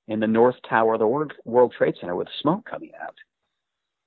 in 0.08 0.20
the 0.20 0.28
north 0.28 0.56
tower 0.68 0.94
of 0.94 1.00
the 1.00 1.08
World, 1.08 1.34
World 1.46 1.74
Trade 1.78 1.96
Center 2.00 2.15
with 2.15 2.28
smoke 2.41 2.65
coming 2.70 2.91
out. 3.02 3.15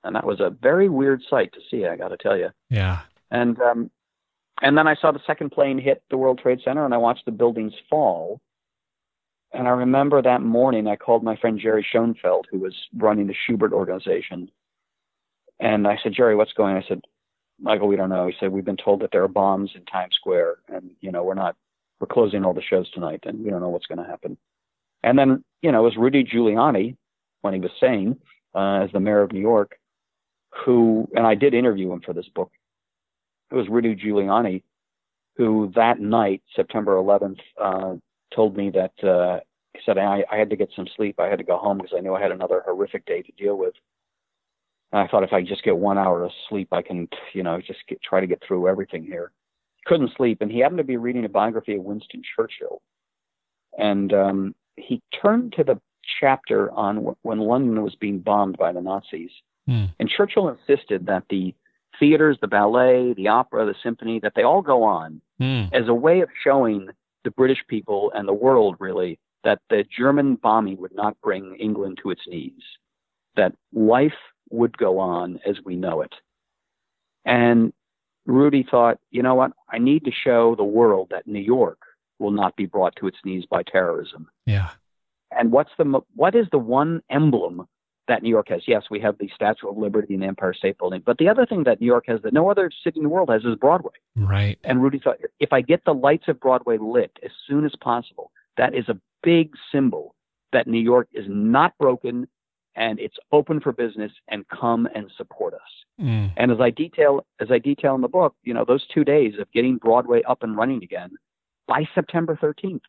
And 0.03 0.15
that 0.15 0.25
was 0.25 0.39
a 0.39 0.49
very 0.49 0.87
weird 0.87 1.21
sight 1.29 1.51
to 1.53 1.59
see, 1.69 1.85
I 1.85 1.97
got 1.97 2.09
to 2.09 2.17
tell 2.17 2.37
you. 2.37 2.49
Yeah. 2.69 3.01
And 3.31 3.59
um, 3.61 3.91
and 4.61 4.77
then 4.77 4.87
I 4.87 4.95
saw 4.95 5.11
the 5.11 5.21
second 5.25 5.51
plane 5.51 5.77
hit 5.77 6.03
the 6.09 6.17
World 6.17 6.39
Trade 6.39 6.59
Center 6.63 6.85
and 6.85 6.93
I 6.93 6.97
watched 6.97 7.25
the 7.25 7.31
buildings 7.31 7.73
fall. 7.89 8.41
And 9.53 9.67
I 9.67 9.71
remember 9.71 10.21
that 10.21 10.41
morning 10.41 10.87
I 10.87 10.95
called 10.95 11.23
my 11.23 11.35
friend 11.37 11.59
Jerry 11.59 11.85
Schoenfeld, 11.89 12.47
who 12.51 12.59
was 12.59 12.75
running 12.95 13.27
the 13.27 13.35
Shubert 13.47 13.71
organization. 13.71 14.51
And 15.59 15.87
I 15.87 15.97
said, 16.03 16.13
Jerry, 16.13 16.35
what's 16.35 16.53
going 16.53 16.75
on? 16.75 16.83
I 16.83 16.87
said, 16.87 17.01
Michael, 17.59 17.87
we 17.87 17.95
don't 17.95 18.09
know. 18.09 18.27
He 18.27 18.35
said, 18.39 18.51
we've 18.51 18.65
been 18.65 18.77
told 18.77 19.01
that 19.01 19.09
there 19.11 19.23
are 19.23 19.29
bombs 19.29 19.71
in 19.75 19.83
Times 19.85 20.15
Square 20.15 20.57
and, 20.67 20.91
you 21.01 21.11
know, 21.11 21.23
we're 21.23 21.33
not, 21.33 21.55
we're 21.99 22.07
closing 22.07 22.45
all 22.45 22.53
the 22.53 22.61
shows 22.61 22.89
tonight 22.91 23.21
and 23.23 23.43
we 23.43 23.49
don't 23.49 23.61
know 23.61 23.69
what's 23.69 23.87
going 23.87 23.97
to 23.97 24.09
happen. 24.09 24.37
And 25.03 25.17
then, 25.17 25.43
you 25.61 25.71
know, 25.71 25.81
it 25.81 25.83
was 25.83 25.97
Rudy 25.97 26.23
Giuliani, 26.23 26.95
when 27.41 27.53
he 27.53 27.59
was 27.59 27.71
saying, 27.79 28.17
uh, 28.53 28.83
as 28.83 28.91
the 28.91 28.99
mayor 28.99 29.21
of 29.21 29.31
New 29.31 29.39
York, 29.39 29.77
who, 30.65 31.07
and 31.15 31.25
I 31.25 31.35
did 31.35 31.53
interview 31.53 31.91
him 31.91 32.01
for 32.01 32.13
this 32.13 32.27
book. 32.33 32.51
It 33.51 33.55
was 33.55 33.67
Rudy 33.69 33.95
Giuliani 33.95 34.63
who 35.39 35.71
that 35.73 36.01
night, 36.01 36.43
September 36.53 36.95
11th, 36.95 37.39
uh, 37.61 37.95
told 38.35 38.57
me 38.57 38.69
that, 38.71 39.07
uh, 39.07 39.39
he 39.73 39.79
said, 39.85 39.97
I, 39.97 40.25
I 40.29 40.35
had 40.35 40.49
to 40.49 40.57
get 40.57 40.69
some 40.75 40.85
sleep. 40.97 41.17
I 41.17 41.27
had 41.27 41.37
to 41.37 41.45
go 41.45 41.57
home 41.57 41.77
because 41.77 41.93
I 41.97 42.01
knew 42.01 42.13
I 42.13 42.21
had 42.21 42.33
another 42.33 42.61
horrific 42.65 43.05
day 43.05 43.21
to 43.21 43.31
deal 43.31 43.57
with. 43.57 43.73
And 44.91 44.99
I 44.99 45.07
thought 45.07 45.23
if 45.23 45.31
I 45.31 45.41
just 45.41 45.63
get 45.63 45.77
one 45.77 45.97
hour 45.97 46.25
of 46.25 46.31
sleep, 46.49 46.67
I 46.73 46.81
can, 46.81 47.07
you 47.33 47.43
know, 47.43 47.61
just 47.61 47.79
get, 47.87 48.01
try 48.01 48.19
to 48.19 48.27
get 48.27 48.43
through 48.45 48.67
everything 48.67 49.03
here. 49.03 49.31
Couldn't 49.85 50.11
sleep. 50.17 50.41
And 50.41 50.51
he 50.51 50.59
happened 50.59 50.79
to 50.79 50.83
be 50.83 50.97
reading 50.97 51.23
a 51.23 51.29
biography 51.29 51.75
of 51.75 51.83
Winston 51.83 52.21
Churchill. 52.35 52.81
And 53.77 54.11
um, 54.11 54.55
he 54.79 55.01
turned 55.21 55.53
to 55.53 55.63
the 55.63 55.79
chapter 56.19 56.71
on 56.71 56.95
w- 56.95 57.15
when 57.21 57.39
London 57.39 57.83
was 57.83 57.95
being 57.95 58.19
bombed 58.19 58.57
by 58.57 58.71
the 58.71 58.81
Nazis. 58.81 59.31
Hmm. 59.67 59.85
And 59.99 60.09
Churchill 60.09 60.49
insisted 60.49 61.05
that 61.05 61.23
the 61.29 61.53
theaters, 61.99 62.37
the 62.41 62.47
ballet, 62.47 63.13
the 63.13 63.27
opera, 63.27 63.65
the 63.65 63.75
symphony, 63.83 64.19
that 64.21 64.33
they 64.35 64.43
all 64.43 64.61
go 64.61 64.83
on 64.83 65.21
Mm. 65.39 65.71
as 65.73 65.87
a 65.87 65.93
way 65.93 66.19
of 66.21 66.29
showing 66.43 66.89
the 67.23 67.31
British 67.31 67.65
people 67.67 68.11
and 68.13 68.27
the 68.27 68.33
world 68.33 68.75
really 68.79 69.19
that 69.43 69.59
the 69.69 69.85
German 69.85 70.35
bombing 70.35 70.77
would 70.81 70.93
not 70.93 71.19
bring 71.21 71.55
England 71.55 71.97
to 72.01 72.09
its 72.11 72.27
knees, 72.27 72.61
that 73.35 73.55
life 73.71 74.17
would 74.49 74.77
go 74.77 74.99
on 74.99 75.39
as 75.45 75.55
we 75.63 75.75
know 75.77 76.01
it. 76.01 76.13
And 77.25 77.71
Rudy 78.25 78.63
thought, 78.69 78.99
you 79.11 79.23
know 79.23 79.35
what? 79.35 79.53
I 79.69 79.77
need 79.77 80.03
to 80.05 80.11
show 80.11 80.55
the 80.55 80.63
world 80.63 81.09
that 81.11 81.27
New 81.27 81.39
York 81.39 81.79
will 82.19 82.31
not 82.31 82.55
be 82.55 82.65
brought 82.65 82.95
to 82.97 83.07
its 83.07 83.17
knees 83.23 83.45
by 83.49 83.63
terrorism. 83.63 84.27
Yeah. 84.45 84.69
And 85.31 85.51
what's 85.51 85.71
the 85.77 86.01
what 86.15 86.35
is 86.35 86.47
the 86.51 86.59
one 86.59 87.01
emblem 87.09 87.67
that 88.07 88.23
New 88.23 88.29
York 88.29 88.49
has? 88.49 88.63
Yes, 88.67 88.83
we 88.89 88.99
have 88.99 89.17
the 89.19 89.29
Statue 89.33 89.69
of 89.69 89.77
Liberty 89.77 90.15
and 90.15 90.23
the 90.23 90.27
Empire 90.27 90.53
State 90.53 90.77
Building, 90.77 91.03
but 91.05 91.17
the 91.17 91.29
other 91.29 91.45
thing 91.45 91.63
that 91.65 91.79
New 91.79 91.87
York 91.87 92.05
has 92.07 92.21
that 92.23 92.33
no 92.33 92.49
other 92.49 92.71
city 92.83 92.99
in 92.99 93.03
the 93.03 93.09
world 93.09 93.29
has 93.29 93.43
is 93.43 93.55
Broadway. 93.55 93.93
Right. 94.15 94.57
And 94.63 94.81
Rudy 94.81 94.99
thought, 94.99 95.17
if 95.39 95.53
I 95.53 95.61
get 95.61 95.85
the 95.85 95.93
lights 95.93 96.27
of 96.27 96.39
Broadway 96.39 96.77
lit 96.79 97.17
as 97.23 97.31
soon 97.47 97.65
as 97.65 97.73
possible, 97.79 98.31
that 98.57 98.73
is 98.73 98.89
a 98.89 98.99
big 99.21 99.53
symbol 99.71 100.15
that 100.51 100.67
New 100.67 100.81
York 100.81 101.07
is 101.13 101.25
not 101.27 101.77
broken 101.77 102.27
and 102.75 102.99
it's 102.99 103.17
open 103.31 103.59
for 103.59 103.71
business 103.71 104.11
and 104.29 104.47
come 104.47 104.87
and 104.95 105.11
support 105.17 105.53
us. 105.53 105.59
Mm. 106.01 106.31
And 106.37 106.51
as 106.51 106.59
I 106.61 106.69
detail, 106.69 107.25
as 107.39 107.51
I 107.51 107.59
detail 107.59 107.93
in 107.95 108.01
the 108.01 108.07
book, 108.07 108.35
you 108.43 108.53
know, 108.53 108.63
those 108.65 108.87
two 108.87 109.03
days 109.03 109.33
of 109.39 109.51
getting 109.51 109.77
Broadway 109.77 110.23
up 110.23 110.43
and 110.43 110.55
running 110.55 110.81
again 110.83 111.11
by 111.69 111.87
September 111.95 112.35
13th, 112.35 112.81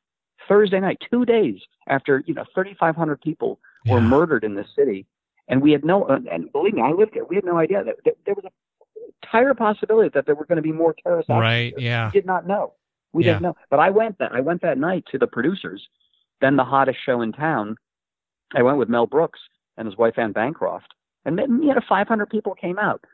Thursday 0.49 0.81
night, 0.81 0.99
two 1.09 1.25
days 1.25 1.61
after, 1.87 2.25
you 2.27 2.35
know, 2.35 2.45
3,500 2.55 3.21
people 3.21 3.61
were 3.87 3.99
Yeah. 4.01 4.07
murdered 4.09 4.43
in 4.43 4.55
the 4.55 4.65
city. 4.75 5.07
And 5.47 5.63
we 5.63 5.71
had 5.73 5.85
no, 5.85 6.05
and 6.07 6.51
believe 6.51 6.75
me, 6.75 6.83
I 6.83 6.91
lived 6.93 7.13
here. 7.15 7.25
We 7.25 7.37
had 7.37 7.45
no 7.45 7.59
idea 7.59 7.85
that 7.85 7.97
that 8.05 8.17
there 8.25 8.35
was 8.35 8.45
a 8.45 8.51
entire 9.23 9.53
possibility 9.55 10.09
that 10.15 10.25
there 10.27 10.35
were 10.35 10.47
going 10.47 10.57
to 10.57 10.63
be 10.63 10.73
more 10.73 10.95
terrorist 10.95 11.29
actions 11.29 11.41
Right. 11.41 11.75
Yeah. 11.77 12.07
We 12.07 12.13
did 12.13 12.27
not 12.27 12.47
know. 12.47 12.73
We 13.13 13.25
Yeah. 13.25 13.33
didn't 13.33 13.43
know. 13.43 13.57
But 13.69 13.81
I 13.81 13.91
went 13.91 14.19
that 14.19 14.33
I 14.33 14.41
went 14.41 14.63
that 14.63 14.79
night 14.79 15.05
to 15.07 15.19
the 15.19 15.27
producers, 15.27 15.89
then 16.41 16.57
the 16.57 16.65
hottest 16.65 16.99
show 17.05 17.21
in 17.21 17.33
town. 17.33 17.77
I 18.55 18.63
went 18.63 18.79
with 18.79 18.89
Mel 18.89 19.07
Brooks 19.07 19.41
and 19.77 19.87
his 19.87 19.97
wife 19.97 20.19
Anne 20.19 20.33
Bancroft, 20.33 20.95
and 21.25 21.39
then 21.39 21.63
you 21.63 21.75
know 21.75 21.81
500 21.89 22.27
people 22.31 22.55
came 22.55 22.79
out. 22.79 23.05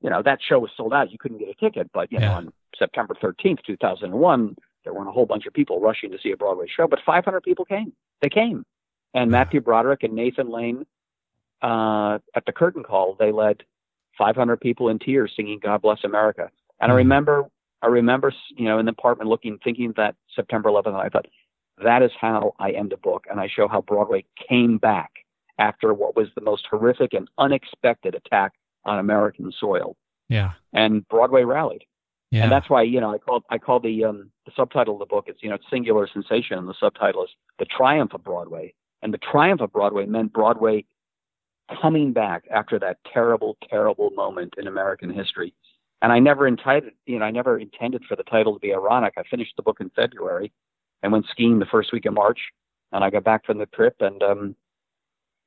You 0.00 0.10
know 0.10 0.20
that 0.22 0.42
show 0.42 0.58
was 0.58 0.70
sold 0.76 0.92
out. 0.92 1.10
You 1.12 1.18
couldn't 1.18 1.38
get 1.38 1.48
a 1.48 1.54
ticket, 1.54 1.90
but 1.92 2.10
you 2.12 2.18
know 2.18 2.32
on 2.32 2.52
September 2.76 3.14
13th, 3.14 3.62
2001, 3.64 4.56
there 4.84 4.94
weren't 4.94 5.08
a 5.08 5.12
whole 5.12 5.26
bunch 5.26 5.46
of 5.46 5.52
people 5.52 5.80
rushing 5.80 6.10
to 6.12 6.18
see 6.22 6.30
a 6.30 6.36
Broadway 6.36 6.66
show, 6.68 6.86
but 6.86 7.00
500 7.04 7.40
people 7.42 7.64
came. 7.64 7.92
They 8.22 8.28
came, 8.28 8.64
and 9.14 9.30
Matthew 9.30 9.60
Broderick 9.60 10.02
and 10.02 10.14
Nathan 10.14 10.50
Lane 10.50 10.86
uh, 11.62 12.18
at 12.34 12.44
the 12.46 12.52
curtain 12.52 12.82
call, 12.82 13.16
they 13.18 13.32
led 13.32 13.62
500 14.18 14.60
people 14.60 14.88
in 14.90 14.98
tears 14.98 15.32
singing 15.34 15.58
"God 15.62 15.80
Bless 15.82 16.04
America." 16.04 16.50
And 16.80 16.92
I 16.92 16.94
Mhm. 16.94 16.98
remember, 16.98 17.50
I 17.82 17.86
remember, 17.86 18.32
you 18.56 18.66
know, 18.66 18.78
in 18.78 18.86
the 18.86 18.92
apartment 18.92 19.30
looking, 19.30 19.58
thinking 19.58 19.92
that 19.96 20.14
September 20.34 20.68
11th, 20.68 20.96
I 20.96 21.08
thought, 21.08 21.26
that 21.78 22.02
is 22.02 22.12
how 22.12 22.54
I 22.58 22.70
end 22.72 22.92
a 22.92 22.96
book, 22.96 23.26
and 23.30 23.40
I 23.40 23.48
show 23.48 23.66
how 23.68 23.80
Broadway 23.80 24.24
came 24.36 24.78
back 24.78 25.10
after 25.58 25.94
what 25.94 26.16
was 26.16 26.28
the 26.34 26.40
most 26.40 26.66
horrific 26.66 27.14
and 27.14 27.28
unexpected 27.38 28.14
attack 28.14 28.52
on 28.84 28.98
American 28.98 29.50
soil, 29.52 29.96
Yeah. 30.28 30.52
and 30.72 31.06
Broadway 31.08 31.44
rallied. 31.44 31.84
Yeah. 32.34 32.42
And 32.42 32.50
that's 32.50 32.68
why, 32.68 32.82
you 32.82 33.00
know, 33.00 33.14
I 33.14 33.18
call 33.18 33.44
I 33.48 33.58
call 33.58 33.78
the 33.78 34.04
um, 34.04 34.30
the 34.44 34.50
subtitle 34.56 34.94
of 34.94 34.98
the 34.98 35.06
book. 35.06 35.26
It's 35.28 35.40
you 35.40 35.48
know, 35.48 35.54
it's 35.54 35.64
singular 35.70 36.08
sensation, 36.12 36.58
and 36.58 36.66
the 36.66 36.74
subtitle 36.80 37.22
is 37.22 37.30
"The 37.60 37.64
Triumph 37.64 38.12
of 38.12 38.24
Broadway." 38.24 38.74
And 39.02 39.14
the 39.14 39.18
triumph 39.18 39.60
of 39.60 39.70
Broadway 39.70 40.06
meant 40.06 40.32
Broadway 40.32 40.84
coming 41.80 42.12
back 42.12 42.44
after 42.50 42.78
that 42.80 42.98
terrible, 43.12 43.56
terrible 43.70 44.10
moment 44.10 44.54
in 44.58 44.66
American 44.66 45.10
history. 45.10 45.54
And 46.02 46.10
I 46.10 46.18
never 46.18 46.48
intended, 46.48 46.94
you 47.06 47.20
know, 47.20 47.24
I 47.24 47.30
never 47.30 47.58
intended 47.58 48.02
for 48.08 48.16
the 48.16 48.24
title 48.24 48.54
to 48.54 48.58
be 48.58 48.74
ironic. 48.74 49.14
I 49.16 49.22
finished 49.30 49.52
the 49.56 49.62
book 49.62 49.76
in 49.80 49.90
February 49.90 50.52
and 51.02 51.12
went 51.12 51.26
skiing 51.30 51.60
the 51.60 51.66
first 51.66 51.92
week 51.92 52.06
of 52.06 52.14
March. 52.14 52.40
And 52.92 53.04
I 53.04 53.10
got 53.10 53.24
back 53.24 53.46
from 53.46 53.58
the 53.58 53.66
trip 53.66 53.96
and 54.00 54.22
um, 54.22 54.56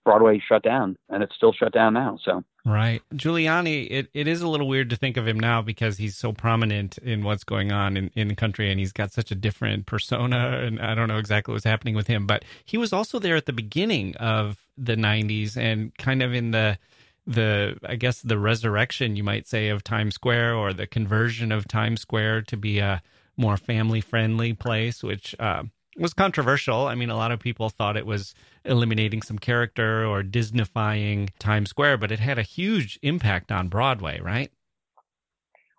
Broadway 0.07 0.39
shut 0.39 0.63
down, 0.63 0.95
and 1.09 1.21
it's 1.21 1.35
still 1.35 1.51
shut 1.51 1.73
down 1.73 1.93
now. 1.93 2.17
So 2.23 2.41
right, 2.65 3.01
Giuliani. 3.13 3.87
It, 3.91 4.07
it 4.13 4.25
is 4.25 4.41
a 4.41 4.47
little 4.47 4.65
weird 4.65 4.89
to 4.91 4.95
think 4.95 5.17
of 5.17 5.27
him 5.27 5.37
now 5.37 5.61
because 5.61 5.97
he's 5.97 6.15
so 6.15 6.31
prominent 6.31 6.97
in 6.99 7.25
what's 7.25 7.43
going 7.43 7.73
on 7.73 7.97
in, 7.97 8.09
in 8.15 8.29
the 8.29 8.35
country, 8.35 8.71
and 8.71 8.79
he's 8.79 8.93
got 8.93 9.11
such 9.11 9.31
a 9.31 9.35
different 9.35 9.85
persona. 9.85 10.61
And 10.63 10.79
I 10.79 10.95
don't 10.95 11.09
know 11.09 11.17
exactly 11.17 11.51
what's 11.51 11.65
happening 11.65 11.93
with 11.93 12.07
him, 12.07 12.25
but 12.25 12.45
he 12.63 12.77
was 12.77 12.93
also 12.93 13.19
there 13.19 13.35
at 13.35 13.47
the 13.47 13.51
beginning 13.51 14.15
of 14.15 14.65
the 14.77 14.95
'90s 14.95 15.57
and 15.57 15.93
kind 15.97 16.23
of 16.23 16.33
in 16.33 16.51
the 16.51 16.77
the 17.25 17.77
I 17.83 17.97
guess 17.97 18.21
the 18.21 18.39
resurrection, 18.39 19.17
you 19.17 19.25
might 19.25 19.45
say, 19.45 19.67
of 19.67 19.83
Times 19.83 20.15
Square 20.15 20.55
or 20.55 20.71
the 20.71 20.87
conversion 20.87 21.51
of 21.51 21.67
Times 21.67 21.99
Square 21.99 22.43
to 22.43 22.55
be 22.55 22.79
a 22.79 23.01
more 23.35 23.57
family 23.57 23.99
friendly 23.99 24.53
place, 24.53 25.03
which. 25.03 25.35
Uh, 25.37 25.63
was 25.97 26.13
controversial. 26.13 26.87
I 26.87 26.95
mean, 26.95 27.09
a 27.09 27.15
lot 27.15 27.31
of 27.31 27.39
people 27.39 27.69
thought 27.69 27.97
it 27.97 28.05
was 28.05 28.33
eliminating 28.65 29.21
some 29.21 29.39
character 29.39 30.05
or 30.05 30.23
Disneyfying 30.23 31.29
Times 31.39 31.69
Square, 31.69 31.97
but 31.97 32.11
it 32.11 32.19
had 32.19 32.37
a 32.37 32.43
huge 32.43 32.99
impact 33.01 33.51
on 33.51 33.67
Broadway, 33.67 34.19
right? 34.21 34.51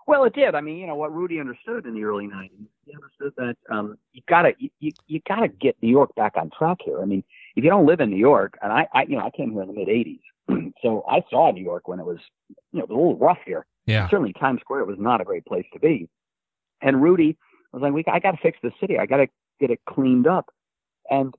Well, 0.06 0.24
it 0.24 0.34
did. 0.34 0.54
I 0.54 0.62
mean, 0.62 0.78
you 0.78 0.86
know 0.86 0.94
what 0.94 1.14
Rudy 1.14 1.38
understood 1.38 1.84
in 1.84 1.94
the 1.94 2.02
early 2.02 2.26
'90s. 2.26 2.50
He 2.86 2.94
understood 2.94 3.34
that 3.36 3.56
um, 3.70 3.98
you 4.14 4.22
gotta 4.26 4.54
you, 4.58 4.70
you, 4.80 4.90
you 5.06 5.20
gotta 5.28 5.48
get 5.48 5.76
New 5.82 5.90
York 5.90 6.14
back 6.14 6.32
on 6.36 6.50
track 6.56 6.78
here. 6.82 7.02
I 7.02 7.04
mean, 7.04 7.22
if 7.56 7.62
you 7.62 7.68
don't 7.68 7.84
live 7.84 8.00
in 8.00 8.08
New 8.08 8.16
York, 8.16 8.56
and 8.62 8.72
I, 8.72 8.88
I 8.94 9.02
you 9.02 9.16
know 9.16 9.24
I 9.26 9.30
came 9.30 9.52
here 9.52 9.60
in 9.60 9.68
the 9.68 9.74
mid 9.74 9.88
'80s, 9.88 10.72
so 10.82 11.04
I 11.06 11.22
saw 11.28 11.50
New 11.50 11.62
York 11.62 11.88
when 11.88 12.00
it 12.00 12.06
was 12.06 12.16
you 12.72 12.78
know 12.78 12.84
it 12.84 12.88
was 12.88 12.96
a 12.96 12.98
little 12.98 13.18
rough 13.18 13.38
here. 13.44 13.66
Yeah. 13.84 14.08
Certainly, 14.08 14.32
Times 14.40 14.62
Square 14.62 14.86
was 14.86 14.96
not 14.98 15.20
a 15.20 15.24
great 15.24 15.44
place 15.44 15.66
to 15.74 15.78
be. 15.78 16.08
And 16.80 17.02
Rudy 17.02 17.36
was 17.74 17.82
like, 17.82 17.92
"We 17.92 18.02
I 18.10 18.18
got 18.18 18.30
to 18.30 18.38
fix 18.38 18.58
the 18.62 18.72
city. 18.80 18.98
I 18.98 19.04
got 19.04 19.18
to 19.18 19.26
get 19.60 19.70
it 19.70 19.80
cleaned 19.88 20.26
up. 20.26 20.50
And 21.10 21.34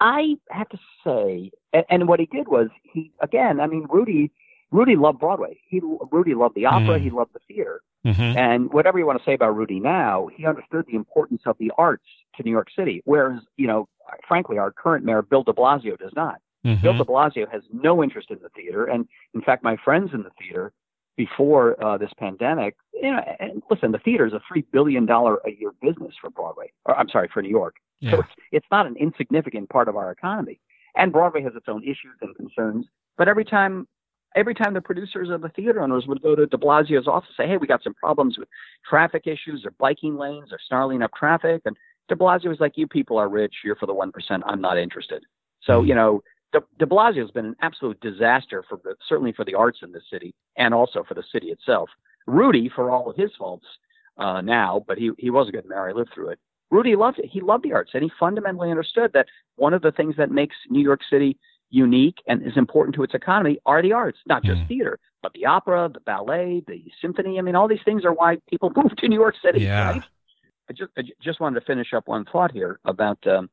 I 0.00 0.36
have 0.50 0.68
to 0.70 0.78
say, 1.04 1.50
and, 1.72 1.84
and 1.88 2.08
what 2.08 2.20
he 2.20 2.26
did 2.26 2.48
was 2.48 2.68
he 2.82 3.12
again. 3.20 3.60
I 3.60 3.66
mean, 3.66 3.86
Rudy, 3.88 4.30
Rudy 4.70 4.96
loved 4.96 5.20
Broadway. 5.20 5.58
He 5.68 5.80
Rudy 6.10 6.34
loved 6.34 6.54
the 6.54 6.66
opera. 6.66 6.98
Mm. 6.98 7.02
He 7.02 7.10
loved 7.10 7.32
the 7.34 7.40
theater. 7.48 7.80
Mm-hmm. 8.04 8.38
And 8.38 8.72
whatever 8.72 8.98
you 8.98 9.06
want 9.06 9.18
to 9.18 9.24
say 9.24 9.34
about 9.34 9.56
Rudy 9.56 9.80
now, 9.80 10.28
he 10.36 10.46
understood 10.46 10.84
the 10.86 10.94
importance 10.94 11.42
of 11.46 11.56
the 11.58 11.72
arts 11.76 12.04
to 12.36 12.42
New 12.42 12.52
York 12.52 12.68
City. 12.76 13.02
Whereas, 13.04 13.40
you 13.56 13.66
know, 13.66 13.88
frankly, 14.28 14.58
our 14.58 14.70
current 14.70 15.04
mayor, 15.04 15.22
Bill 15.22 15.42
de 15.42 15.52
Blasio, 15.52 15.98
does 15.98 16.12
not. 16.14 16.40
Mm-hmm. 16.64 16.82
Bill 16.82 16.96
de 16.96 17.04
Blasio 17.04 17.50
has 17.50 17.62
no 17.72 18.02
interest 18.02 18.30
in 18.30 18.38
the 18.42 18.48
theater. 18.50 18.84
And 18.84 19.08
in 19.34 19.40
fact, 19.40 19.64
my 19.64 19.76
friends 19.84 20.10
in 20.12 20.22
the 20.22 20.30
theater 20.38 20.72
before 21.16 21.82
uh, 21.82 21.96
this 21.96 22.10
pandemic, 22.18 22.76
you 22.92 23.10
know, 23.10 23.20
and 23.40 23.62
listen, 23.70 23.92
the 23.92 23.98
theater 23.98 24.26
is 24.26 24.32
a 24.32 24.40
three 24.46 24.64
billion 24.72 25.06
dollar 25.06 25.38
a 25.46 25.50
year 25.50 25.70
business 25.80 26.14
for 26.20 26.30
Broadway. 26.30 26.72
Or 26.84 26.96
I'm 26.98 27.08
sorry, 27.08 27.28
for 27.32 27.42
New 27.42 27.50
York. 27.50 27.76
Yeah. 28.00 28.12
So 28.12 28.20
it's, 28.20 28.28
it's 28.52 28.66
not 28.70 28.86
an 28.86 28.96
insignificant 28.96 29.68
part 29.70 29.88
of 29.88 29.96
our 29.96 30.10
economy. 30.10 30.60
And 30.94 31.12
Broadway 31.12 31.42
has 31.42 31.52
its 31.54 31.66
own 31.68 31.82
issues 31.82 32.16
and 32.20 32.34
concerns. 32.36 32.86
But 33.16 33.28
every 33.28 33.44
time, 33.44 33.86
every 34.34 34.54
time 34.54 34.74
the 34.74 34.80
producers 34.80 35.30
of 35.30 35.40
the 35.40 35.48
theater 35.48 35.80
owners 35.80 36.06
would 36.06 36.22
go 36.22 36.34
to 36.34 36.46
De 36.46 36.56
Blasio's 36.56 37.08
office, 37.08 37.30
and 37.38 37.46
say, 37.46 37.50
"Hey, 37.50 37.56
we 37.56 37.66
got 37.66 37.82
some 37.82 37.94
problems 37.94 38.38
with 38.38 38.48
traffic 38.88 39.26
issues, 39.26 39.64
or 39.64 39.72
biking 39.78 40.16
lanes, 40.16 40.52
or 40.52 40.58
snarling 40.68 41.02
up 41.02 41.12
traffic," 41.14 41.62
and 41.64 41.76
De 42.08 42.14
Blasio 42.14 42.48
was 42.48 42.60
like, 42.60 42.76
"You 42.76 42.86
people 42.86 43.18
are 43.18 43.28
rich. 43.28 43.56
You're 43.64 43.76
for 43.76 43.86
the 43.86 43.94
one 43.94 44.12
percent. 44.12 44.42
I'm 44.46 44.60
not 44.60 44.78
interested." 44.78 45.24
So 45.62 45.80
mm-hmm. 45.80 45.88
you 45.88 45.94
know, 45.94 46.22
De, 46.52 46.60
de 46.78 46.86
Blasio 46.86 47.20
has 47.20 47.30
been 47.30 47.46
an 47.46 47.56
absolute 47.60 48.00
disaster 48.00 48.64
for 48.68 48.80
certainly 49.08 49.32
for 49.32 49.44
the 49.44 49.54
arts 49.54 49.78
in 49.82 49.92
the 49.92 50.00
city 50.10 50.34
and 50.56 50.72
also 50.72 51.04
for 51.06 51.14
the 51.14 51.24
city 51.32 51.48
itself. 51.48 51.88
Rudy, 52.26 52.68
for 52.74 52.90
all 52.90 53.10
of 53.10 53.16
his 53.16 53.30
faults 53.38 53.66
uh, 54.18 54.40
now, 54.40 54.84
but 54.86 54.98
he 54.98 55.10
he 55.18 55.30
was 55.30 55.48
a 55.48 55.52
good 55.52 55.66
mayor. 55.66 55.88
I 55.88 55.92
lived 55.92 56.10
through 56.14 56.30
it. 56.30 56.38
Rudy 56.70 56.96
loved 56.96 57.18
it. 57.18 57.26
He 57.26 57.40
loved 57.40 57.64
the 57.64 57.72
arts, 57.72 57.92
and 57.94 58.02
he 58.02 58.10
fundamentally 58.18 58.70
understood 58.70 59.12
that 59.14 59.26
one 59.56 59.74
of 59.74 59.82
the 59.82 59.92
things 59.92 60.16
that 60.16 60.30
makes 60.30 60.56
New 60.68 60.82
York 60.82 61.00
City 61.08 61.38
unique 61.70 62.16
and 62.26 62.42
is 62.46 62.56
important 62.56 62.94
to 62.96 63.02
its 63.02 63.14
economy 63.14 63.58
are 63.66 63.82
the 63.82 63.92
arts, 63.92 64.18
not 64.26 64.42
just 64.42 64.60
mm. 64.60 64.68
theater, 64.68 64.98
but 65.22 65.32
the 65.34 65.44
opera, 65.46 65.90
the 65.92 66.00
ballet, 66.00 66.62
the 66.66 66.84
symphony. 67.00 67.38
I 67.38 67.42
mean, 67.42 67.54
all 67.54 67.68
these 67.68 67.78
things 67.84 68.04
are 68.04 68.12
why 68.12 68.38
people 68.48 68.72
move 68.76 68.96
to 68.96 69.08
New 69.08 69.18
York 69.18 69.34
City. 69.44 69.60
Yeah. 69.60 69.92
Right? 69.92 70.02
I 70.68 70.72
just 70.72 70.90
I 70.98 71.02
just 71.22 71.40
wanted 71.40 71.60
to 71.60 71.66
finish 71.66 71.92
up 71.94 72.08
one 72.08 72.24
thought 72.24 72.52
here 72.52 72.80
about 72.84 73.24
um, 73.26 73.48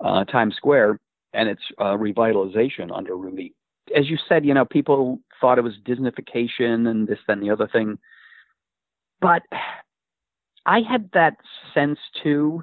uh, 0.00 0.24
Times 0.24 0.54
Square 0.56 1.00
and 1.32 1.48
its 1.48 1.62
uh, 1.78 1.96
revitalization 1.96 2.94
under 2.94 3.16
Rudy. 3.16 3.54
As 3.94 4.08
you 4.08 4.18
said, 4.28 4.44
you 4.44 4.54
know, 4.54 4.64
people 4.64 5.20
thought 5.40 5.58
it 5.58 5.62
was 5.62 5.74
Disneyfication 5.84 6.88
and 6.88 7.06
this, 7.06 7.18
then 7.26 7.40
the 7.40 7.50
other 7.50 7.68
thing. 7.68 7.98
But 9.20 9.42
I 10.66 10.80
had 10.80 11.10
that 11.14 11.36
sense 11.74 11.98
too. 12.22 12.62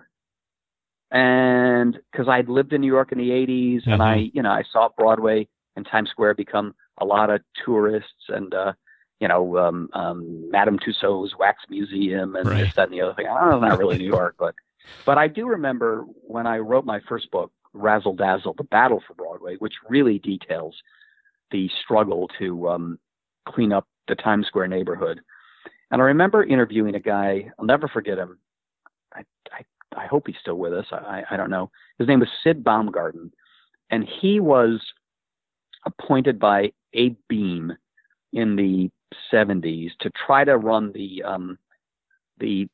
And 1.11 1.97
because 2.11 2.27
I'd 2.27 2.49
lived 2.49 2.73
in 2.73 2.81
New 2.81 2.91
York 2.91 3.11
in 3.11 3.17
the 3.17 3.29
80s 3.29 3.81
mm-hmm. 3.81 3.91
and 3.91 4.03
I, 4.03 4.17
mm-hmm. 4.17 4.37
you 4.37 4.43
know, 4.43 4.51
I 4.51 4.63
saw 4.71 4.89
Broadway 4.97 5.47
and 5.75 5.85
Times 5.85 6.09
Square 6.09 6.35
become 6.35 6.75
a 6.99 7.05
lot 7.05 7.29
of 7.29 7.41
tourists 7.63 8.29
and, 8.29 8.53
uh, 8.53 8.73
you 9.19 9.27
know, 9.27 9.57
um, 9.57 9.89
um, 9.93 10.49
Madame 10.51 10.77
Tussauds 10.77 11.37
Wax 11.37 11.63
Museum 11.69 12.35
and 12.35 12.47
right. 12.47 12.63
this, 12.63 12.75
that, 12.75 12.89
and 12.89 12.93
the 12.93 13.01
other 13.01 13.13
thing. 13.13 13.27
I 13.27 13.39
don't 13.39 13.61
know, 13.61 13.67
not 13.67 13.79
really 13.79 13.97
New 13.97 14.07
York, 14.07 14.35
but, 14.37 14.55
but 15.05 15.17
I 15.17 15.27
do 15.27 15.47
remember 15.47 16.05
when 16.27 16.47
I 16.47 16.59
wrote 16.59 16.85
my 16.85 16.99
first 17.07 17.31
book, 17.31 17.51
Razzle 17.75 18.15
Dazzle, 18.15 18.55
The 18.57 18.63
Battle 18.63 19.03
for 19.05 19.13
Broadway, 19.13 19.55
which 19.57 19.73
really 19.89 20.19
details 20.19 20.75
the 21.51 21.69
struggle 21.83 22.29
to 22.39 22.69
um, 22.69 22.99
clean 23.47 23.71
up 23.71 23.87
the 24.07 24.15
Times 24.15 24.47
Square 24.47 24.67
neighborhood. 24.69 25.21
And 25.91 26.01
I 26.01 26.05
remember 26.05 26.43
interviewing 26.43 26.95
a 26.95 26.99
guy, 26.99 27.51
I'll 27.59 27.65
never 27.65 27.87
forget 27.87 28.17
him. 28.17 28.39
I, 29.13 29.23
I, 29.51 29.63
I 29.95 30.07
hope 30.07 30.27
he's 30.27 30.35
still 30.41 30.57
with 30.57 30.73
us. 30.73 30.85
I, 30.91 31.23
I 31.29 31.37
don't 31.37 31.49
know. 31.49 31.69
His 31.99 32.07
name 32.07 32.19
was 32.19 32.29
Sid 32.43 32.63
Baumgarten. 32.63 33.31
And 33.91 34.07
he 34.21 34.39
was 34.39 34.81
appointed 35.85 36.39
by 36.39 36.71
Abe 36.93 37.17
Beame 37.31 37.75
in 38.33 38.55
the 38.55 38.89
70s 39.31 39.91
to 39.99 40.09
try 40.25 40.43
to 40.43 40.57
run 40.57 40.91
the 40.91 41.23
um, 41.23 41.57
the 42.39 42.67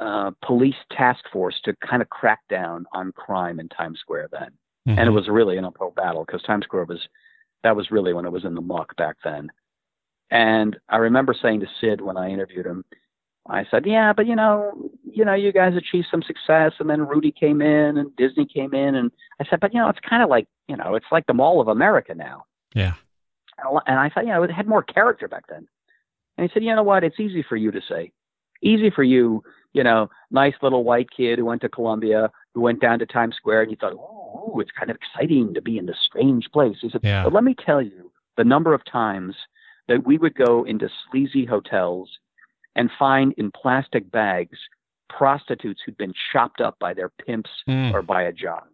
uh, 0.00 0.30
police 0.44 0.76
task 0.92 1.24
force 1.32 1.56
to 1.64 1.74
kind 1.86 2.02
of 2.02 2.08
crack 2.08 2.40
down 2.48 2.86
on 2.92 3.12
crime 3.12 3.58
in 3.58 3.68
Times 3.68 3.98
Square 4.00 4.28
then. 4.32 4.50
Mm-hmm. 4.88 4.98
And 4.98 5.08
it 5.08 5.12
was 5.12 5.28
really 5.28 5.56
an 5.58 5.64
uphill 5.64 5.92
battle 5.94 6.24
because 6.24 6.42
Times 6.42 6.64
Square 6.64 6.84
was 6.84 7.00
that 7.64 7.76
was 7.76 7.90
really 7.90 8.12
when 8.12 8.24
it 8.24 8.32
was 8.32 8.44
in 8.44 8.54
the 8.54 8.60
muck 8.60 8.96
back 8.96 9.16
then. 9.24 9.50
And 10.30 10.78
I 10.88 10.98
remember 10.98 11.34
saying 11.40 11.60
to 11.60 11.66
Sid 11.80 12.00
when 12.00 12.16
I 12.16 12.30
interviewed 12.30 12.66
him, 12.66 12.84
I 13.48 13.64
said, 13.70 13.86
"Yeah, 13.86 14.12
but 14.12 14.26
you 14.26 14.36
know, 14.36 14.90
you 15.10 15.24
know, 15.24 15.34
you 15.34 15.52
guys 15.52 15.74
achieved 15.74 16.08
some 16.10 16.22
success, 16.22 16.72
and 16.78 16.88
then 16.88 17.06
Rudy 17.06 17.32
came 17.32 17.62
in, 17.62 17.96
and 17.96 18.14
Disney 18.16 18.46
came 18.46 18.74
in, 18.74 18.94
and 18.94 19.10
I 19.40 19.44
said, 19.48 19.60
but 19.60 19.72
you 19.72 19.80
know, 19.80 19.88
it's 19.88 19.98
kind 20.08 20.22
of 20.22 20.28
like, 20.28 20.46
you 20.68 20.76
know, 20.76 20.94
it's 20.94 21.06
like 21.10 21.26
the 21.26 21.34
Mall 21.34 21.60
of 21.60 21.68
America 21.68 22.14
now." 22.14 22.44
Yeah. 22.74 22.94
And 23.86 23.98
I 23.98 24.10
thought, 24.10 24.26
you 24.26 24.32
know, 24.32 24.42
it 24.44 24.50
had 24.50 24.68
more 24.68 24.82
character 24.82 25.26
back 25.26 25.46
then. 25.48 25.66
And 26.36 26.48
he 26.48 26.52
said, 26.52 26.62
"You 26.62 26.76
know 26.76 26.82
what? 26.82 27.04
It's 27.04 27.18
easy 27.18 27.42
for 27.42 27.56
you 27.56 27.70
to 27.70 27.80
say. 27.88 28.12
Easy 28.62 28.90
for 28.90 29.02
you 29.02 29.42
you 29.72 29.82
know, 29.82 30.08
nice 30.30 30.54
little 30.62 30.84
white 30.84 31.08
kid 31.14 31.38
who 31.38 31.44
went 31.44 31.60
to 31.62 31.68
Columbia, 31.68 32.30
who 32.54 32.60
went 32.60 32.80
down 32.80 32.98
to 32.98 33.06
Times 33.06 33.36
Square, 33.36 33.62
and 33.62 33.70
you 33.70 33.76
thought, 33.76 33.94
oh, 33.94 34.58
it's 34.60 34.70
kind 34.70 34.90
of 34.90 34.96
exciting 34.96 35.54
to 35.54 35.62
be 35.62 35.78
in 35.78 35.86
this 35.86 35.98
strange 36.04 36.48
place. 36.52 36.76
He 36.80 36.90
said, 36.90 37.00
yeah. 37.02 37.24
but 37.24 37.32
let 37.32 37.44
me 37.44 37.54
tell 37.54 37.82
you 37.82 38.10
the 38.36 38.44
number 38.44 38.74
of 38.74 38.84
times 38.84 39.34
that 39.88 40.06
we 40.06 40.18
would 40.18 40.34
go 40.34 40.64
into 40.64 40.88
sleazy 41.10 41.44
hotels 41.44 42.10
and 42.76 42.90
find 42.98 43.34
in 43.36 43.50
plastic 43.50 44.10
bags 44.10 44.58
prostitutes 45.08 45.80
who'd 45.84 45.96
been 45.96 46.12
chopped 46.32 46.60
up 46.60 46.78
by 46.78 46.94
their 46.94 47.08
pimps 47.08 47.50
mm. 47.68 47.92
or 47.92 48.02
by 48.02 48.22
a 48.22 48.32
job. 48.32 48.64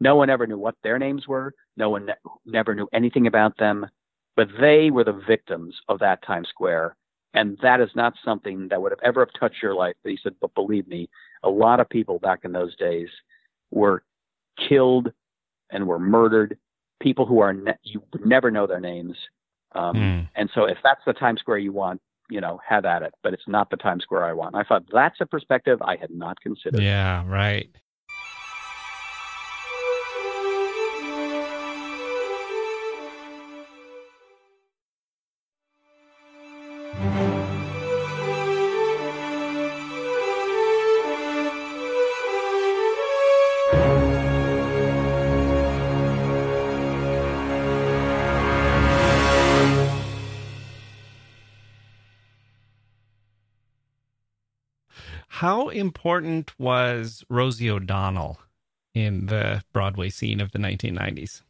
No 0.00 0.16
one 0.16 0.30
ever 0.30 0.46
knew 0.46 0.58
what 0.58 0.74
their 0.82 0.98
names 0.98 1.28
were. 1.28 1.54
No 1.76 1.90
one 1.90 2.06
ne- 2.06 2.30
never 2.44 2.74
knew 2.74 2.88
anything 2.92 3.26
about 3.26 3.56
them, 3.58 3.86
but 4.34 4.48
they 4.60 4.90
were 4.90 5.04
the 5.04 5.20
victims 5.26 5.74
of 5.88 5.98
that 6.00 6.22
Times 6.26 6.48
Square 6.48 6.96
and 7.36 7.58
that 7.60 7.80
is 7.80 7.90
not 7.94 8.14
something 8.24 8.68
that 8.68 8.80
would 8.80 8.92
have 8.92 9.00
ever 9.04 9.20
have 9.20 9.32
touched 9.38 9.62
your 9.62 9.74
life. 9.74 9.94
But 10.02 10.10
he 10.10 10.18
said, 10.22 10.34
but 10.40 10.54
believe 10.54 10.88
me, 10.88 11.08
a 11.42 11.50
lot 11.50 11.80
of 11.80 11.88
people 11.88 12.18
back 12.18 12.40
in 12.44 12.52
those 12.52 12.74
days 12.76 13.08
were 13.70 14.02
killed 14.68 15.12
and 15.70 15.86
were 15.86 15.98
murdered. 15.98 16.58
People 17.00 17.26
who 17.26 17.40
are 17.40 17.52
ne- 17.52 17.78
you 17.82 18.02
would 18.12 18.24
never 18.24 18.50
know 18.50 18.66
their 18.66 18.80
names. 18.80 19.16
Um, 19.72 19.96
mm. 19.96 20.28
And 20.34 20.50
so, 20.54 20.64
if 20.64 20.78
that's 20.82 21.02
the 21.04 21.12
Times 21.12 21.40
Square 21.40 21.58
you 21.58 21.72
want, 21.72 22.00
you 22.30 22.40
know, 22.40 22.58
have 22.66 22.86
at 22.86 23.02
it. 23.02 23.12
But 23.22 23.34
it's 23.34 23.46
not 23.46 23.68
the 23.68 23.76
Times 23.76 24.02
Square 24.02 24.24
I 24.24 24.32
want. 24.32 24.54
I 24.54 24.62
thought 24.62 24.84
that's 24.90 25.20
a 25.20 25.26
perspective 25.26 25.82
I 25.82 25.96
had 25.96 26.10
not 26.10 26.40
considered. 26.40 26.80
Yeah, 26.80 27.22
right. 27.26 27.68
How 55.46 55.68
important 55.68 56.58
was 56.58 57.24
Rosie 57.30 57.70
O'Donnell 57.70 58.40
in 58.94 59.26
the 59.26 59.62
Broadway 59.72 60.08
scene 60.08 60.40
of 60.40 60.50
the 60.50 60.58
1990s? 60.58 61.42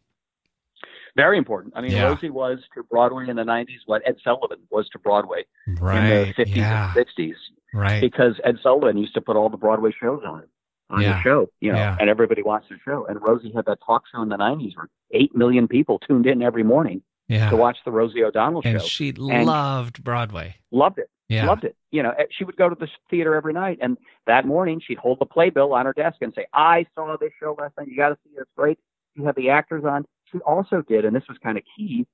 Very 1.17 1.39
important. 1.39 1.73
I 1.75 1.81
mean, 1.81 1.93
Yeah. 1.93 2.09
Rosie 2.09 2.29
was 2.29 2.59
to 2.75 2.83
Broadway 2.83 3.27
in 3.27 3.37
the 3.37 3.43
90s 3.45 3.81
what 3.87 4.03
Ed 4.05 4.17
Sullivan 4.23 4.59
was 4.71 4.87
to 4.91 4.99
Broadway 4.99 5.45
Right. 5.81 5.97
in 6.05 6.29
the 6.29 6.35
50s 6.35 6.57
yeah. 6.57 6.93
and 6.95 7.07
60s. 7.07 7.37
Right. 7.73 8.01
because 8.03 8.39
Ed 8.45 8.57
Sullivan 8.63 8.99
used 8.99 9.15
to 9.15 9.23
put 9.23 9.35
all 9.37 9.49
the 9.49 9.57
Broadway 9.57 9.93
shows 9.99 10.23
on 10.27 10.43
on 10.91 11.01
Yeah. 11.01 11.15
the 11.15 11.23
show, 11.23 11.49
you 11.61 11.73
know, 11.73 11.79
Yeah. 11.79 11.97
and 11.99 12.11
everybody 12.11 12.43
watched 12.43 12.69
the 12.69 12.79
show. 12.85 13.07
And 13.07 13.19
Rosie 13.23 13.51
had 13.57 13.65
that 13.65 13.79
talk 13.85 14.05
show 14.13 14.21
in 14.23 14.29
the 14.29 14.37
'90s 14.37 14.77
where 14.77 14.89
eight 15.11 15.35
million 15.35 15.69
people 15.69 15.99
tuned 15.99 16.27
in 16.27 16.43
every 16.43 16.63
morning 16.63 17.01
Yeah. 17.29 17.49
to 17.51 17.57
watch 17.57 17.79
the 17.87 17.91
Rosie 17.91 18.23
O'Donnell 18.23 18.61
and 18.65 18.81
show. 18.81 18.87
she 18.87 19.09
And- 19.09 19.47
loved 19.47 20.05
Broadway. 20.05 20.57
Loved 20.71 20.99
it, 20.99 21.09
Yeah. 21.29 21.47
loved 21.47 21.65
it. 21.65 21.77
You 21.91 22.03
know, 22.03 22.15
she 22.31 22.45
would 22.45 22.57
go 22.57 22.69
to 22.69 22.75
the 22.75 22.89
theater 23.11 23.35
every 23.35 23.53
night, 23.53 23.79
and 23.81 23.99
that 24.27 24.47
morning 24.47 24.81
she'd 24.85 24.99
hold 24.99 25.19
the 25.19 25.27
playbill 25.27 25.75
on 25.75 25.87
her 25.87 25.93
desk 25.93 26.19
and 26.21 26.33
say, 26.35 26.47
"I 26.53 26.87
saw 26.95 27.17
this 27.17 27.33
show 27.41 27.57
last 27.59 27.77
night. 27.77 27.89
You 27.89 27.97
got 27.97 28.11
to 28.11 28.19
see 28.25 28.31
it. 28.37 28.41
It's 28.43 28.51
great. 28.57 28.79
You 29.15 29.25
have 29.25 29.35
the 29.35 29.51
actors 29.51 29.85
on." 29.85 30.05
She 30.33 30.39
also 30.41 30.83
did, 30.83 31.05
and 31.05 31.15
this 31.17 31.27
was 31.29 31.39
kind 31.39 31.59
of 31.59 31.65
key. 31.77 32.07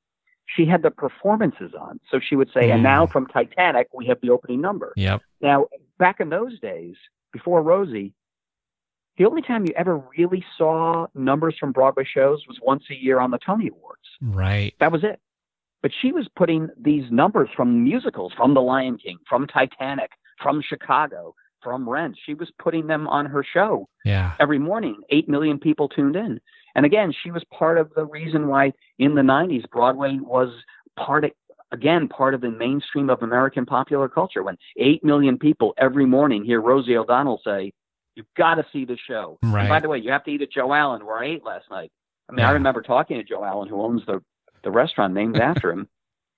She 0.46 0.64
had 0.64 0.82
the 0.82 0.90
performances 0.90 1.72
on, 1.74 2.00
so 2.10 2.20
she 2.20 2.36
would 2.36 2.50
say, 2.52 2.68
Mm. 2.68 2.74
"And 2.74 2.82
now 2.82 3.06
from 3.06 3.26
Titanic, 3.26 3.88
we 3.92 4.06
have 4.06 4.20
the 4.20 4.30
opening 4.30 4.60
number." 4.60 4.92
Yep. 4.96 5.20
Now, 5.40 5.66
back 5.98 6.20
in 6.20 6.30
those 6.30 6.58
days, 6.60 6.96
before 7.32 7.62
Rosie, 7.62 8.14
the 9.18 9.26
only 9.26 9.42
time 9.42 9.66
you 9.66 9.74
ever 9.76 9.98
really 10.16 10.44
saw 10.56 11.06
numbers 11.14 11.56
from 11.58 11.72
Broadway 11.72 12.04
shows 12.04 12.46
was 12.46 12.58
once 12.62 12.84
a 12.90 12.94
year 12.94 13.20
on 13.20 13.30
the 13.30 13.38
Tony 13.38 13.68
Awards. 13.68 14.00
Right. 14.22 14.74
That 14.80 14.90
was 14.90 15.04
it. 15.04 15.20
But 15.82 15.90
she 16.00 16.12
was 16.12 16.28
putting 16.36 16.68
these 16.80 17.04
numbers 17.10 17.48
from 17.56 17.82
musicals, 17.82 18.32
from 18.36 18.54
The 18.54 18.60
Lion 18.62 18.98
King, 18.98 19.18
from 19.28 19.46
Titanic, 19.46 20.10
from 20.42 20.62
Chicago, 20.62 21.34
from 21.62 21.88
Rent. 21.88 22.16
She 22.24 22.34
was 22.34 22.50
putting 22.58 22.86
them 22.86 23.06
on 23.08 23.26
her 23.26 23.44
show 23.44 23.88
Yeah. 24.04 24.32
every 24.40 24.58
morning. 24.58 24.96
Eight 25.10 25.28
million 25.28 25.58
people 25.58 25.88
tuned 25.88 26.16
in. 26.16 26.40
And 26.74 26.86
again, 26.86 27.12
she 27.22 27.30
was 27.30 27.44
part 27.52 27.78
of 27.78 27.92
the 27.94 28.06
reason 28.06 28.48
why 28.48 28.72
in 28.98 29.14
the 29.14 29.22
90s, 29.22 29.64
Broadway 29.70 30.18
was 30.20 30.50
part 30.96 31.24
of, 31.24 31.32
again, 31.70 32.08
part 32.08 32.34
of 32.34 32.40
the 32.40 32.50
mainstream 32.50 33.10
of 33.10 33.22
American 33.22 33.66
popular 33.66 34.08
culture. 34.08 34.42
When 34.42 34.56
eight 34.78 35.04
million 35.04 35.38
people 35.38 35.74
every 35.78 36.06
morning 36.06 36.44
hear 36.44 36.60
Rosie 36.60 36.96
O'Donnell 36.96 37.40
say, 37.44 37.72
You've 38.14 38.26
got 38.36 38.56
to 38.56 38.66
see 38.70 38.84
the 38.84 38.98
show. 39.08 39.38
And 39.42 39.70
by 39.70 39.80
the 39.80 39.88
way, 39.88 39.96
you 39.96 40.10
have 40.12 40.22
to 40.24 40.30
eat 40.30 40.42
at 40.42 40.52
Joe 40.52 40.74
Allen, 40.74 41.06
where 41.06 41.16
I 41.16 41.28
ate 41.28 41.44
last 41.44 41.64
night. 41.70 41.90
I 42.28 42.32
mean, 42.32 42.40
Yeah. 42.40 42.50
I 42.50 42.52
remember 42.52 42.82
talking 42.82 43.16
to 43.16 43.24
Joe 43.24 43.42
Allen, 43.42 43.68
who 43.70 43.80
owns 43.80 44.04
the, 44.04 44.20
the 44.62 44.70
restaurant 44.70 45.14
named 45.14 45.38
after 45.38 45.70
him. 45.70 45.88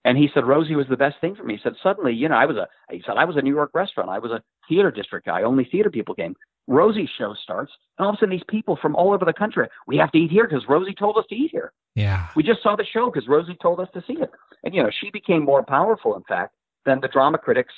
And 0.05 0.19
he 0.19 0.29
said 0.35 0.47
Rosie 0.47 0.77
was 0.77 0.87
the 0.89 0.99
best 0.99 1.17
thing 1.21 1.35
for 1.35 1.45
me. 1.45 1.55
He 1.55 1.61
said 1.63 1.75
suddenly, 1.83 2.13
you 2.13 2.29
know, 2.29 2.35
I 2.35 2.45
was 2.45 2.57
a 2.57 2.69
he 2.91 3.03
said 3.07 3.17
I 3.17 3.25
was 3.25 3.37
a 3.37 3.43
New 3.43 3.55
York 3.55 3.71
restaurant. 3.73 4.11
I 4.11 4.19
was 4.19 4.33
a 4.33 4.43
theater 4.69 4.91
district 4.91 5.27
guy. 5.27 5.43
Only 5.43 5.65
theater 5.65 5.91
people 5.91 6.15
came. 6.15 6.37
Rosie's 6.67 7.09
show 7.19 7.35
starts, 7.43 7.73
and 7.99 8.05
all 8.05 8.11
of 8.13 8.17
a 8.17 8.19
sudden 8.19 8.31
these 8.31 8.45
people 8.49 8.79
from 8.81 8.97
all 8.97 9.13
over 9.13 9.25
the 9.25 9.33
country, 9.33 9.67
we 9.87 9.97
have 9.99 10.11
to 10.13 10.19
eat 10.19 10.31
here 10.31 10.47
because 10.47 10.65
Rosie 10.69 10.95
told 10.95 11.19
us 11.19 11.25
to 11.29 11.35
eat 11.35 11.51
here. 11.51 11.73
Yeah. 11.95 12.29
We 12.37 12.43
just 12.43 12.63
saw 12.63 12.75
the 12.75 12.85
show 12.85 13.11
because 13.11 13.29
Rosie 13.29 13.57
told 13.61 13.81
us 13.81 13.89
to 13.95 14.03
see 14.07 14.15
it. 14.15 14.31
And 14.63 14.75
you 14.75 14.83
know, 14.83 14.91
she 15.01 15.11
became 15.11 15.45
more 15.45 15.63
powerful, 15.63 16.17
in 16.17 16.23
fact, 16.25 16.55
than 16.87 17.01
the 17.01 17.09
drama 17.09 17.39
critics, 17.39 17.73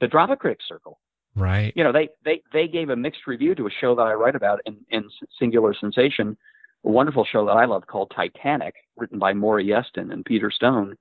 the 0.00 0.08
drama 0.08 0.36
critics 0.36 0.64
circle. 0.68 0.98
Right. 1.34 1.72
You 1.76 1.84
know, 1.84 1.92
they 1.92 2.08
they 2.24 2.42
they 2.52 2.66
gave 2.68 2.90
a 2.90 2.96
mixed 2.96 3.26
review 3.26 3.54
to 3.54 3.66
a 3.66 3.70
show 3.80 3.94
that 3.94 4.02
I 4.02 4.14
write 4.14 4.34
about 4.34 4.60
in, 4.66 4.76
in 4.90 5.04
Singular 5.38 5.74
Sensation, 5.74 6.36
a 6.84 6.90
wonderful 6.90 7.24
show 7.24 7.46
that 7.46 7.56
I 7.56 7.64
love 7.64 7.86
called 7.86 8.12
Titanic, 8.14 8.74
written 8.96 9.18
by 9.18 9.32
Maury 9.32 9.66
Yeston 9.66 10.12
and 10.12 10.24
Peter 10.24 10.50
Stone. 10.50 10.96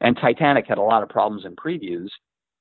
And 0.00 0.16
Titanic 0.16 0.66
had 0.66 0.78
a 0.78 0.82
lot 0.82 1.02
of 1.02 1.08
problems 1.08 1.44
in 1.44 1.56
previews. 1.56 2.08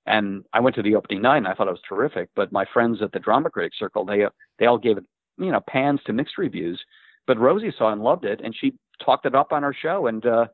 And 0.06 0.44
I 0.54 0.60
went 0.60 0.76
to 0.76 0.82
the 0.82 0.96
opening 0.96 1.22
night 1.22 1.38
and 1.38 1.48
I 1.48 1.54
thought 1.54 1.68
it 1.68 1.72
was 1.72 1.82
terrific. 1.88 2.30
But 2.36 2.52
my 2.52 2.66
friends 2.74 3.02
at 3.02 3.12
the 3.12 3.20
Drama 3.20 3.50
Critics 3.50 3.78
Circle, 3.78 4.06
they 4.06 4.26
they 4.58 4.66
all 4.66 4.78
gave 4.78 4.98
it, 4.98 5.04
you 5.38 5.52
know, 5.52 5.62
pans 5.68 6.02
to 6.06 6.14
mixed 6.14 6.38
reviews. 6.38 6.82
But 7.28 7.38
Rosie 7.38 7.74
saw 7.78 7.92
and 7.92 8.02
loved 8.02 8.26
it, 8.26 8.42
and 8.44 8.56
she 8.60 8.74
talked 9.04 9.26
it 9.26 9.36
up 9.36 9.52
on 9.52 9.62
her 9.62 9.74
show, 9.74 10.08
and 10.08 10.26
uh, 10.26 10.48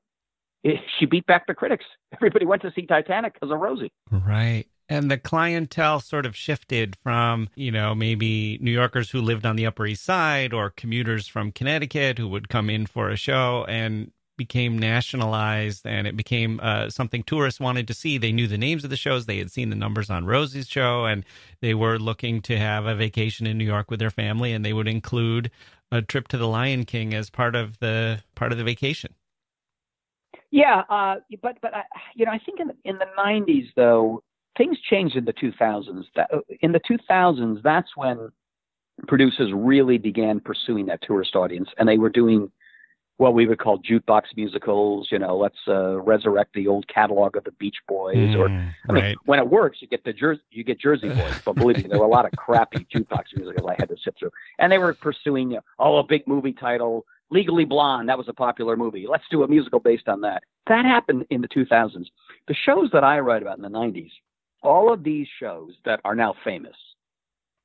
it, 0.63 0.81
she 0.99 1.05
beat 1.05 1.25
back 1.25 1.47
the 1.47 1.53
critics. 1.53 1.85
Everybody 2.13 2.45
went 2.45 2.61
to 2.63 2.71
see 2.75 2.85
Titanic 2.85 3.33
because 3.33 3.51
of 3.51 3.59
Rosie. 3.59 3.91
Right. 4.11 4.65
And 4.87 5.09
the 5.09 5.17
clientele 5.17 5.99
sort 5.99 6.25
of 6.25 6.35
shifted 6.35 6.95
from, 6.95 7.49
you 7.55 7.71
know, 7.71 7.95
maybe 7.95 8.59
New 8.61 8.71
Yorkers 8.71 9.09
who 9.09 9.21
lived 9.21 9.45
on 9.45 9.55
the 9.55 9.65
Upper 9.65 9.87
East 9.87 10.03
Side 10.03 10.53
or 10.53 10.69
commuters 10.69 11.27
from 11.27 11.51
Connecticut 11.51 12.19
who 12.19 12.27
would 12.27 12.49
come 12.49 12.69
in 12.69 12.85
for 12.85 13.09
a 13.09 13.15
show 13.15 13.65
and 13.67 14.11
became 14.37 14.77
nationalized 14.77 15.85
and 15.85 16.05
it 16.05 16.15
became 16.15 16.59
uh, 16.61 16.89
something 16.89 17.23
tourists 17.23 17.59
wanted 17.59 17.87
to 17.87 17.93
see. 17.93 18.17
They 18.17 18.31
knew 18.31 18.47
the 18.47 18.57
names 18.57 18.83
of 18.83 18.89
the 18.89 18.97
shows, 18.97 19.25
they 19.25 19.37
had 19.37 19.51
seen 19.51 19.69
the 19.69 19.75
numbers 19.75 20.09
on 20.09 20.25
Rosie's 20.25 20.67
show, 20.67 21.05
and 21.05 21.25
they 21.61 21.73
were 21.73 21.97
looking 21.97 22.41
to 22.43 22.57
have 22.57 22.85
a 22.85 22.95
vacation 22.95 23.47
in 23.47 23.57
New 23.57 23.65
York 23.65 23.89
with 23.89 23.99
their 23.99 24.11
family, 24.11 24.51
and 24.51 24.63
they 24.63 24.73
would 24.73 24.87
include 24.87 25.51
a 25.91 26.01
trip 26.01 26.27
to 26.29 26.37
the 26.37 26.47
Lion 26.47 26.85
King 26.85 27.13
as 27.13 27.29
part 27.29 27.55
of 27.55 27.79
the 27.79 28.21
part 28.35 28.51
of 28.51 28.57
the 28.57 28.63
vacation. 28.63 29.13
Yeah, 30.51 30.83
uh, 30.89 31.15
but 31.41 31.57
but 31.61 31.73
I, 31.73 31.83
you 32.15 32.25
know, 32.25 32.31
I 32.31 32.39
think 32.39 32.59
in 32.59 32.67
the, 32.67 32.75
in 32.83 32.97
the 32.97 33.07
'90s 33.17 33.67
though 33.75 34.23
things 34.57 34.77
changed 34.89 35.15
in 35.15 35.25
the 35.25 35.33
2000s. 35.33 36.05
In 36.61 36.71
the 36.71 36.79
2000s, 36.79 37.61
that's 37.63 37.95
when 37.95 38.31
producers 39.07 39.51
really 39.53 39.97
began 39.97 40.39
pursuing 40.39 40.85
that 40.87 41.01
tourist 41.01 41.35
audience, 41.35 41.69
and 41.77 41.87
they 41.87 41.97
were 41.97 42.09
doing 42.09 42.51
what 43.17 43.33
we 43.33 43.47
would 43.47 43.59
call 43.59 43.79
jukebox 43.79 44.23
musicals. 44.35 45.09
You 45.11 45.19
know, 45.19 45.37
let's 45.37 45.57
uh, 45.67 45.99
resurrect 46.01 46.53
the 46.53 46.67
old 46.67 46.87
catalog 46.87 47.37
of 47.37 47.43
the 47.43 47.51
Beach 47.51 47.77
Boys, 47.87 48.35
or 48.35 48.49
Mm, 48.49 48.73
I 48.89 48.93
mean, 48.93 49.15
when 49.25 49.39
it 49.39 49.49
works, 49.49 49.77
you 49.81 49.87
get 49.87 50.03
the 50.03 50.13
Jersey, 50.13 50.41
you 50.51 50.63
get 50.63 50.79
Jersey 50.79 51.09
Boys. 51.15 51.41
But 51.43 51.55
believe 51.55 51.77
me, 51.77 51.87
there 51.89 51.99
were 51.99 52.05
a 52.05 52.09
lot 52.09 52.25
of 52.25 52.31
crappy 52.33 52.85
jukebox 52.93 53.35
musicals 53.35 53.69
I 53.69 53.75
had 53.79 53.89
to 53.89 53.97
sit 54.03 54.15
through, 54.19 54.31
and 54.59 54.71
they 54.71 54.77
were 54.77 54.93
pursuing, 54.93 55.51
you 55.51 55.57
know, 55.57 55.61
oh, 55.79 55.97
a 55.97 56.03
big 56.03 56.27
movie 56.27 56.53
title, 56.53 57.05
Legally 57.29 57.65
Blonde. 57.65 58.09
That 58.09 58.17
was 58.17 58.27
a 58.27 58.33
popular 58.33 58.75
movie. 58.75 59.07
Let's 59.09 59.25
do 59.31 59.43
a 59.43 59.47
musical 59.47 59.79
based 59.79 60.07
on 60.07 60.21
that. 60.21 60.43
That 60.67 60.85
happened 60.85 61.25
in 61.29 61.41
the 61.41 61.47
2000s. 61.47 62.05
The 62.47 62.53
shows 62.53 62.89
that 62.91 63.03
I 63.03 63.19
write 63.19 63.41
about 63.41 63.57
in 63.57 63.63
the 63.63 63.69
90s, 63.69 64.11
all 64.65 64.91
of 64.93 65.03
these 65.03 65.27
shows 65.39 65.71
that 65.85 65.99
are 66.03 66.15
now 66.15 66.33
famous, 66.43 66.75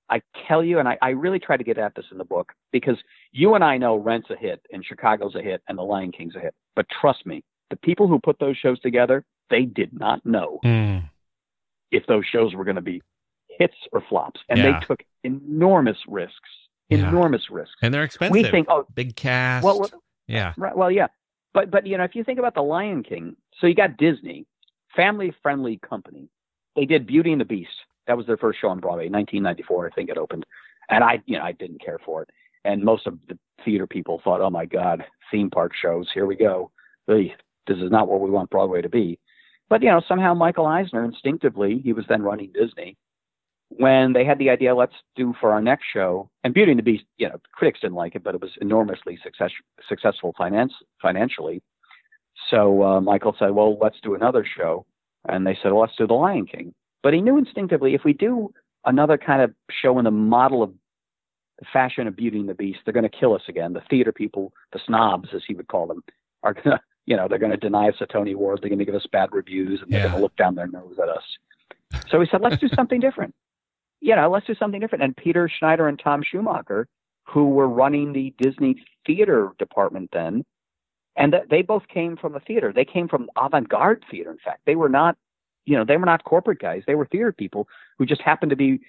I 0.09 0.21
tell 0.49 0.63
you, 0.65 0.79
and 0.81 0.89
I, 0.89 0.99
I 1.01 1.11
really 1.11 1.39
try 1.39 1.57
to 1.57 1.65
get 1.65 1.79
at 1.79 1.95
this 1.95 2.07
in 2.11 2.19
the 2.19 2.25
book 2.25 2.53
because 2.73 2.97
you 3.33 3.55
and 3.55 3.63
I 3.63 3.77
know 3.79 3.97
Rent's 3.97 4.31
a 4.31 4.37
hit 4.37 4.61
and 4.73 4.85
Chicago's 4.85 5.35
a 5.37 5.43
hit 5.43 5.63
and 5.69 5.79
The 5.79 5.83
Lion 5.83 6.11
King's 6.13 6.35
a 6.35 6.41
hit. 6.41 6.55
But 6.75 6.87
trust 7.01 7.25
me, 7.27 7.43
the 7.71 7.77
people 7.77 8.09
who 8.09 8.19
put 8.19 8.39
those 8.41 8.57
shows 8.57 8.81
together, 8.81 9.25
they 9.51 9.63
did 9.63 9.93
not 9.93 10.25
know 10.27 10.59
Mm, 10.65 11.09
if 11.93 12.07
those 12.07 12.25
shows 12.27 12.55
were 12.55 12.65
going 12.65 12.77
to 12.77 12.83
be 12.83 13.01
hits 13.49 13.75
or 13.93 14.01
flops. 14.09 14.41
And 14.49 14.59
Yeah. 14.59 14.81
they 14.81 14.87
took 14.87 15.03
enormous 15.23 15.99
risks, 16.09 16.51
Yeah. 16.89 17.09
enormous 17.09 17.49
risks. 17.51 17.77
and 17.83 17.95
they're 17.95 18.03
expensive. 18.05 18.33
We 18.33 18.43
think, 18.51 18.67
oh, 18.69 18.87
big 18.95 19.15
cast. 19.15 19.65
well, 19.65 19.79
well, 19.81 19.91
yeah. 20.27 20.55
right, 20.57 20.77
well, 20.77 20.91
yeah. 20.91 21.07
But, 21.55 21.71
but, 21.71 21.87
you 21.87 21.97
know, 21.99 22.05
if 22.05 22.15
you 22.17 22.25
think 22.25 22.39
about 22.41 22.55
The 22.55 22.63
Lion 22.63 23.03
King, 23.05 23.37
so 23.61 23.67
you 23.69 23.75
got 23.75 23.97
Disney, 23.97 24.47
family 24.97 25.33
friendly 25.43 25.79
company. 25.89 26.29
They 26.77 26.85
did 26.85 27.07
Beauty 27.07 27.33
and 27.33 27.41
the 27.41 27.45
Beast. 27.47 27.71
That 28.07 28.16
was 28.16 28.27
their 28.27 28.37
first 28.37 28.61
show 28.61 28.68
on 28.68 28.81
Broadway, 28.81 29.09
1994, 29.09 29.87
I 29.87 29.91
think 29.91 30.11
it 30.11 30.18
opened. 30.18 30.45
And 30.89 31.05
I, 31.05 31.23
you 31.27 31.39
know, 31.39 31.45
I 31.45 31.53
didn't 31.53 31.85
care 31.85 31.99
for 32.05 32.23
it. 32.23 32.31
And 32.64 32.83
most 32.83 33.07
of 33.07 33.18
the 33.29 33.39
theater 33.64 33.87
people 33.87 34.21
thought, 34.23 34.41
oh 34.41 34.51
my 34.51 34.66
God, 34.66 35.05
theme 35.31 35.51
park 35.51 35.73
shows, 35.81 36.09
here 36.12 36.27
we 36.27 36.37
go. 36.37 36.71
Hey, 37.07 37.35
This 37.66 37.79
is 37.79 37.91
not 37.91 38.09
what 38.09 38.21
we 38.21 38.31
want 38.31 38.51
Broadway 38.51 38.83
to 38.83 38.89
be. 38.89 39.18
But, 39.68 39.83
you 39.83 39.89
know, 39.89 40.03
somehow 40.09 40.35
Michael 40.35 40.66
Eisner 40.66 41.05
instinctively, 41.05 41.81
he 41.83 41.93
was 41.93 42.05
then 42.09 42.23
running 42.23 42.53
Disney, 42.53 42.97
when 43.71 44.12
they 44.12 44.25
had 44.25 44.39
the 44.39 44.51
idea, 44.51 44.75
let's 44.75 44.95
do 45.14 45.33
for 45.41 45.53
our 45.53 45.62
next 45.62 45.85
show, 45.93 46.29
and 46.43 46.53
Beauty 46.53 46.73
and 46.73 46.79
the 46.79 46.83
Beast, 46.83 47.05
you 47.18 47.29
know, 47.29 47.41
critics 47.53 47.81
didn't 47.81 47.95
like 47.95 48.16
it, 48.16 48.25
but 48.25 48.35
it 48.35 48.41
was 48.41 48.51
enormously 48.61 49.18
success, 49.23 49.51
successful 49.89 50.35
finance, 50.37 50.73
financially. 51.01 51.62
So 52.51 52.83
uh, 52.83 53.01
Michael 53.01 53.37
said, 53.39 53.53
well, 53.53 53.79
let's 53.81 54.01
do 54.03 54.14
another 54.14 54.45
show. 54.57 54.85
And 55.33 55.47
they 55.47 55.59
said, 55.62 55.72
well, 55.72 55.83
let's 55.83 55.97
do 55.97 56.07
The 56.07 56.14
Lion 56.14 56.47
King. 56.47 56.74
But 57.03 57.14
he 57.14 57.20
knew 57.20 57.39
instinctively 57.39 57.95
if 57.95 58.03
we 58.05 58.12
do 58.12 58.53
another 58.85 59.16
kind 59.18 59.43
of 59.43 59.53
show 59.70 59.99
in 59.99 60.05
the 60.05 60.11
model 60.11 60.62
of 60.62 60.72
the 61.59 61.66
fashion 61.72 62.07
of 62.07 62.16
Beauty 62.16 62.39
and 62.41 62.49
the 62.49 62.55
Beast, 62.55 62.81
they're 62.85 62.95
going 62.95 63.09
to 63.09 63.18
kill 63.18 63.35
us 63.35 63.43
again. 63.49 63.72
The 63.72 63.83
theater 63.91 64.12
people, 64.12 64.53
the 64.72 64.81
snobs, 64.87 65.28
as 65.35 65.43
he 65.47 65.55
would 65.55 65.68
call 65.68 65.87
them, 65.87 66.03
are 66.43 66.55
going 66.55 66.64
to, 66.76 66.81
you 67.07 67.16
know, 67.16 67.26
they're 67.28 67.39
going 67.39 67.53
to 67.53 67.57
deny 67.57 67.89
us 67.89 67.95
a 68.01 68.07
Tony 68.07 68.33
Award. 68.33 68.61
They're 68.62 68.68
going 68.70 68.78
to 68.78 68.85
give 68.85 68.95
us 68.95 69.07
bad 69.12 69.31
reviews 69.33 69.81
and 69.83 69.91
they're 69.93 70.01
Yeah. 70.01 70.09
going 70.09 70.18
to 70.18 70.22
look 70.22 70.37
down 70.37 70.55
their 70.55 70.68
nose 70.68 70.97
at 71.03 71.09
us. 71.09 71.22
So 72.09 72.20
he 72.20 72.26
said, 72.31 72.41
let's 72.41 72.59
do 72.61 72.68
something 72.74 73.01
different. 73.01 73.35
You 74.03 74.16
know, 74.16 74.31
let's 74.31 74.47
do 74.47 74.55
something 74.55 74.81
different. 74.81 75.05
And 75.05 75.14
Peter 75.14 75.47
Schneider 75.47 75.87
and 75.87 76.01
Tom 76.03 76.22
Schumacher, 76.22 76.89
who 77.24 77.51
were 77.51 77.68
running 77.68 78.14
the 78.14 78.33
Disney 78.39 78.83
theater 79.07 79.53
department 79.59 80.09
then, 80.11 80.43
and 81.17 81.33
th- 81.33 81.45
they 81.51 81.63
both 81.63 81.87
came 81.89 82.17
from 82.17 82.33
the 82.33 82.41
theater. 82.41 82.73
They 82.73 82.85
came 82.85 83.09
from 83.09 83.29
avant-garde 83.37 84.05
theater. 84.11 84.31
In 84.31 84.39
fact, 84.39 84.63
they 84.67 84.77
were 84.77 84.89
not, 84.89 85.17
you 85.67 85.77
know, 85.77 85.85
they 85.85 85.97
were 85.97 86.07
not 86.07 86.25
corporate 86.25 86.61
guys. 86.61 86.83
They 86.87 86.95
were 86.95 87.07
theater 87.07 87.33
people 87.33 87.69
who 87.99 88.07
just 88.07 88.23
happened 88.23 88.51
to 88.51 88.57
be, 88.57 88.81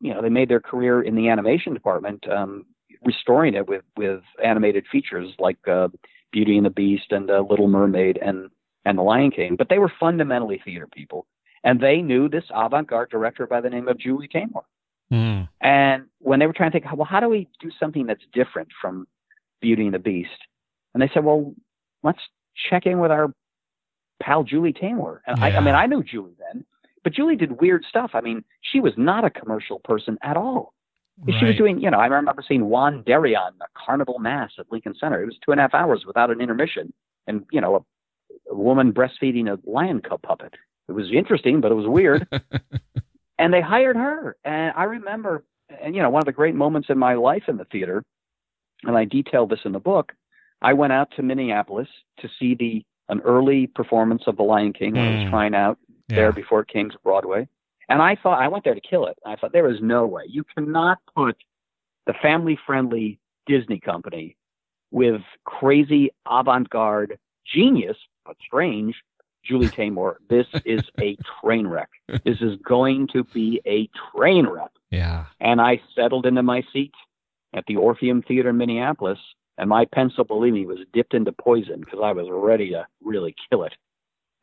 you 0.00 0.12
know, 0.12 0.22
they 0.22 0.28
made 0.28 0.48
their 0.48 0.60
career 0.60 1.02
in 1.02 1.14
the 1.14 1.28
animation 1.28 1.74
department, 1.74 2.28
um, 2.30 2.66
restoring 3.04 3.54
it 3.54 3.68
with 3.68 3.84
with 3.96 4.22
animated 4.42 4.84
features 4.90 5.32
like 5.38 5.58
uh, 5.68 5.88
Beauty 6.32 6.56
and 6.56 6.66
the 6.66 6.70
Beast 6.70 7.10
and 7.10 7.30
uh, 7.30 7.44
Little 7.48 7.68
Mermaid 7.68 8.18
and 8.20 8.50
and 8.84 8.98
The 8.98 9.02
Lion 9.02 9.30
King. 9.30 9.56
But 9.56 9.68
they 9.68 9.78
were 9.78 9.92
fundamentally 10.00 10.60
theater 10.64 10.86
people, 10.86 11.26
and 11.62 11.80
they 11.80 12.02
knew 12.02 12.28
this 12.28 12.44
avant-garde 12.54 13.10
director 13.10 13.46
by 13.46 13.60
the 13.60 13.70
name 13.70 13.88
of 13.88 13.98
Julie 13.98 14.28
Taymor. 14.28 14.64
Mm. 15.12 15.48
And 15.60 16.04
when 16.18 16.38
they 16.38 16.46
were 16.46 16.52
trying 16.52 16.72
to 16.72 16.80
think, 16.80 16.96
well, 16.96 17.06
how 17.06 17.20
do 17.20 17.28
we 17.28 17.48
do 17.60 17.70
something 17.78 18.06
that's 18.06 18.24
different 18.32 18.68
from 18.80 19.06
Beauty 19.60 19.84
and 19.84 19.94
the 19.94 19.98
Beast? 19.98 20.30
And 20.92 21.02
they 21.02 21.10
said, 21.12 21.24
well, 21.24 21.54
let's 22.04 22.20
check 22.70 22.86
in 22.86 23.00
with 23.00 23.10
our 23.10 23.32
pal 24.22 24.44
Julie 24.44 24.72
Taymor. 24.72 25.20
And 25.26 25.42
I, 25.42 25.56
I 25.56 25.60
mean, 25.60 25.74
I 25.74 25.86
knew 25.86 26.04
Julie 26.04 26.36
then, 26.38 26.64
but 27.02 27.12
Julie 27.12 27.36
did 27.36 27.60
weird 27.60 27.84
stuff. 27.88 28.12
I 28.14 28.20
mean, 28.20 28.44
she 28.60 28.78
was 28.78 28.92
not 28.96 29.24
a 29.24 29.30
commercial 29.30 29.80
person 29.80 30.16
at 30.22 30.36
all. 30.36 30.72
She 31.38 31.44
was 31.44 31.56
doing, 31.56 31.78
you 31.78 31.90
know, 31.90 31.98
I 31.98 32.06
remember 32.06 32.42
seeing 32.46 32.64
Juan 32.66 33.04
Darién, 33.04 33.52
a 33.60 33.66
carnival 33.78 34.18
mass 34.18 34.50
at 34.58 34.66
Lincoln 34.72 34.94
Center. 34.98 35.22
It 35.22 35.26
was 35.26 35.36
two 35.44 35.52
and 35.52 35.60
a 35.60 35.62
half 35.62 35.74
hours 35.74 36.04
without 36.04 36.30
an 36.30 36.40
intermission. 36.40 36.92
And, 37.28 37.44
you 37.52 37.60
know, 37.60 37.76
a, 37.76 38.52
a 38.52 38.56
woman 38.56 38.92
breastfeeding 38.92 39.48
a 39.48 39.58
lion 39.68 40.00
cub 40.00 40.22
puppet. 40.22 40.54
It 40.88 40.92
was 40.92 41.12
interesting, 41.12 41.60
but 41.60 41.70
it 41.70 41.76
was 41.76 41.86
weird. 41.86 42.26
and 43.38 43.54
they 43.54 43.60
hired 43.60 43.94
her. 43.94 44.36
And 44.44 44.72
I 44.76 44.84
remember, 44.84 45.44
and, 45.80 45.94
you 45.94 46.02
know, 46.02 46.10
one 46.10 46.20
of 46.20 46.26
the 46.26 46.32
great 46.32 46.56
moments 46.56 46.88
in 46.90 46.98
my 46.98 47.14
life 47.14 47.44
in 47.46 47.58
the 47.58 47.64
theater, 47.66 48.04
and 48.82 48.96
I 48.96 49.04
detail 49.04 49.46
this 49.46 49.60
in 49.64 49.70
the 49.70 49.78
book, 49.78 50.12
I 50.64 50.72
went 50.72 50.92
out 50.92 51.10
to 51.16 51.22
Minneapolis 51.22 51.88
to 52.20 52.28
see 52.38 52.54
the 52.54 52.84
an 53.10 53.20
early 53.20 53.66
performance 53.66 54.22
of 54.26 54.36
The 54.38 54.42
Lion 54.42 54.72
King 54.72 54.94
when 54.94 55.04
it 55.04 55.10
Mm. 55.18 55.22
was 55.24 55.30
trying 55.30 55.54
out 55.54 55.78
Yeah. 56.08 56.16
there 56.16 56.32
before 56.32 56.60
it 56.60 56.68
came 56.68 56.88
to 56.90 56.98
Broadway. 57.04 57.46
And 57.90 58.00
I 58.00 58.14
thought 58.16 58.40
I 58.40 58.48
went 58.48 58.64
there 58.64 58.74
to 58.74 58.80
kill 58.80 59.04
it. 59.08 59.18
I 59.26 59.36
thought 59.36 59.52
there 59.52 59.68
is 59.68 59.82
no 59.82 60.06
way 60.06 60.24
you 60.26 60.42
cannot 60.42 60.98
put 61.14 61.36
the 62.06 62.14
family-friendly 62.14 63.18
Disney 63.46 63.78
company 63.78 64.36
with 64.90 65.20
crazy 65.44 66.10
avant-garde 66.26 67.18
genius 67.44 67.98
but 68.24 68.36
strange 68.40 68.94
Julie 69.42 69.68
Taymor. 69.68 70.16
This 70.30 70.46
is 70.64 70.82
a 70.98 71.16
train 71.42 71.66
wreck. 71.66 71.90
This 72.24 72.40
is 72.40 72.56
going 72.62 73.08
to 73.08 73.22
be 73.24 73.60
a 73.66 73.86
train 74.16 74.46
wreck. 74.46 74.70
Yeah. 74.90 75.26
And 75.40 75.60
I 75.60 75.82
settled 75.94 76.24
into 76.24 76.42
my 76.42 76.62
seat 76.72 76.94
at 77.52 77.66
the 77.66 77.76
Orpheum 77.76 78.22
Theater 78.22 78.48
in 78.48 78.56
Minneapolis, 78.56 79.18
and 79.58 79.68
my 79.68 79.84
pencil, 79.84 80.24
believe 80.24 80.52
me, 80.52 80.66
was 80.66 80.78
dipped 80.92 81.14
into 81.14 81.32
poison 81.32 81.80
because 81.80 82.00
I 82.02 82.12
was 82.12 82.26
ready 82.30 82.70
to 82.70 82.86
really 83.02 83.34
kill 83.50 83.64
it. 83.64 83.74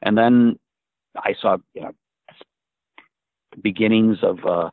And 0.01 0.17
then 0.17 0.57
I 1.15 1.35
saw, 1.39 1.57
you 1.73 1.81
know, 1.81 1.91
beginnings 3.61 4.19
of 4.21 4.45
uh, 4.45 4.69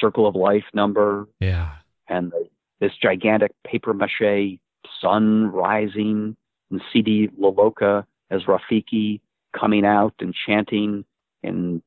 Circle 0.00 0.26
of 0.26 0.34
Life 0.34 0.64
number 0.74 1.28
Yeah. 1.40 1.70
and 2.08 2.30
the, 2.32 2.48
this 2.80 2.92
gigantic 3.00 3.52
paper 3.66 3.92
mache 3.92 4.58
sun 5.00 5.46
rising 5.52 6.36
and 6.70 6.82
CD 6.92 7.28
Laloka 7.38 8.04
as 8.30 8.44
Rafiki 8.44 9.20
coming 9.56 9.84
out 9.84 10.14
and 10.20 10.34
chanting 10.46 11.04
in 11.42 11.82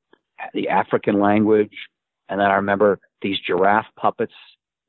the 0.54 0.70
African 0.70 1.20
language. 1.20 1.76
And 2.30 2.40
then 2.40 2.48
I 2.48 2.56
remember 2.56 3.00
these 3.22 3.40
giraffe 3.40 3.88
puppets 3.96 4.34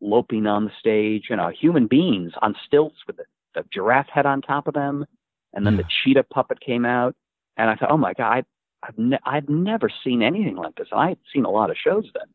loping 0.00 0.46
on 0.46 0.64
the 0.64 0.70
stage, 0.78 1.24
you 1.30 1.36
know, 1.36 1.48
human 1.48 1.86
beings 1.86 2.32
on 2.42 2.54
stilts 2.66 2.96
with 3.06 3.16
the, 3.16 3.24
the 3.54 3.64
giraffe 3.72 4.08
head 4.08 4.26
on 4.26 4.42
top 4.42 4.66
of 4.68 4.74
them. 4.74 5.06
And 5.54 5.66
then 5.66 5.78
the 5.78 5.84
cheetah 6.04 6.24
puppet 6.24 6.60
came 6.60 6.84
out. 6.84 7.14
And 7.56 7.70
I 7.70 7.76
thought, 7.76 7.90
oh 7.90 7.96
my 7.96 8.12
God, 8.12 8.30
I, 8.30 8.42
I've, 8.82 8.98
ne- 8.98 9.18
I've 9.24 9.48
never 9.48 9.90
seen 10.04 10.22
anything 10.22 10.56
like 10.56 10.74
this. 10.74 10.88
And 10.92 11.00
I 11.00 11.08
had 11.08 11.18
seen 11.32 11.46
a 11.46 11.50
lot 11.50 11.70
of 11.70 11.76
shows 11.82 12.04
then. 12.12 12.26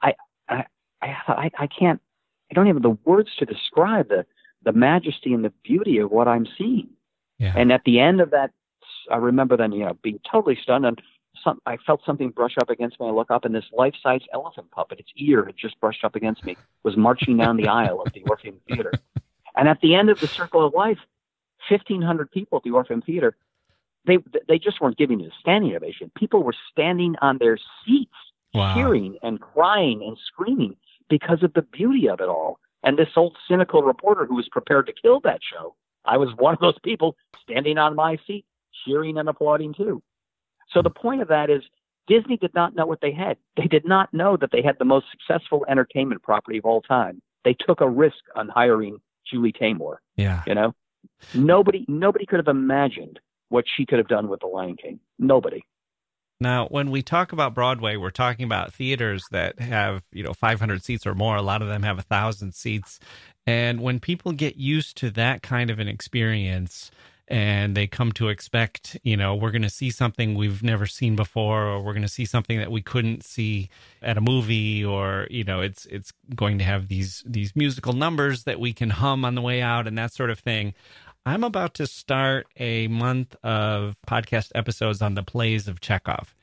I, 0.00 0.14
I, 0.48 0.64
I, 1.02 1.16
thought, 1.26 1.38
I, 1.38 1.50
I 1.58 1.66
can't, 1.66 2.00
I 2.50 2.54
don't 2.54 2.68
even 2.68 2.82
have 2.82 2.92
the 2.92 2.98
words 3.04 3.30
to 3.38 3.44
describe 3.44 4.08
the, 4.08 4.24
the 4.64 4.72
majesty 4.72 5.32
and 5.32 5.44
the 5.44 5.52
beauty 5.64 5.98
of 5.98 6.12
what 6.12 6.28
I'm 6.28 6.46
seeing. 6.56 6.90
Yeah. 7.38 7.54
And 7.56 7.72
at 7.72 7.82
the 7.84 7.98
end 7.98 8.20
of 8.20 8.30
that, 8.30 8.52
I 9.10 9.16
remember 9.16 9.56
then, 9.56 9.72
you 9.72 9.84
know, 9.84 9.98
being 10.02 10.20
totally 10.30 10.56
stunned 10.62 10.86
and 10.86 11.02
some, 11.42 11.60
I 11.66 11.76
felt 11.86 12.00
something 12.04 12.30
brush 12.30 12.54
up 12.60 12.70
against 12.70 13.00
me. 13.00 13.06
I 13.06 13.10
look 13.10 13.30
up 13.30 13.44
and 13.44 13.54
this 13.54 13.64
life-size 13.72 14.20
elephant 14.32 14.70
puppet, 14.70 15.00
its 15.00 15.10
ear 15.16 15.44
had 15.44 15.56
just 15.56 15.78
brushed 15.80 16.04
up 16.04 16.14
against 16.14 16.44
me, 16.44 16.58
was 16.82 16.96
marching 16.96 17.36
down 17.36 17.56
the 17.56 17.68
aisle 17.68 18.00
of 18.00 18.12
the 18.12 18.22
Orpheum 18.22 18.60
Theater. 18.66 18.96
And 19.56 19.68
at 19.68 19.80
the 19.80 19.94
end 19.94 20.10
of 20.10 20.20
the 20.20 20.28
Circle 20.36 20.64
of 20.66 20.74
Life, 20.74 20.98
1,500 21.68 22.30
people 22.30 22.58
at 22.58 22.64
the 22.64 22.70
Orpheum 22.70 23.02
Theater, 23.02 23.36
they, 24.06 24.18
they 24.48 24.58
just 24.58 24.80
weren't 24.80 24.98
giving 24.98 25.20
it 25.20 25.28
a 25.28 25.40
standing 25.40 25.74
ovation. 25.74 26.10
People 26.16 26.42
were 26.42 26.54
standing 26.70 27.16
on 27.22 27.38
their 27.38 27.58
seats, 27.84 28.12
Wow. 28.54 28.74
cheering 28.74 29.16
and 29.22 29.40
crying 29.40 30.02
and 30.06 30.18
screaming 30.26 30.76
because 31.08 31.42
of 31.42 31.54
the 31.54 31.62
beauty 31.62 32.08
of 32.08 32.20
it 32.20 32.28
all. 32.28 32.58
And 32.82 32.98
this 32.98 33.08
old 33.16 33.36
cynical 33.48 33.82
reporter 33.82 34.26
who 34.26 34.34
was 34.34 34.48
prepared 34.48 34.86
to 34.86 34.92
kill 34.92 35.20
that 35.20 35.40
show, 35.42 35.74
I 36.04 36.16
was 36.18 36.30
one 36.36 36.52
of 36.52 36.60
those 36.60 36.78
people 36.82 37.16
standing 37.42 37.78
on 37.78 37.94
my 37.94 38.18
seat, 38.26 38.44
cheering 38.84 39.16
and 39.18 39.28
applauding 39.28 39.72
too. 39.72 40.02
So 40.72 40.82
the 40.82 40.90
point 40.90 41.22
of 41.22 41.28
that 41.28 41.50
is 41.50 41.62
Disney 42.06 42.36
did 42.36 42.54
not 42.54 42.74
know 42.74 42.86
what 42.86 43.00
they 43.00 43.12
had. 43.12 43.36
They 43.56 43.66
did 43.66 43.86
not 43.86 44.12
know 44.12 44.36
that 44.36 44.50
they 44.52 44.62
had 44.62 44.76
the 44.78 44.84
most 44.84 45.06
successful 45.10 45.64
entertainment 45.68 46.22
property 46.22 46.58
of 46.58 46.64
all 46.64 46.82
time. 46.82 47.20
They 47.44 47.54
took 47.54 47.80
a 47.80 47.88
risk 47.88 48.16
on 48.34 48.48
hiring 48.48 48.98
Julie 49.30 49.52
Taymor, 49.52 49.96
Yeah. 50.16 50.42
you 50.46 50.54
know? 50.54 50.74
Nobody 51.34 51.84
nobody 51.88 52.26
could 52.26 52.38
have 52.38 52.48
imagined 52.48 53.18
what 53.48 53.64
she 53.76 53.84
could 53.86 53.98
have 53.98 54.08
done 54.08 54.28
with 54.28 54.40
the 54.40 54.46
Lion 54.46 54.76
King. 54.76 55.00
Nobody. 55.18 55.62
Now, 56.40 56.66
when 56.68 56.90
we 56.90 57.02
talk 57.02 57.32
about 57.32 57.54
Broadway, 57.54 57.96
we're 57.96 58.10
talking 58.10 58.44
about 58.44 58.72
theaters 58.72 59.22
that 59.30 59.60
have, 59.60 60.02
you 60.10 60.24
know, 60.24 60.32
500 60.32 60.82
seats 60.82 61.06
or 61.06 61.14
more. 61.14 61.36
A 61.36 61.42
lot 61.42 61.62
of 61.62 61.68
them 61.68 61.84
have 61.84 61.98
a 61.98 62.02
thousand 62.02 62.54
seats. 62.54 62.98
And 63.46 63.80
when 63.80 64.00
people 64.00 64.32
get 64.32 64.56
used 64.56 64.96
to 64.98 65.10
that 65.10 65.42
kind 65.42 65.70
of 65.70 65.78
an 65.78 65.86
experience 65.86 66.90
and 67.32 67.74
they 67.74 67.86
come 67.86 68.12
to 68.12 68.28
expect, 68.28 68.98
you 69.04 69.16
know, 69.16 69.34
we're 69.34 69.50
going 69.50 69.62
to 69.62 69.70
see 69.70 69.90
something 69.90 70.34
we've 70.34 70.62
never 70.62 70.84
seen 70.84 71.16
before, 71.16 71.62
or 71.62 71.80
we're 71.80 71.94
going 71.94 72.02
to 72.02 72.08
see 72.08 72.26
something 72.26 72.58
that 72.58 72.70
we 72.70 72.82
couldn't 72.82 73.24
see 73.24 73.70
at 74.02 74.18
a 74.18 74.20
movie, 74.20 74.84
or, 74.84 75.26
you 75.30 75.42
know, 75.42 75.62
it's, 75.62 75.86
it's 75.86 76.12
going 76.36 76.58
to 76.58 76.64
have 76.64 76.88
these, 76.88 77.24
these 77.24 77.56
musical 77.56 77.94
numbers 77.94 78.44
that 78.44 78.60
we 78.60 78.74
can 78.74 78.90
hum 78.90 79.24
on 79.24 79.34
the 79.34 79.40
way 79.40 79.62
out 79.62 79.86
and 79.86 79.96
that 79.96 80.12
sort 80.12 80.28
of 80.28 80.40
thing. 80.40 80.74
I'm 81.24 81.42
about 81.42 81.72
to 81.74 81.86
start 81.86 82.48
a 82.58 82.88
month 82.88 83.34
of 83.42 83.96
podcast 84.06 84.52
episodes 84.54 85.00
on 85.00 85.14
the 85.14 85.22
plays 85.22 85.68
of 85.68 85.80
Chekhov. 85.80 86.34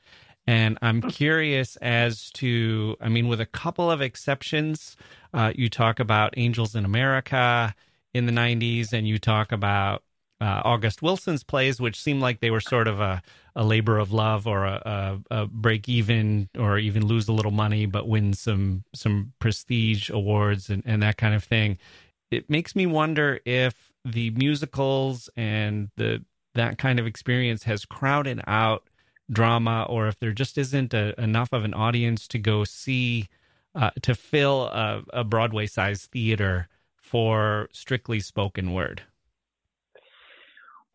And 0.47 0.79
I'm 0.81 1.03
curious 1.03 1.75
as 1.75 2.31
to, 2.31 2.97
I 2.99 3.09
mean, 3.09 3.27
with 3.27 3.41
a 3.41 3.45
couple 3.45 3.91
of 3.91 4.01
exceptions, 4.01 4.97
uh, 5.35 5.53
you 5.53 5.69
talk 5.69 5.99
about 5.99 6.33
Angels 6.35 6.73
in 6.73 6.83
America 6.83 7.75
in 8.15 8.25
the 8.25 8.31
90s, 8.31 8.91
and 8.91 9.07
you 9.07 9.19
talk 9.19 9.51
about 9.51 10.01
uh, 10.41 10.61
August 10.63 11.01
Wilson's 11.01 11.43
plays, 11.43 11.81
which 11.81 12.01
seemed 12.01 12.21
like 12.21 12.39
they 12.39 12.51
were 12.51 12.61
sort 12.61 12.87
of 12.87 12.99
a, 12.99 13.21
a 13.55 13.63
labor 13.63 13.97
of 13.97 14.13
love 14.13 14.47
or 14.47 14.65
a, 14.65 15.19
a, 15.31 15.41
a 15.41 15.45
break 15.47 15.89
even 15.89 16.49
or 16.57 16.77
even 16.77 17.05
lose 17.05 17.27
a 17.27 17.33
little 17.33 17.51
money, 17.51 17.85
but 17.85 18.07
win 18.07 18.33
some 18.33 18.83
some 18.93 19.33
prestige 19.39 20.09
awards 20.09 20.69
and, 20.69 20.83
and 20.85 21.03
that 21.03 21.17
kind 21.17 21.35
of 21.35 21.43
thing. 21.43 21.77
It 22.31 22.49
makes 22.49 22.75
me 22.75 22.85
wonder 22.85 23.39
if 23.45 23.91
the 24.05 24.29
musicals 24.31 25.29
and 25.35 25.89
the 25.97 26.23
that 26.55 26.77
kind 26.77 26.99
of 26.99 27.05
experience 27.05 27.63
has 27.63 27.85
crowded 27.85 28.41
out 28.47 28.87
drama 29.31 29.85
or 29.89 30.07
if 30.07 30.17
there 30.19 30.31
just 30.31 30.57
isn't 30.57 30.93
a, 30.93 31.19
enough 31.21 31.53
of 31.53 31.63
an 31.63 31.73
audience 31.73 32.27
to 32.27 32.39
go 32.39 32.63
see 32.63 33.27
uh, 33.75 33.91
to 34.01 34.15
fill 34.15 34.63
a, 34.63 35.03
a 35.13 35.23
broadway 35.23 35.67
sized 35.67 36.09
theater 36.11 36.67
for 36.97 37.69
strictly 37.71 38.19
spoken 38.19 38.73
word 38.73 39.03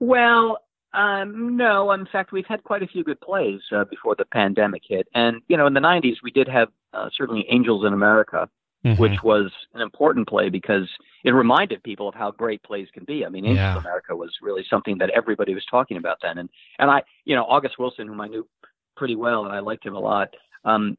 Well, 0.01 0.59
um, 0.93 1.57
no. 1.57 1.91
In 1.93 2.07
fact, 2.07 2.33
we've 2.33 2.47
had 2.47 2.63
quite 2.65 2.83
a 2.83 2.87
few 2.87 3.03
good 3.05 3.21
plays 3.21 3.61
uh, 3.73 3.85
before 3.85 4.15
the 4.15 4.25
pandemic 4.27 4.83
hit. 4.89 5.09
And, 5.15 5.41
you 5.49 5.57
know, 5.57 5.67
in 5.67 5.75
the 5.75 5.81
90s, 5.81 6.17
we 6.23 6.31
did 6.31 6.49
have 6.49 6.69
uh, 6.93 7.09
certainly 7.17 7.47
Angels 7.51 7.85
in 7.87 7.93
America, 7.93 8.49
Mm-hmm. 8.87 9.01
which 9.01 9.23
was 9.23 9.51
an 9.73 9.81
important 9.81 10.29
play 10.29 10.51
because 10.51 10.87
it 11.25 11.31
reminded 11.31 11.83
people 11.83 12.07
of 12.07 12.15
how 12.15 12.31
great 12.31 12.63
plays 12.63 12.87
can 12.93 13.05
be. 13.05 13.25
I 13.25 13.31
mean, 13.31 13.47
Angels 13.47 13.57
Yeah. 13.57 13.73
in 13.73 13.79
America 13.79 14.15
was 14.15 14.31
really 14.43 14.63
something 14.69 14.99
that 14.99 15.09
everybody 15.09 15.55
was 15.55 15.65
talking 15.71 15.97
about 15.97 16.19
then. 16.21 16.37
And, 16.37 16.51
and 16.79 16.91
I, 16.91 17.03
you 17.25 17.35
know, 17.35 17.45
August 17.45 17.79
Wilson, 17.79 18.07
whom 18.09 18.21
I 18.21 18.29
knew 18.29 18.47
pretty 18.95 19.17
well, 19.17 19.47
and 19.47 19.55
I 19.55 19.61
liked 19.61 19.87
him 19.87 19.95
a 19.95 19.99
lot. 19.99 20.35
Um, 20.67 20.99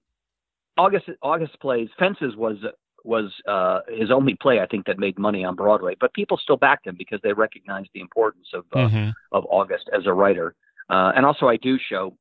August, 0.80 1.10
August 1.22 1.60
plays 1.60 1.88
Fences 2.00 2.36
was 2.36 2.58
was 3.06 3.32
uh, 3.48 3.82
his 3.88 4.12
only 4.12 4.36
play, 4.36 4.60
I 4.60 4.66
think, 4.66 4.86
that 4.88 4.98
made 5.00 5.18
money 5.20 5.46
on 5.46 5.56
Broadway. 5.56 5.96
But 6.00 6.14
people 6.14 6.38
still 6.38 6.58
backed 6.58 6.88
him 6.88 6.96
because 6.98 7.20
they 7.24 7.34
recognized 7.34 7.90
the 7.94 8.02
importance 8.02 8.48
of 8.54 8.66
uh, 8.74 8.88
Mhm. 8.90 9.14
of 9.32 9.46
August 9.50 9.90
as 9.94 10.06
a 10.06 10.14
writer. 10.14 10.56
Uh, 10.90 11.12
and 11.16 11.26
also, 11.26 11.48
I 11.48 11.58
do 11.58 11.78
show, 11.78 12.18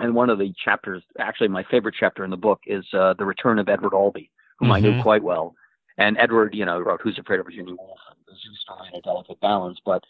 and 0.00 0.14
one 0.14 0.30
of 0.30 0.38
the 0.38 0.52
chapters, 0.64 1.02
actually, 1.18 1.48
my 1.48 1.62
favorite 1.64 1.94
chapter 1.98 2.24
in 2.24 2.30
the 2.30 2.36
book 2.36 2.60
is 2.66 2.84
uh, 2.94 3.14
the 3.14 3.24
return 3.24 3.58
of 3.58 3.68
Edward 3.68 3.94
Albee, 3.94 4.30
whom 4.58 4.72
I 4.72 4.80
knew 4.80 4.92
Mhm. 4.92 5.02
quite 5.02 5.22
well. 5.22 5.54
And 5.98 6.16
Edward, 6.18 6.54
you 6.54 6.64
know, 6.64 6.78
wrote 6.80 7.00
Who's 7.02 7.18
Afraid 7.18 7.40
of 7.40 7.46
Virginia 7.46 7.74
Woolf 7.74 7.98
and 8.10 8.18
The 8.26 8.34
Zoo 8.34 8.54
Story 8.54 8.88
and 8.88 8.96
A 8.98 9.00
Delicate 9.02 9.40
Balance. 9.40 9.80
But, 9.84 10.04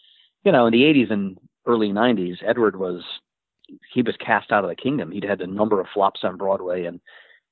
you 0.45 0.53
know, 0.53 0.67
in 0.67 0.73
the 0.73 0.85
80s 0.85 1.11
and 1.11 1.39
early 1.67 1.93
90s, 1.93 2.39
Edward 2.43 2.77
was, 2.77 3.03
he 3.93 4.03
was 4.03 4.17
cast 4.19 4.53
out 4.53 4.65
of 4.65 4.71
the 4.71 4.77
kingdom. 4.77 5.11
He'd 5.11 5.25
had 5.25 5.41
a 5.41 5.47
number 5.47 5.81
of 5.81 5.89
flops 5.89 6.25
on 6.25 6.37
Broadway, 6.37 6.85
and 6.85 7.01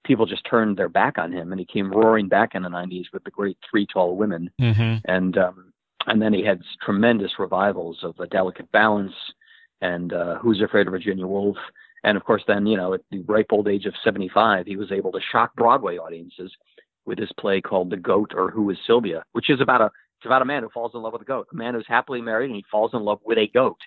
people 0.07 0.27
just 0.27 0.45
turned 0.49 0.77
their 0.77 0.89
back 0.89 1.19
on 1.19 1.33
him. 1.33 1.53
And 1.53 1.59
he 1.59 1.67
came 1.67 1.91
roaring 1.91 2.29
back 2.29 2.55
in 2.55 2.63
the 2.63 2.69
90s 2.69 3.07
with 3.13 3.25
the 3.25 3.31
great 3.31 3.59
Three 3.69 3.87
Tall 3.87 4.17
Women 4.17 4.51
Mhm. 4.61 5.03
and 5.05 5.37
um, 5.39 5.73
and 6.07 6.23
then 6.23 6.33
he 6.33 6.45
had 6.45 6.63
tremendous 6.83 7.33
revivals 7.39 7.99
of 8.05 8.19
A 8.21 8.27
Delicate 8.29 8.71
Balance 8.71 9.15
and 9.81 10.13
uh, 10.13 10.39
Who's 10.39 10.61
Afraid 10.63 10.87
of 10.87 10.93
Virginia 10.93 11.27
Woolf, 11.27 11.57
And 12.05 12.17
of 12.17 12.25
course, 12.25 12.45
then 12.47 12.67
you 12.67 12.77
know, 12.77 12.95
at 12.95 13.01
the 13.11 13.21
ripe 13.23 13.47
old 13.51 13.67
age 13.69 13.87
of 13.87 13.95
75, 14.05 14.67
he 14.67 14.77
was 14.77 14.93
able 14.93 15.11
to 15.13 15.21
shock 15.33 15.55
Broadway 15.57 15.99
audiences 15.99 16.53
with 17.07 17.19
his 17.19 17.33
play 17.39 17.61
called 17.61 17.91
The 17.91 17.97
Goat 17.97 18.33
or 18.35 18.51
Who 18.51 18.71
is 18.71 18.79
Sylvia, 18.87 19.25
which 19.33 19.51
is 19.51 19.61
about 19.61 19.81
a 19.81 19.91
it's 20.19 20.27
about 20.27 20.43
a 20.43 20.47
man 20.47 20.63
who 20.63 20.71
falls 20.71 20.93
in 20.95 21.03
love 21.03 21.13
with 21.13 21.23
a 21.23 21.27
goat. 21.27 21.47
A 21.53 21.57
man 21.57 21.75
who's 21.75 21.87
happily 21.87 22.23
married 22.23 22.47
and 22.47 22.57
he 22.57 22.65
falls 22.71 22.95
in 22.95 23.03
love 23.03 23.21
with 23.25 23.37
a 23.39 23.49
goat. 23.49 23.81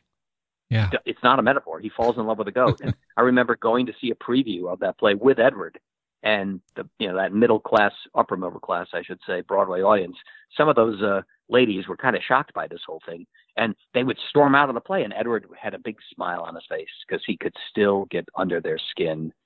Yeah. 0.69 0.91
It's 1.05 1.23
not 1.23 1.39
a 1.39 1.41
metaphor. 1.41 1.79
He 1.79 1.89
falls 1.89 2.17
in 2.17 2.25
love 2.27 2.37
with 2.37 2.47
a 2.47 2.51
goat. 2.51 2.81
and 2.83 2.93
I 3.17 3.21
remember 3.21 3.55
going 3.55 3.87
to 3.87 3.93
see 3.99 4.11
a 4.11 4.15
preview 4.15 4.71
of 4.71 4.79
that 4.81 4.99
play 4.99 5.15
with 5.15 5.39
Edward 5.39 5.79
and 6.23 6.59
the 6.75 6.87
you 6.99 7.07
know 7.07 7.15
that 7.15 7.33
middle 7.33 7.59
class, 7.59 7.93
upper 8.15 8.35
middle 8.35 8.59
class, 8.59 8.87
I 8.93 9.03
should 9.03 9.19
say, 9.25 9.41
Broadway 9.41 9.81
audience. 9.81 10.17
Some 10.57 10.69
of 10.69 10.75
those 10.75 11.01
uh, 11.01 11.21
ladies 11.47 11.87
were 11.87 11.97
kind 11.97 12.15
of 12.15 12.21
shocked 12.27 12.53
by 12.53 12.67
this 12.67 12.81
whole 12.85 13.01
thing, 13.05 13.25
and 13.57 13.75
they 13.93 14.03
would 14.03 14.17
storm 14.29 14.55
out 14.55 14.69
of 14.69 14.75
the 14.75 14.81
play, 14.81 15.03
and 15.03 15.13
Edward 15.13 15.47
had 15.59 15.73
a 15.73 15.79
big 15.79 15.97
smile 16.13 16.41
on 16.41 16.55
his 16.55 16.65
face 16.69 16.87
because 17.07 17.23
he 17.25 17.37
could 17.37 17.53
still 17.69 18.05
get 18.11 18.27
under 18.35 18.61
their 18.61 18.79
skin. 18.91 19.33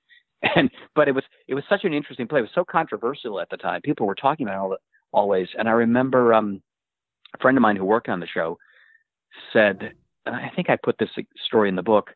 And 0.56 0.70
but 0.94 1.08
it 1.08 1.14
was 1.14 1.24
it 1.48 1.54
was 1.54 1.64
such 1.70 1.84
an 1.84 1.94
interesting 1.94 2.28
play. 2.28 2.40
It 2.40 2.42
was 2.42 2.50
so 2.54 2.66
controversial 2.66 3.40
at 3.40 3.48
the 3.48 3.56
time. 3.56 3.80
People 3.80 4.06
were 4.06 4.14
talking 4.14 4.46
about 4.46 4.72
it 4.72 4.80
always, 5.10 5.48
and 5.58 5.66
I 5.66 5.72
remember 5.72 6.34
um, 6.34 6.60
a 7.34 7.38
friend 7.38 7.56
of 7.56 7.62
mine 7.62 7.76
who 7.76 7.84
worked 7.86 8.10
on 8.10 8.20
the 8.20 8.26
show 8.26 8.58
said, 9.54 9.92
I 10.26 10.50
think 10.54 10.70
I 10.70 10.76
put 10.76 10.98
this 10.98 11.10
story 11.46 11.68
in 11.68 11.76
the 11.76 11.82
book. 11.82 12.10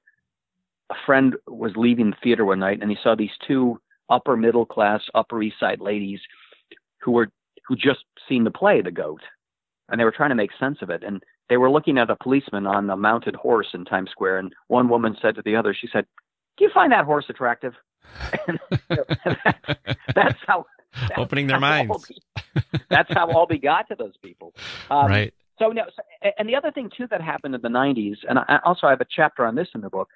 A 0.90 0.94
friend 1.06 1.36
was 1.46 1.72
leaving 1.76 2.11
the 2.11 2.16
theater 2.22 2.44
one 2.44 2.61
night, 2.61 2.78
and 2.80 2.90
he 2.90 2.96
saw 3.02 3.14
these 3.14 3.30
two 3.46 3.80
upper 4.09 4.36
middle 4.36 4.66
class, 4.66 5.02
Upper 5.14 5.42
East 5.42 5.56
Side 5.61 5.80
ladies 5.80 6.20
who 7.00 7.12
were 7.12 7.30
who 7.66 7.76
just 7.76 8.04
seen 8.28 8.44
the 8.44 8.50
play 8.50 8.80
The 8.80 8.90
Goat, 8.90 9.20
and 9.88 10.00
they 10.00 10.04
were 10.04 10.12
trying 10.12 10.30
to 10.30 10.34
make 10.34 10.50
sense 10.59 10.78
of 10.80 10.90
it. 10.90 11.02
And 11.02 11.22
they 11.48 11.56
were 11.56 11.70
looking 11.70 11.98
at 11.98 12.11
a 12.11 12.16
policeman 12.16 12.66
on 12.66 12.88
a 12.90 12.96
mounted 12.96 13.34
horse 13.34 13.68
in 13.74 13.84
Times 13.84 14.11
Square, 14.11 14.38
and 14.38 14.54
one 14.68 14.88
woman 14.88 15.16
said 15.20 15.34
to 15.36 15.42
the 15.42 15.56
other, 15.56 15.74
she 15.78 15.88
said, 15.92 16.06
"Do 16.56 16.64
you 16.64 16.70
find 16.72 16.92
that 16.92 17.04
horse 17.04 17.26
attractive?" 17.28 17.74
that's 20.14 20.38
how 20.46 20.64
that's 20.92 21.12
opening 21.18 21.46
their 21.46 21.61
minds. 21.61 22.11
That's 22.88 23.12
how 23.12 23.30
Albee 23.30 23.59
got 23.59 23.88
to 23.88 23.94
those 23.94 24.16
people. 24.22 24.54
Um, 24.90 25.06
right. 25.06 25.34
So 25.59 25.68
no, 25.68 25.82
so, 25.94 26.30
and 26.38 26.48
the 26.48 26.54
other 26.54 26.70
thing 26.70 26.90
too 26.96 27.06
that 27.11 27.20
happened 27.20 27.54
in 27.54 27.61
the 27.61 27.68
'90s, 27.68 28.16
and 28.28 28.38
I 28.38 28.61
also 28.64 28.86
I 28.86 28.90
have 28.90 29.00
a 29.00 29.06
chapter 29.11 29.44
on 29.44 29.54
this 29.54 29.68
in 29.74 29.80
the 29.80 29.90
book. 29.90 30.09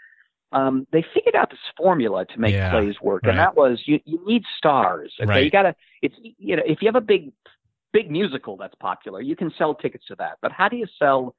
Um, 0.53 0.87
they 0.93 1.05
figured 1.15 1.35
out 1.35 1.51
this 1.51 1.59
formula 1.77 2.25
to 2.27 2.39
make 2.41 2.55
yeah, 2.55 2.71
plays 2.71 2.97
work, 3.01 3.23
right. 3.25 3.31
and 3.31 3.39
that 3.39 3.57
was 3.57 3.81
you, 3.87 4.01
you 4.05 4.23
need 4.27 4.43
stars. 4.59 5.13
Okay, 5.21 5.29
Right. 5.29 5.45
you 5.45 5.51
gotta. 5.51 5.75
It's 6.03 6.15
you 6.21 6.57
know 6.57 6.63
if 6.67 6.83
you 6.83 6.89
have 6.89 6.97
a 6.97 7.01
big 7.01 7.33
big 7.93 8.11
musical 8.11 8.57
that's 8.57 8.75
popular, 8.77 9.21
you 9.21 9.37
can 9.37 9.53
sell 9.59 9.75
tickets 9.75 10.07
to 10.07 10.15
that. 10.17 10.39
But 10.43 10.53
how 10.53 10.69
do 10.69 10.77
you 10.77 10.87
sell? 10.99 11.35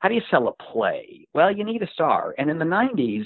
How 0.00 0.08
do 0.08 0.14
you 0.14 0.22
sell 0.30 0.48
a 0.48 0.52
play? 0.52 1.26
Well, 1.34 1.50
you 1.50 1.64
need 1.64 1.82
a 1.82 1.90
star. 1.90 2.34
And 2.38 2.50
in 2.50 2.58
the 2.58 2.64
'90s, 2.64 3.24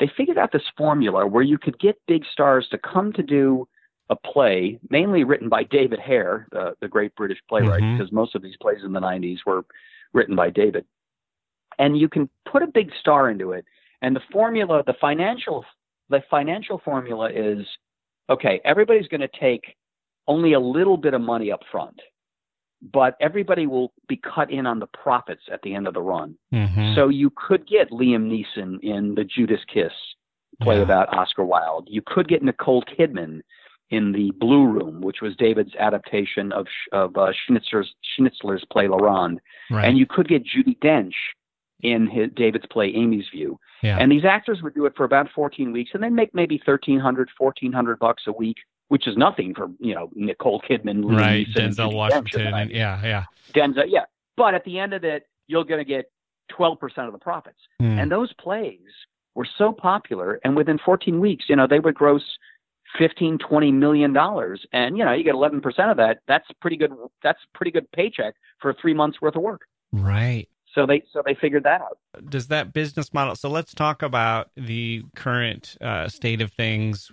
they 0.00 0.10
figured 0.16 0.38
out 0.38 0.50
this 0.52 0.62
formula 0.76 1.26
where 1.26 1.42
you 1.42 1.58
could 1.58 1.78
get 1.78 2.00
big 2.08 2.24
stars 2.32 2.66
to 2.70 2.78
come 2.78 3.12
to 3.12 3.22
do 3.22 3.68
a 4.10 4.16
play, 4.16 4.78
mainly 4.90 5.22
written 5.24 5.48
by 5.48 5.62
David 5.62 5.98
Hare, 6.00 6.46
the, 6.50 6.74
the 6.80 6.88
great 6.88 7.14
British 7.14 7.38
playwright, 7.48 7.82
Mhm. 7.82 7.96
because 7.98 8.12
most 8.12 8.34
of 8.34 8.42
these 8.42 8.56
plays 8.56 8.82
in 8.84 8.92
the 8.92 9.00
90s 9.00 9.38
were 9.46 9.64
written 10.12 10.34
by 10.34 10.50
David. 10.50 10.84
And 11.78 11.96
you 11.96 12.08
can 12.08 12.28
put 12.44 12.62
a 12.62 12.66
big 12.66 12.90
star 13.00 13.30
into 13.30 13.52
it. 13.52 13.64
And 14.02 14.14
the 14.16 14.20
formula, 14.32 14.82
the 14.86 14.94
financial, 15.00 15.64
the 16.10 16.22
financial 16.30 16.78
formula 16.84 17.30
is, 17.32 17.64
okay, 18.28 18.60
everybody's 18.64 19.08
going 19.08 19.20
to 19.20 19.30
take 19.40 19.76
only 20.28 20.52
a 20.52 20.60
little 20.60 20.96
bit 20.96 21.14
of 21.14 21.20
money 21.20 21.50
up 21.50 21.60
front, 21.70 21.98
but 22.92 23.16
everybody 23.20 23.66
will 23.66 23.92
be 24.08 24.16
cut 24.34 24.50
in 24.50 24.66
on 24.66 24.78
the 24.80 24.86
profits 24.88 25.42
at 25.52 25.62
the 25.62 25.74
end 25.74 25.86
of 25.86 25.94
the 25.94 26.02
run. 26.02 26.36
Mhm. 26.52 26.94
So 26.96 27.08
you 27.08 27.30
could 27.36 27.66
get 27.66 27.90
Liam 27.90 28.28
Neeson 28.28 28.80
in 28.82 29.14
the 29.14 29.24
Judas 29.24 29.64
Kiss 29.72 29.92
play 30.60 30.76
Yeah. 30.76 30.82
about 30.82 31.16
Oscar 31.16 31.44
Wilde. 31.44 31.88
You 31.88 32.02
could 32.02 32.28
get 32.28 32.42
Nicole 32.42 32.82
Kidman 32.82 33.40
in 33.90 34.12
the 34.12 34.30
Blue 34.32 34.66
Room, 34.66 35.00
which 35.00 35.20
was 35.20 35.36
David's 35.36 35.74
adaptation 35.76 36.50
of 36.52 36.66
of 36.92 37.16
uh, 37.16 37.32
Schnitzler's 37.32 37.94
Schnitzler's 38.16 38.64
play 38.72 38.88
La 38.88 38.96
Ronde, 38.96 39.40
right. 39.70 39.86
and 39.86 39.98
you 39.98 40.06
could 40.06 40.28
get 40.28 40.44
Judi 40.44 40.78
Dench 40.78 41.14
in 41.82 42.06
his, 42.06 42.30
David's 42.34 42.66
play 42.66 42.88
Amy's 42.88 43.26
View. 43.32 43.58
yeah. 43.82 43.98
And 43.98 44.10
these 44.10 44.24
actors 44.24 44.62
would 44.62 44.74
do 44.74 44.86
it 44.86 44.94
for 44.96 45.04
about 45.04 45.28
14 45.34 45.72
weeks, 45.72 45.90
and 45.94 46.02
then 46.02 46.14
make 46.14 46.34
maybe 46.34 46.60
1,300, 46.64 47.30
1,400 47.36 47.98
bucks 47.98 48.22
a 48.26 48.32
week, 48.32 48.58
which 48.88 49.06
is 49.06 49.16
nothing 49.16 49.54
for 49.54 49.68
you 49.78 49.94
know 49.94 50.10
Nicole 50.14 50.62
Kidman, 50.68 51.04
right. 51.04 51.46
And 51.54 51.54
Denzel 51.54 51.54
Judi 51.54 51.54
Dench 51.54 51.68
in 51.68 51.74
the 51.90 51.96
Washington. 51.96 52.54
And, 52.54 52.70
yeah. 52.70 53.02
Yeah. 53.04 53.24
Denzel, 53.52 53.84
yeah. 53.88 54.04
But 54.36 54.54
at 54.54 54.64
the 54.64 54.78
end 54.78 54.94
of 54.94 55.04
it, 55.04 55.26
you're 55.46 55.64
going 55.64 55.80
to 55.80 55.84
get 55.84 56.10
12% 56.58 56.78
of 56.98 57.12
the 57.12 57.18
profits. 57.18 57.58
Hmm. 57.80 57.98
And 57.98 58.10
those 58.10 58.32
plays 58.34 58.80
were 59.34 59.46
so 59.58 59.72
popular, 59.72 60.40
and 60.44 60.56
within 60.56 60.78
14 60.84 61.20
weeks, 61.20 61.46
you 61.48 61.56
know, 61.56 61.66
they 61.66 61.80
would 61.80 61.94
gross 61.94 62.22
15, 62.98 63.38
20 63.38 63.72
million 63.72 64.12
dollars, 64.12 64.64
and 64.72 64.98
you 64.98 65.04
know, 65.04 65.12
you 65.12 65.24
get 65.24 65.34
11% 65.34 65.62
of 65.90 65.96
that. 65.96 66.18
That's 66.28 66.46
pretty 66.60 66.76
good. 66.76 66.92
That's 67.22 67.40
pretty 67.54 67.70
good 67.70 67.90
paycheck 67.92 68.34
for 68.60 68.74
three 68.74 68.94
months 68.94 69.20
worth 69.20 69.36
of 69.36 69.42
work. 69.42 69.62
right. 69.92 70.48
So 70.74 70.86
they, 70.86 71.02
so 71.12 71.22
they 71.24 71.34
figured 71.34 71.64
that 71.64 71.82
out. 71.82 71.98
does 72.30 72.48
that 72.48 72.72
business 72.72 73.12
model 73.12 73.34
so 73.36 73.48
let's 73.48 73.74
talk 73.74 74.02
about 74.02 74.50
the 74.56 75.02
current 75.14 75.76
uh, 75.80 76.08
state 76.08 76.40
of 76.40 76.52
things 76.52 77.10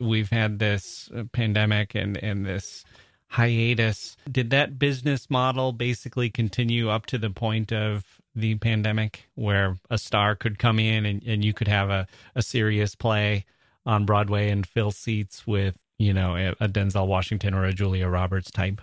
we've 0.00 0.30
had 0.30 0.58
this 0.58 1.10
pandemic 1.32 1.94
and 1.94 2.16
and 2.22 2.46
this 2.46 2.84
hiatus 3.28 4.16
did 4.30 4.50
that 4.50 4.78
business 4.78 5.30
model 5.30 5.72
basically 5.72 6.28
continue 6.30 6.88
up 6.88 7.06
to 7.06 7.18
the 7.18 7.30
point 7.30 7.72
of 7.72 8.04
the 8.34 8.54
pandemic 8.56 9.28
where 9.34 9.76
a 9.88 9.98
star 9.98 10.34
could 10.34 10.58
come 10.58 10.78
in 10.78 11.06
and, 11.06 11.22
and 11.24 11.44
you 11.44 11.52
could 11.52 11.68
have 11.68 11.90
a, 11.90 12.06
a 12.34 12.42
serious 12.42 12.94
play 12.94 13.44
on 13.86 14.04
broadway 14.04 14.50
and 14.50 14.66
fill 14.66 14.90
seats 14.90 15.46
with 15.46 15.76
you 15.98 16.12
know 16.12 16.36
a, 16.36 16.64
a 16.64 16.68
denzel 16.68 17.06
washington 17.06 17.54
or 17.54 17.64
a 17.64 17.72
julia 17.72 18.08
roberts 18.08 18.50
type 18.50 18.80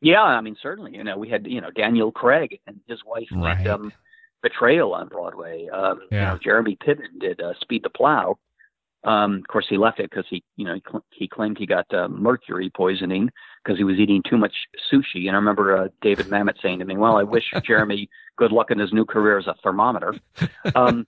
Yeah, 0.00 0.22
I 0.22 0.40
mean, 0.40 0.56
certainly. 0.62 0.94
You 0.96 1.04
know, 1.04 1.18
we 1.18 1.28
had 1.28 1.46
you 1.46 1.60
know 1.60 1.70
Daniel 1.70 2.10
Craig 2.12 2.58
and 2.66 2.80
his 2.86 3.00
wife 3.04 3.28
Right. 3.32 3.58
did 3.58 3.66
um, 3.68 3.92
Betrayal 4.42 4.94
on 4.94 5.08
Broadway. 5.08 5.68
Um, 5.68 6.00
You 6.10 6.16
Yeah. 6.18 6.32
know, 6.32 6.38
Jeremy 6.38 6.76
Piven 6.76 7.18
did 7.20 7.40
uh, 7.40 7.52
Speed 7.60 7.82
the 7.84 7.90
Plow. 7.90 8.38
Um, 9.02 9.36
of 9.36 9.46
course, 9.48 9.66
he 9.68 9.78
left 9.78 9.98
it 9.98 10.10
because 10.10 10.26
he, 10.28 10.42
you 10.56 10.66
know, 10.66 10.74
he, 10.74 10.82
cl- 10.86 11.04
he 11.10 11.26
claimed 11.26 11.56
he 11.56 11.64
got 11.66 11.86
uh, 11.94 12.06
mercury 12.08 12.68
poisoning 12.68 13.30
because 13.64 13.78
he 13.78 13.84
was 13.84 13.96
eating 13.98 14.22
too 14.28 14.36
much 14.36 14.52
sushi. 14.92 15.26
And 15.26 15.30
I 15.30 15.36
remember 15.36 15.76
uh, 15.76 15.88
David 16.02 16.26
Mamet 16.28 16.60
saying 16.62 16.80
to 16.80 16.84
me, 16.84 16.96
"Well, 16.98 17.16
I 17.16 17.22
wish 17.22 17.44
Jeremy 17.66 18.08
good 18.36 18.52
luck 18.52 18.70
in 18.70 18.78
his 18.78 18.92
new 18.92 19.06
career 19.06 19.38
as 19.38 19.46
a 19.46 19.54
thermometer." 19.62 20.14
Um, 20.74 21.06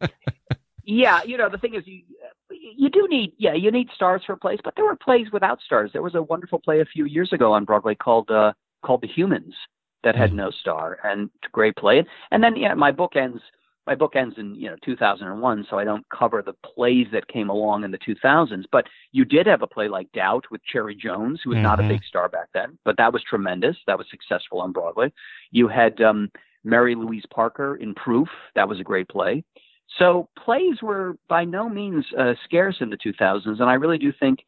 yeah, 0.85 1.21
you 1.25 1.37
know, 1.37 1.49
the 1.51 1.59
thing 1.59 1.75
is, 1.75 1.87
you 1.87 2.03
you 2.51 2.89
do 2.91 3.07
need, 3.09 3.33
yeah, 3.39 3.55
you 3.55 3.71
need 3.71 3.89
stars 3.95 4.23
for 4.27 4.37
plays, 4.37 4.59
but 4.65 4.75
there 4.77 4.85
were 4.85 4.97
plays 4.97 5.27
without 5.33 5.61
stars. 5.61 5.91
There 5.93 6.03
was 6.03 6.15
a 6.15 6.23
wonderful 6.23 6.59
play 6.59 6.81
a 6.81 6.85
few 6.87 7.05
years 7.05 7.33
ago 7.33 7.53
on 7.53 7.65
Broadway 7.65 7.95
called 7.95 8.31
uh, 8.31 8.53
called 8.83 9.01
The 9.03 9.09
Humans 9.09 9.55
that 10.03 10.15
had 10.17 10.33
Mm. 10.33 10.37
no 10.37 10.51
star, 10.51 10.99
and 11.05 11.31
great 11.53 11.77
play. 11.77 12.05
And 12.31 12.43
then, 12.43 12.57
yeah, 12.57 12.75
my 12.75 12.91
book 12.93 13.17
ends. 13.17 13.43
My 13.85 13.97
book 13.97 14.15
ends 14.15 14.39
in 14.39 14.55
you 14.55 14.71
know 14.71 14.77
2001, 14.85 15.65
so 15.69 15.77
I 15.77 15.83
don't 15.83 16.09
cover 16.09 16.41
the 16.41 16.53
plays 16.65 17.09
that 17.11 17.27
came 17.27 17.51
along 17.51 17.83
in 17.83 17.91
the 17.91 17.99
2000s. 17.99 18.65
But 18.71 18.87
you 19.11 19.25
did 19.25 19.47
have 19.49 19.63
a 19.63 19.67
play 19.67 19.89
like 19.89 20.11
Doubt 20.13 20.45
with 20.53 20.63
Cherry 20.65 20.95
Jones, 20.95 21.41
who 21.43 21.51
was 21.51 21.59
not 21.65 21.81
a 21.81 21.83
Mhm. 21.83 21.89
big 21.89 22.05
star 22.05 22.29
back 22.29 22.49
then, 22.55 22.79
but 22.85 22.97
that 22.99 23.13
was 23.13 23.25
tremendous. 23.25 23.77
That 23.89 23.99
was 23.99 24.09
successful 24.09 24.61
on 24.61 24.71
Broadway. 24.71 25.13
You 25.51 25.67
had 25.67 26.01
um, 26.01 26.31
Mary 26.63 26.95
Louise 26.95 27.27
Parker 27.27 27.75
in 27.75 27.93
Proof. 27.95 28.29
That 28.55 28.69
was 28.69 28.79
a 28.79 28.85
great 28.85 29.09
play. 29.09 29.43
So 29.99 30.29
plays 30.39 30.81
were 30.81 31.17
by 31.29 31.45
no 31.45 31.69
means 31.69 32.07
uh, 32.17 32.35
scarce 32.45 32.81
in 32.81 32.89
the 32.89 32.97
2000s, 32.97 33.61
and 33.61 33.69
I 33.69 33.75
really 33.75 33.99
do 33.99 34.13
think 34.13 34.45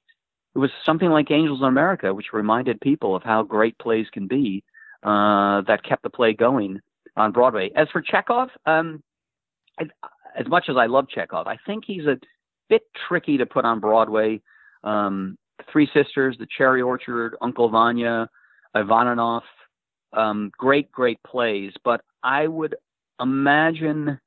it 0.55 0.59
was 0.59 0.70
something 0.84 1.11
like 1.11 1.30
Angels 1.30 1.61
in 1.61 1.66
America, 1.66 2.14
which 2.14 2.32
reminded 2.32 2.80
people 2.80 3.16
of 3.16 3.22
how 3.22 3.42
great 3.42 3.76
plays 3.78 4.07
can 4.12 4.26
be, 4.26 4.62
uh, 5.02 5.62
that 5.62 5.82
kept 5.82 6.02
the 6.02 6.11
play 6.11 6.32
going 6.32 6.80
on 7.16 7.32
Broadway. 7.32 7.70
As 7.74 7.88
for 7.90 8.00
Chekhov, 8.00 8.48
um, 8.66 9.02
I, 9.78 9.84
as 10.38 10.46
much 10.46 10.66
as 10.68 10.76
I 10.76 10.86
love 10.86 11.09
Chekhov, 11.09 11.46
I 11.46 11.59
think 11.66 11.84
he's 11.86 12.07
a 12.07 12.18
bit 12.68 12.82
tricky 13.09 13.36
to 13.38 13.46
put 13.46 13.64
on 13.64 13.80
Broadway. 13.80 14.40
Um, 14.82 15.36
Three 15.70 15.88
Sisters, 15.94 16.36
The 16.38 16.48
Cherry 16.57 16.82
Orchard, 16.82 17.36
Uncle 17.40 17.68
Vanya, 17.68 18.28
Ivanov, 18.74 19.42
um, 20.12 20.50
great, 20.57 20.90
great 20.90 21.18
plays. 21.24 21.72
But 21.84 22.00
I 22.22 22.46
would 22.46 22.74
imagine 23.20 24.18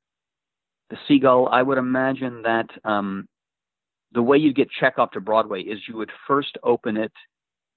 the 0.90 0.96
Seagull. 1.06 1.48
I 1.48 1.62
would 1.62 1.78
imagine 1.78 2.42
that 2.42 2.68
um, 2.84 3.28
the 4.12 4.22
way 4.22 4.38
you 4.38 4.52
get 4.52 4.70
Chekhov 4.70 5.10
to 5.12 5.20
Broadway 5.20 5.62
is 5.62 5.80
you 5.88 5.96
would 5.96 6.10
first 6.26 6.56
open 6.62 6.96
it 6.96 7.12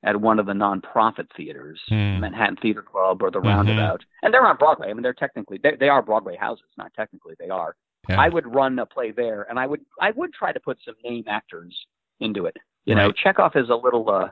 at 0.04 0.20
one 0.20 0.40
of 0.40 0.46
the 0.48 0.54
nonprofit 0.54 1.28
theaters, 1.38 1.80
Hmm. 1.90 2.20
Manhattan 2.22 2.56
Theater 2.56 2.82
Club 2.82 3.22
or 3.22 3.30
the 3.30 3.40
Mhm. 3.40 3.46
Roundabout, 3.46 4.04
and 4.24 4.34
they're 4.34 4.46
on 4.48 4.58
Broadway. 4.58 4.90
I 4.90 4.94
mean, 4.94 5.04
they're 5.04 5.14
technically 5.14 5.60
they, 5.62 5.76
they 5.76 5.90
are 5.90 6.02
Broadway 6.02 6.36
houses, 6.38 6.66
not 6.78 6.94
technically 6.94 7.36
they 7.40 7.50
are. 7.50 7.76
Yeah. 8.10 8.20
I 8.20 8.30
would 8.30 8.48
run 8.54 8.80
a 8.80 8.86
play 8.86 9.12
there, 9.12 9.44
and 9.50 9.60
I 9.60 9.68
would 9.68 9.82
I 10.00 10.12
would 10.12 10.34
try 10.34 10.52
to 10.52 10.60
put 10.60 10.80
some 10.84 10.96
name 11.04 11.26
actors 11.28 11.76
into 12.20 12.46
it. 12.48 12.58
You 12.86 12.96
know, 12.96 13.08
Right. 13.08 13.16
Chekhov 13.16 13.56
is 13.56 13.70
a 13.70 13.76
little 13.76 14.10
uh, 14.10 14.30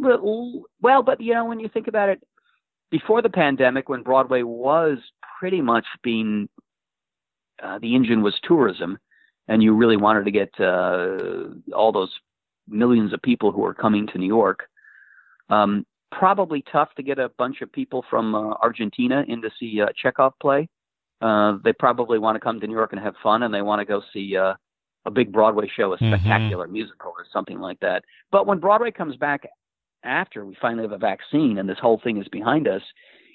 little 0.00 0.64
well, 0.80 1.02
but 1.04 1.20
you 1.20 1.34
know, 1.34 1.44
when 1.44 1.60
you 1.60 1.68
think 1.68 1.86
about 1.86 2.08
it, 2.08 2.20
before 2.90 3.22
the 3.22 3.30
pandemic, 3.30 3.88
when 3.88 4.02
Broadway 4.02 4.42
was 4.42 4.98
pretty 5.38 5.60
much 5.60 5.86
being 6.02 6.48
uh, 7.62 7.78
the 7.78 7.94
engine 7.94 8.22
was 8.22 8.34
tourism, 8.42 8.98
and 9.48 9.62
you 9.62 9.74
really 9.74 9.96
wanted 9.96 10.24
to 10.24 10.30
get 10.30 10.50
uh, 10.60 11.48
all 11.74 11.92
those 11.92 12.12
millions 12.68 13.12
of 13.12 13.20
people 13.22 13.52
who 13.52 13.64
are 13.64 13.74
coming 13.74 14.06
to 14.08 14.18
New 14.18 14.26
York, 14.26 14.68
um, 15.50 15.84
probably 16.10 16.62
tough 16.70 16.90
to 16.96 17.02
get 17.02 17.18
a 17.18 17.30
bunch 17.38 17.60
of 17.62 17.72
people 17.72 18.04
from 18.08 18.34
uh, 18.34 18.54
Argentina 18.62 19.24
in 19.28 19.42
to 19.42 19.50
see 19.58 19.80
uh, 19.80 19.86
Chekhov 19.96 20.34
play. 20.40 20.68
Uh, 21.20 21.58
they 21.64 21.72
probably 21.72 22.18
want 22.18 22.36
to 22.36 22.40
come 22.40 22.60
to 22.60 22.66
New 22.66 22.74
York 22.74 22.92
and 22.92 23.00
have 23.00 23.14
fun, 23.22 23.44
and 23.44 23.54
they 23.54 23.62
want 23.62 23.80
to 23.80 23.84
go 23.84 24.02
see 24.12 24.36
uh, 24.36 24.54
a 25.04 25.10
big 25.10 25.32
Broadway 25.32 25.68
show, 25.68 25.92
a 25.92 25.98
Mhm. 25.98 26.08
spectacular 26.08 26.66
musical, 26.66 27.12
or 27.16 27.24
something 27.32 27.60
like 27.60 27.78
that. 27.80 28.04
But 28.30 28.46
when 28.46 28.58
Broadway 28.58 28.90
comes 28.90 29.16
back 29.16 29.46
after 30.04 30.44
we 30.44 30.54
finally 30.60 30.82
have 30.82 30.92
a 30.92 30.98
vaccine 30.98 31.58
and 31.58 31.68
this 31.68 31.78
whole 31.78 31.98
thing 31.98 32.16
is 32.20 32.28
behind 32.28 32.66
us, 32.66 32.82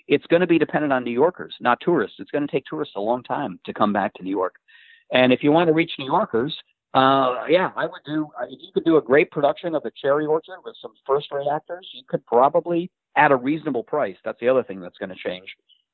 it's 0.08 0.26
going 0.28 0.42
to 0.42 0.48
be 0.48 0.58
dependent 0.60 0.94
on 0.94 1.04
New 1.04 1.12
Yorkers, 1.12 1.56
not 1.60 1.80
tourists. 1.82 2.20
It's 2.20 2.32
going 2.32 2.46
to 2.46 2.52
take 2.52 2.66
tourists 2.66 2.96
a 2.96 3.02
long 3.02 3.24
time 3.24 3.60
to 3.66 3.74
come 3.74 3.92
back 3.92 4.14
to 4.16 4.24
New 4.24 4.30
York. 4.32 4.56
And 5.12 5.32
if 5.32 5.44
you 5.44 5.52
want 5.52 5.68
to 5.68 5.74
reach 5.74 5.92
New 5.98 6.06
Yorkers, 6.06 6.56
uh, 6.94 7.46
yeah, 7.50 7.72
I 7.76 7.86
would 7.86 8.02
do. 8.06 8.28
uh, 8.40 8.46
If 8.46 8.60
you 8.62 8.72
could 8.74 8.86
do 8.86 8.98
a 8.98 9.02
great 9.02 9.32
production 9.32 9.76
of 9.76 9.84
the 9.84 9.92
Cherry 10.02 10.26
Orchard 10.26 10.60
with 10.64 10.76
some 10.82 10.94
first-rate 11.06 11.48
actors, 11.52 11.88
you 11.94 12.04
could 12.08 12.26
probably 12.26 12.90
at 13.16 13.32
a 13.32 13.36
reasonable 13.36 13.84
price. 13.84 14.16
That's 14.24 14.40
the 14.40 14.50
other 14.50 14.64
thing 14.64 14.80
that's 14.80 14.98
going 14.98 15.10
to 15.10 15.16
change. 15.16 15.48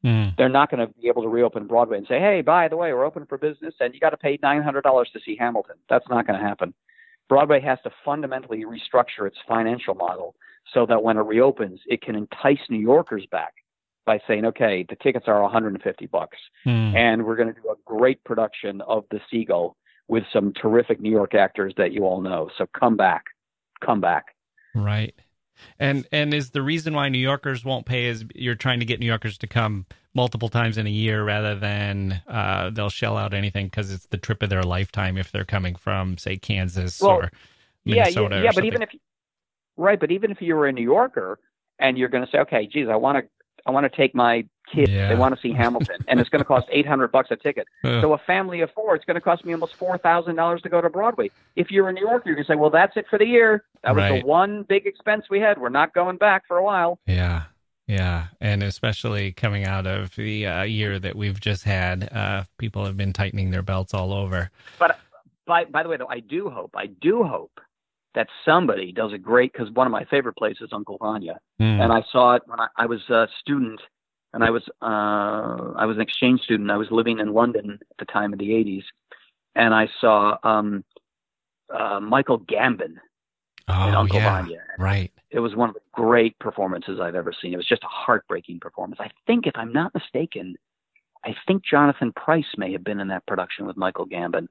Mm. 0.05 0.35
They're 0.37 0.49
not 0.49 0.69
going 0.69 0.85
to 0.85 0.93
be 1.01 1.07
able 1.07 1.21
to 1.23 1.29
reopen 1.29 1.65
Broadway 1.65 1.97
and 1.97 2.07
say, 2.07 2.19
"Hey, 2.19 2.41
by 2.41 2.67
the 2.67 2.77
way, 2.77 2.93
we're 2.93 3.05
open 3.05 3.25
for 3.25 3.37
business, 3.37 3.73
and 3.79 3.93
you 3.93 3.99
got 3.99 4.09
to 4.09 4.17
pay 4.17 4.37
nine 4.43 4.61
hundred 4.61 4.81
dollars 4.81 5.09
to 5.13 5.19
see 5.25 5.37
Hamilton." 5.37 5.75
That's 5.89 6.07
not 6.09 6.27
going 6.27 6.39
to 6.39 6.45
happen. 6.45 6.73
Broadway 7.29 7.61
has 7.61 7.79
to 7.83 7.91
fundamentally 8.03 8.65
restructure 8.65 9.25
its 9.25 9.37
financial 9.47 9.95
model 9.95 10.35
so 10.73 10.85
that 10.85 11.01
when 11.01 11.17
it 11.17 11.21
reopens, 11.21 11.79
it 11.87 12.01
can 12.01 12.15
entice 12.15 12.59
New 12.69 12.79
Yorkers 12.79 13.25
back 13.31 13.53
by 14.05 14.19
saying, 14.27 14.45
"Okay, 14.45 14.85
the 14.87 14.95
tickets 14.95 15.25
are 15.27 15.41
150 15.41 16.05
bucks." 16.07 16.37
Mm. 16.65 16.95
and 16.95 17.25
we're 17.25 17.35
going 17.35 17.53
to 17.53 17.61
do 17.61 17.69
a 17.69 17.75
great 17.85 18.23
production 18.23 18.81
of 18.81 19.05
The 19.11 19.19
Seagull 19.29 19.75
with 20.07 20.23
some 20.31 20.53
terrific 20.53 20.99
New 20.99 21.11
York 21.11 21.33
actors 21.33 21.73
that 21.77 21.91
you 21.93 22.03
all 22.05 22.21
know. 22.21 22.49
So 22.57 22.65
come 22.77 22.95
back, 22.97 23.23
come 23.83 24.01
back. 24.01 24.25
Right. 24.75 25.13
And 25.79 26.05
and 26.11 26.33
is 26.33 26.49
the 26.51 26.61
reason 26.61 26.93
why 26.93 27.09
New 27.09 27.19
Yorkers 27.19 27.63
won't 27.63 27.85
pay 27.85 28.05
is 28.05 28.25
you're 28.33 28.55
trying 28.55 28.79
to 28.79 28.85
get 28.85 28.99
New 28.99 29.05
Yorkers 29.05 29.37
to 29.39 29.47
come 29.47 29.85
multiple 30.13 30.49
times 30.49 30.77
in 30.77 30.85
a 30.87 30.91
year 30.91 31.23
rather 31.23 31.55
than 31.55 32.21
uh, 32.27 32.69
they'll 32.71 32.89
shell 32.89 33.17
out 33.17 33.33
anything 33.33 33.67
because 33.67 33.91
it's 33.91 34.07
the 34.07 34.17
trip 34.17 34.43
of 34.43 34.49
their 34.49 34.63
lifetime 34.63 35.17
if 35.17 35.31
they're 35.31 35.45
coming 35.45 35.75
from 35.75 36.17
say 36.17 36.37
Kansas 36.37 36.99
Well, 37.01 37.11
or 37.11 37.31
Minnesota. 37.85 38.35
yeah, 38.35 38.41
or 38.41 38.43
yeah, 38.45 38.51
but 38.53 38.65
even 38.65 38.81
if 38.81 38.89
right, 39.77 39.99
but 39.99 40.11
even 40.11 40.31
if 40.31 40.41
you 40.41 40.55
were 40.55 40.67
a 40.67 40.71
New 40.71 40.83
Yorker 40.83 41.39
and 41.79 41.97
you're 41.97 42.09
going 42.09 42.25
to 42.25 42.31
say, 42.31 42.39
okay, 42.39 42.67
geez, 42.67 42.87
I 42.89 42.95
want 42.95 43.17
to, 43.19 43.29
I 43.65 43.71
want 43.71 43.89
to 43.89 43.95
take 43.95 44.13
my 44.13 44.45
kids. 44.73 44.91
Yeah. 44.91 45.09
They 45.09 45.15
want 45.15 45.35
to 45.35 45.41
see 45.41 45.51
Hamilton, 45.53 45.97
and 46.07 46.19
it's 46.19 46.29
going 46.29 46.39
to 46.41 46.45
cost 46.45 46.67
800 46.71 47.11
bucks 47.11 47.29
a 47.31 47.35
ticket. 47.35 47.67
Ugh. 47.83 48.01
So 48.01 48.13
a 48.13 48.17
family 48.17 48.61
of 48.61 48.71
four, 48.71 48.95
it's 48.95 49.05
going 49.05 49.15
to 49.15 49.21
cost 49.21 49.45
me 49.45 49.53
almost 49.53 49.75
four 49.75 49.97
thousand 49.97 50.35
dollars 50.35 50.61
to 50.63 50.69
go 50.69 50.81
to 50.81 50.89
Broadway. 50.89 51.29
If 51.55 51.71
you're 51.71 51.89
a 51.89 51.93
New 51.93 52.01
Yorker, 52.01 52.29
you 52.29 52.35
can 52.35 52.45
say, 52.45 52.55
well, 52.55 52.69
that's 52.69 52.95
it 52.97 53.05
for 53.09 53.17
the 53.19 53.25
year. 53.25 53.63
That 53.83 53.95
was 53.95 54.01
Right. 54.03 54.21
the 54.21 54.27
one 54.27 54.63
big 54.63 54.85
expense 54.85 55.25
we 55.29 55.39
had. 55.39 55.57
We're 55.59 55.69
not 55.69 55.93
going 55.93 56.17
back 56.17 56.43
for 56.47 56.57
a 56.57 56.63
while. 56.63 56.99
Yeah. 57.05 57.43
Yeah. 57.87 58.27
And 58.39 58.63
especially 58.63 59.33
coming 59.33 59.65
out 59.65 59.85
of 59.85 60.15
the 60.15 60.47
uh, 60.47 60.63
year 60.63 60.99
that 60.99 61.15
we've 61.15 61.39
just 61.39 61.65
had, 61.65 62.09
uh, 62.13 62.43
people 62.57 62.85
have 62.85 62.95
been 62.95 63.11
tightening 63.11 63.51
their 63.51 63.61
belts 63.61 63.93
all 63.93 64.13
over. 64.13 64.49
But 64.79 64.97
by 65.45 65.65
by 65.65 65.83
the 65.83 65.89
way, 65.89 65.97
though, 65.97 66.07
I 66.07 66.21
do 66.21 66.49
hope, 66.49 66.71
I 66.75 66.85
do 66.87 67.23
hope 67.23 67.59
that 68.15 68.27
somebody 68.45 68.91
does 68.91 69.13
a 69.13 69.17
great 69.17 69.51
because 69.53 69.71
one 69.71 69.87
of 69.87 69.91
my 69.91 70.05
favorite 70.05 70.35
places 70.35 70.63
is 70.63 70.69
Uncle 70.73 70.97
Vanya, 70.97 71.39
Mm. 71.59 71.83
and 71.83 71.91
I 71.91 72.03
saw 72.11 72.35
it 72.35 72.43
when 72.45 72.59
I, 72.59 72.67
I 72.77 72.85
was 72.85 73.01
a 73.09 73.27
student, 73.39 73.81
and 74.33 74.43
I 74.43 74.49
was 74.49 74.63
uh, 74.81 75.73
I 75.77 75.85
was 75.85 75.97
an 75.97 76.01
exchange 76.01 76.41
student. 76.41 76.71
I 76.71 76.77
was 76.77 76.91
living 76.91 77.19
in 77.19 77.33
London 77.33 77.79
at 77.81 77.97
the 77.97 78.05
time 78.05 78.33
of 78.33 78.39
the 78.39 78.49
'80s, 78.49 78.83
and 79.55 79.73
I 79.73 79.87
saw 79.99 80.37
um, 80.43 80.83
uh, 81.73 81.99
Michael 81.99 82.39
Gambon 82.39 82.97
oh, 83.67 83.87
in 83.87 83.95
Uncle 83.95 84.19
yeah. 84.19 84.41
Vanya. 84.41 84.61
Right. 84.77 85.11
It 85.31 85.39
was 85.39 85.55
one 85.55 85.69
of 85.69 85.75
the 85.75 85.81
great 85.91 86.37
performances 86.39 86.99
I've 86.99 87.15
ever 87.15 87.33
seen. 87.33 87.53
It 87.53 87.57
was 87.57 87.67
just 87.67 87.83
a 87.83 87.87
heartbreaking 87.87 88.59
performance. 88.59 88.99
I 88.99 89.09
think, 89.25 89.47
if 89.47 89.53
I'm 89.55 89.73
not 89.73 89.93
mistaken, 89.93 90.55
I 91.25 91.35
think 91.47 91.63
Jonathan 91.63 92.13
Pryce 92.15 92.45
may 92.57 92.71
have 92.73 92.83
been 92.83 92.99
in 92.99 93.07
that 93.07 93.25
production 93.25 93.65
with 93.65 93.77
Michael 93.77 94.05
Gambon. 94.05 94.47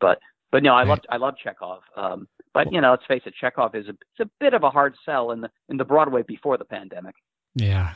But 0.00 0.18
but 0.50 0.62
no, 0.62 0.74
I 0.74 0.84
love 0.84 1.00
I 1.10 1.16
love 1.16 1.34
Chekhov. 1.42 1.80
Um, 1.96 2.28
but 2.54 2.72
you 2.72 2.80
know, 2.80 2.90
let's 2.90 3.04
face 3.06 3.22
it, 3.26 3.34
Chekhov 3.40 3.74
is 3.74 3.86
a 3.86 3.90
it's 3.90 4.20
a 4.20 4.30
bit 4.40 4.54
of 4.54 4.62
a 4.64 4.70
hard 4.70 4.94
sell 5.04 5.30
in 5.30 5.40
the 5.42 5.50
in 5.68 5.76
the 5.76 5.84
Broadway 5.84 6.22
before 6.22 6.56
the 6.58 6.64
pandemic. 6.64 7.14
Yeah. 7.54 7.94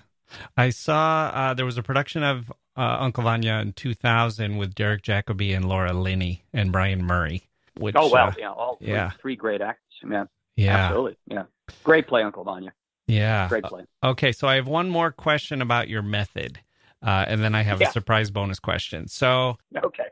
I 0.57 0.71
saw 0.71 1.31
uh, 1.35 1.55
there 1.55 1.67
was 1.67 1.77
a 1.77 1.83
production 1.83 2.23
of 2.23 2.51
uh, 2.77 2.97
Uncle 3.01 3.23
Vanya 3.25 3.55
in 3.55 3.73
2000 3.75 4.57
with 4.57 4.75
Derek 4.75 5.03
Jacobi 5.03 5.55
and 5.55 5.69
Laura 5.69 5.93
Linney 5.93 6.45
and 6.55 6.73
Brian 6.73 7.05
Murray. 7.05 7.49
Which, 7.77 7.95
oh 7.99 8.11
well, 8.11 8.29
uh, 8.29 8.35
yeah, 8.39 8.51
all 8.51 8.77
three, 8.77 8.89
yeah. 8.89 9.11
three 9.21 9.37
great 9.37 9.61
actors. 9.61 9.83
Yeah, 10.11 10.25
yeah, 10.57 10.77
absolutely. 10.77 11.17
Yeah, 11.27 11.45
great 11.85 12.07
play, 12.07 12.23
Uncle 12.23 12.45
Vanya. 12.45 12.73
yeah. 13.07 13.49
Great 13.49 13.65
play. 13.65 13.85
Okay, 14.03 14.33
so 14.33 14.47
I 14.49 14.57
have 14.57 14.67
one 14.69 14.89
more 14.91 15.11
question 15.11 15.61
about 15.63 15.89
your 15.89 16.03
method, 16.03 16.61
uh, 17.03 17.25
and 17.29 17.43
then 17.43 17.55
I 17.55 17.63
have 17.63 17.81
Yeah. 17.81 17.89
a 17.89 17.93
surprise 17.93 18.31
bonus 18.31 18.59
question. 18.59 19.09
So 19.09 19.57
okay. 19.85 20.05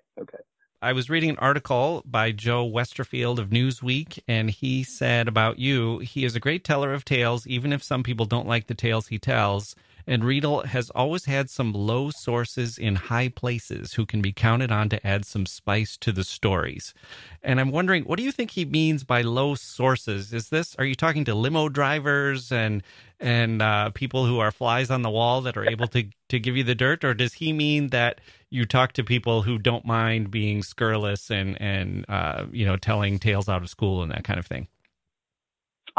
I 0.82 0.94
was 0.94 1.10
reading 1.10 1.28
an 1.28 1.36
article 1.36 2.02
by 2.06 2.32
Joe 2.32 2.64
Westerfield 2.64 3.38
of 3.38 3.50
Newsweek, 3.50 4.20
and 4.26 4.48
he 4.48 4.82
said 4.82 5.28
about 5.28 5.58
you, 5.58 5.98
he 5.98 6.24
is 6.24 6.34
a 6.34 6.40
great 6.40 6.64
teller 6.64 6.94
of 6.94 7.04
tales, 7.04 7.46
even 7.46 7.70
if 7.70 7.82
some 7.82 8.02
people 8.02 8.24
don't 8.24 8.48
like 8.48 8.66
the 8.66 8.74
tales 8.74 9.08
he 9.08 9.18
tells. 9.18 9.76
And 10.07 10.24
Riedel 10.24 10.62
has 10.66 10.90
always 10.90 11.24
had 11.24 11.51
some 11.51 11.72
low 11.72 12.11
sources 12.11 12.78
in 12.78 12.96
high 12.96 13.28
places 13.28 13.94
who 13.94 14.07
can 14.07 14.20
be 14.22 14.32
counted 14.32 14.70
on 14.72 14.88
to 14.90 15.07
add 15.07 15.24
some 15.24 15.46
spice 15.46 15.96
to 15.98 16.12
the 16.12 16.24
stories. 16.24 16.94
And 17.42 17.61
I'm 17.61 17.70
wondering, 17.70 18.05
what 18.05 18.18
do 18.18 18.22
you 18.22 18.32
think 18.32 18.53
he 18.53 18.64
means 18.64 19.05
by 19.05 19.22
low 19.22 19.55
sources? 19.55 20.32
Is 20.32 20.48
this 20.48 20.74
are 20.78 20.84
you 20.84 20.94
talking 20.94 21.24
to 21.26 21.34
limo 21.34 21.68
drivers 21.68 22.53
and 22.53 22.82
and 23.20 23.61
uh, 23.61 23.90
people 23.90 24.26
who 24.26 24.38
are 24.38 24.51
flies 24.51 24.90
on 24.90 25.03
the 25.03 25.11
wall 25.11 25.42
that 25.42 25.57
are 25.57 25.68
able 25.68 25.86
to 25.88 26.05
to 26.28 26.38
give 26.38 26.57
you 26.57 26.64
the 26.64 26.74
dirt, 26.74 27.05
or 27.05 27.12
does 27.14 27.34
he 27.34 27.53
mean 27.53 27.88
that 27.88 28.20
you 28.51 28.64
talk 28.64 28.92
to 28.92 29.05
people 29.05 29.42
who 29.42 29.59
don't 29.59 29.84
mind 29.84 30.30
being 30.30 30.62
scurrilous 30.62 31.30
and 31.30 31.61
and 31.61 32.05
uh, 32.09 32.46
you 32.51 32.64
know 32.64 32.76
telling 32.76 33.18
tales 33.18 33.48
out 33.48 33.62
of 33.62 33.70
school 33.70 34.03
and 34.03 34.11
that 34.11 34.24
kind 34.24 34.38
of 34.38 34.46
thing? 34.46 34.68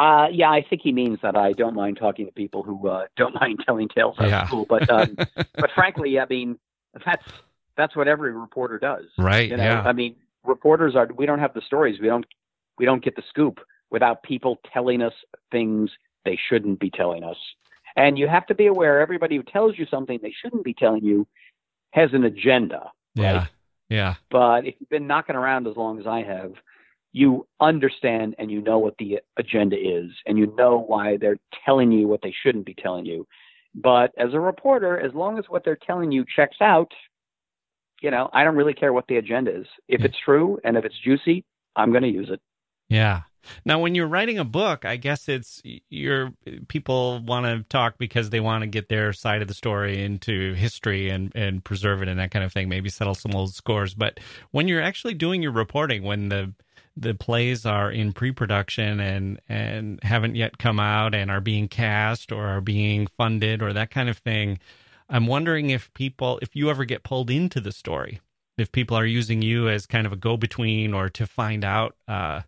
Uh, 0.02 0.28
yeah, 0.32 0.50
I 0.50 0.66
think 0.68 0.82
he 0.84 0.92
means 0.92 1.20
that 1.22 1.36
I 1.36 1.54
don't 1.54 1.76
mind 1.76 1.98
talking 1.98 2.26
to 2.26 2.32
people 2.32 2.64
who 2.64 2.88
uh, 2.88 3.06
don't 3.18 3.36
mind 3.42 3.62
telling 3.66 3.88
tales 3.90 4.16
out 4.20 4.28
Yeah. 4.30 4.42
of 4.42 4.48
school. 4.48 4.66
But 4.68 4.90
um, 4.90 5.16
but 5.36 5.70
frankly, 5.76 6.20
I 6.20 6.26
mean 6.30 6.58
that's 7.06 7.26
that's 7.78 7.96
what 7.96 8.08
every 8.08 8.32
reporter 8.34 8.80
does. 8.80 9.06
Right? 9.18 9.50
You 9.50 9.58
know, 9.58 9.64
yeah. 9.64 9.82
I 9.84 9.94
mean, 9.94 10.16
reporters 10.44 10.96
are 10.96 11.08
we 11.16 11.26
don't 11.26 11.40
have 11.40 11.54
the 11.54 11.62
stories. 11.62 12.00
We 12.02 12.08
don't 12.08 12.26
we 12.80 12.86
don't 12.86 13.04
get 13.04 13.16
the 13.16 13.24
scoop 13.30 13.60
without 13.92 14.24
people 14.24 14.60
telling 14.74 15.02
us 15.02 15.14
things 15.52 15.92
they 16.26 16.38
shouldn't 16.50 16.80
be 16.80 16.90
telling 16.90 17.24
us. 17.24 17.38
And 17.96 18.18
you 18.18 18.28
have 18.28 18.46
to 18.48 18.56
be 18.56 18.68
aware 18.68 19.02
everybody 19.02 19.36
who 19.36 19.44
tells 19.44 19.78
you 19.78 19.86
something 19.86 20.18
they 20.22 20.34
shouldn't 20.42 20.64
be 20.64 20.74
telling 20.74 21.04
you 21.04 21.28
has 21.92 22.14
an 22.14 22.24
agenda. 22.24 22.92
yeah. 23.16 23.38
right? 23.38 23.48
Yeah. 23.90 24.16
But 24.30 24.66
if 24.66 24.76
you've 24.80 24.90
been 24.90 25.06
knocking 25.08 25.36
around 25.36 25.68
as 25.68 25.76
long 25.76 26.00
as 26.00 26.08
I 26.08 26.24
have, 26.24 26.54
you 27.14 27.48
understand 27.60 28.36
and 28.40 28.50
you 28.50 28.62
know 28.62 28.80
what 28.80 28.96
the 28.98 29.20
agenda 29.38 29.76
is 29.76 30.12
and 30.26 30.38
you 30.38 30.54
know 30.58 30.78
why 30.80 31.18
they're 31.18 31.40
telling 31.66 31.92
you 31.92 32.08
what 32.08 32.22
they 32.22 32.34
shouldn't 32.44 32.66
be 32.66 32.74
telling 32.74 33.06
you. 33.06 33.28
But 33.76 34.12
as 34.18 34.34
a 34.34 34.40
reporter, 34.40 35.00
as 35.00 35.14
long 35.14 35.38
as 35.38 35.46
what 35.48 35.64
they're 35.64 35.78
telling 35.88 36.12
you 36.12 36.26
checks 36.36 36.58
out, 36.62 36.92
you 38.02 38.12
know, 38.12 38.30
I 38.34 38.44
don't 38.44 38.56
really 38.56 38.74
care 38.74 38.94
what 38.94 39.08
the 39.08 39.18
agenda 39.18 39.56
is. 39.56 39.68
If 39.88 40.04
it's 40.04 40.18
true 40.26 40.60
and 40.64 40.76
if 40.76 40.86
it's 40.86 40.98
juicy, 41.04 41.46
I'm 41.76 41.92
going 41.92 42.04
to 42.04 42.10
use 42.10 42.30
it. 42.30 42.42
Yeah. 42.90 43.22
Now, 43.66 43.80
when 43.80 43.96
you're 43.96 44.08
writing 44.08 44.38
a 44.38 44.44
book, 44.46 44.86
I 44.86 44.98
guess 44.98 45.28
it's 45.28 45.62
your 45.90 46.34
people 46.68 47.22
want 47.22 47.46
to 47.46 47.64
talk 47.70 47.96
because 47.98 48.30
they 48.30 48.40
want 48.40 48.62
to 48.62 48.68
get 48.68 48.90
their 48.90 49.14
side 49.14 49.42
of 49.42 49.48
the 49.48 49.54
story 49.54 50.04
into 50.04 50.54
history 50.54 51.10
and 51.10 51.32
and 51.34 51.64
preserve 51.64 52.02
it 52.02 52.08
and 52.08 52.20
that 52.20 52.32
kind 52.32 52.46
of 52.46 52.54
thing. 52.54 52.70
Maybe 52.70 52.90
settle 52.90 53.16
some 53.16 53.34
old 53.34 53.54
scores. 53.54 53.94
But 53.94 54.20
when 54.52 54.68
you're 54.68 54.82
actually 54.82 55.16
doing 55.16 55.42
your 55.42 55.54
reporting, 55.54 56.04
when 56.04 56.30
the 56.30 56.54
the 56.96 57.14
plays 57.14 57.66
are 57.66 57.92
in 57.92 58.14
pre-production 58.14 59.00
and 59.00 59.40
and 59.48 60.00
haven't 60.04 60.36
yet 60.36 60.58
come 60.58 60.80
out 60.80 61.16
and 61.16 61.32
are 61.32 61.42
being 61.42 61.68
cast 61.68 62.32
or 62.32 62.46
are 62.46 62.62
being 62.62 63.08
funded 63.08 63.62
or 63.62 63.74
that 63.74 63.92
kind 63.92 64.10
of 64.10 64.18
thing, 64.18 64.60
I'm 65.10 65.28
wondering 65.28 65.70
if 65.70 65.94
people, 65.94 66.40
if 66.42 66.56
you 66.56 66.70
ever 66.70 66.86
get 66.86 67.04
pulled 67.04 67.30
into 67.30 67.60
the 67.60 67.72
story, 67.72 68.22
if 68.58 68.72
people 68.72 68.98
are 68.98 69.06
using 69.06 69.42
you 69.42 69.70
as 69.70 69.86
kind 69.86 70.06
of 70.06 70.14
a 70.14 70.18
go-between 70.18 70.94
or 70.94 71.10
to 71.10 71.26
find 71.28 71.64
out. 71.64 71.96
Uh, 72.08 72.42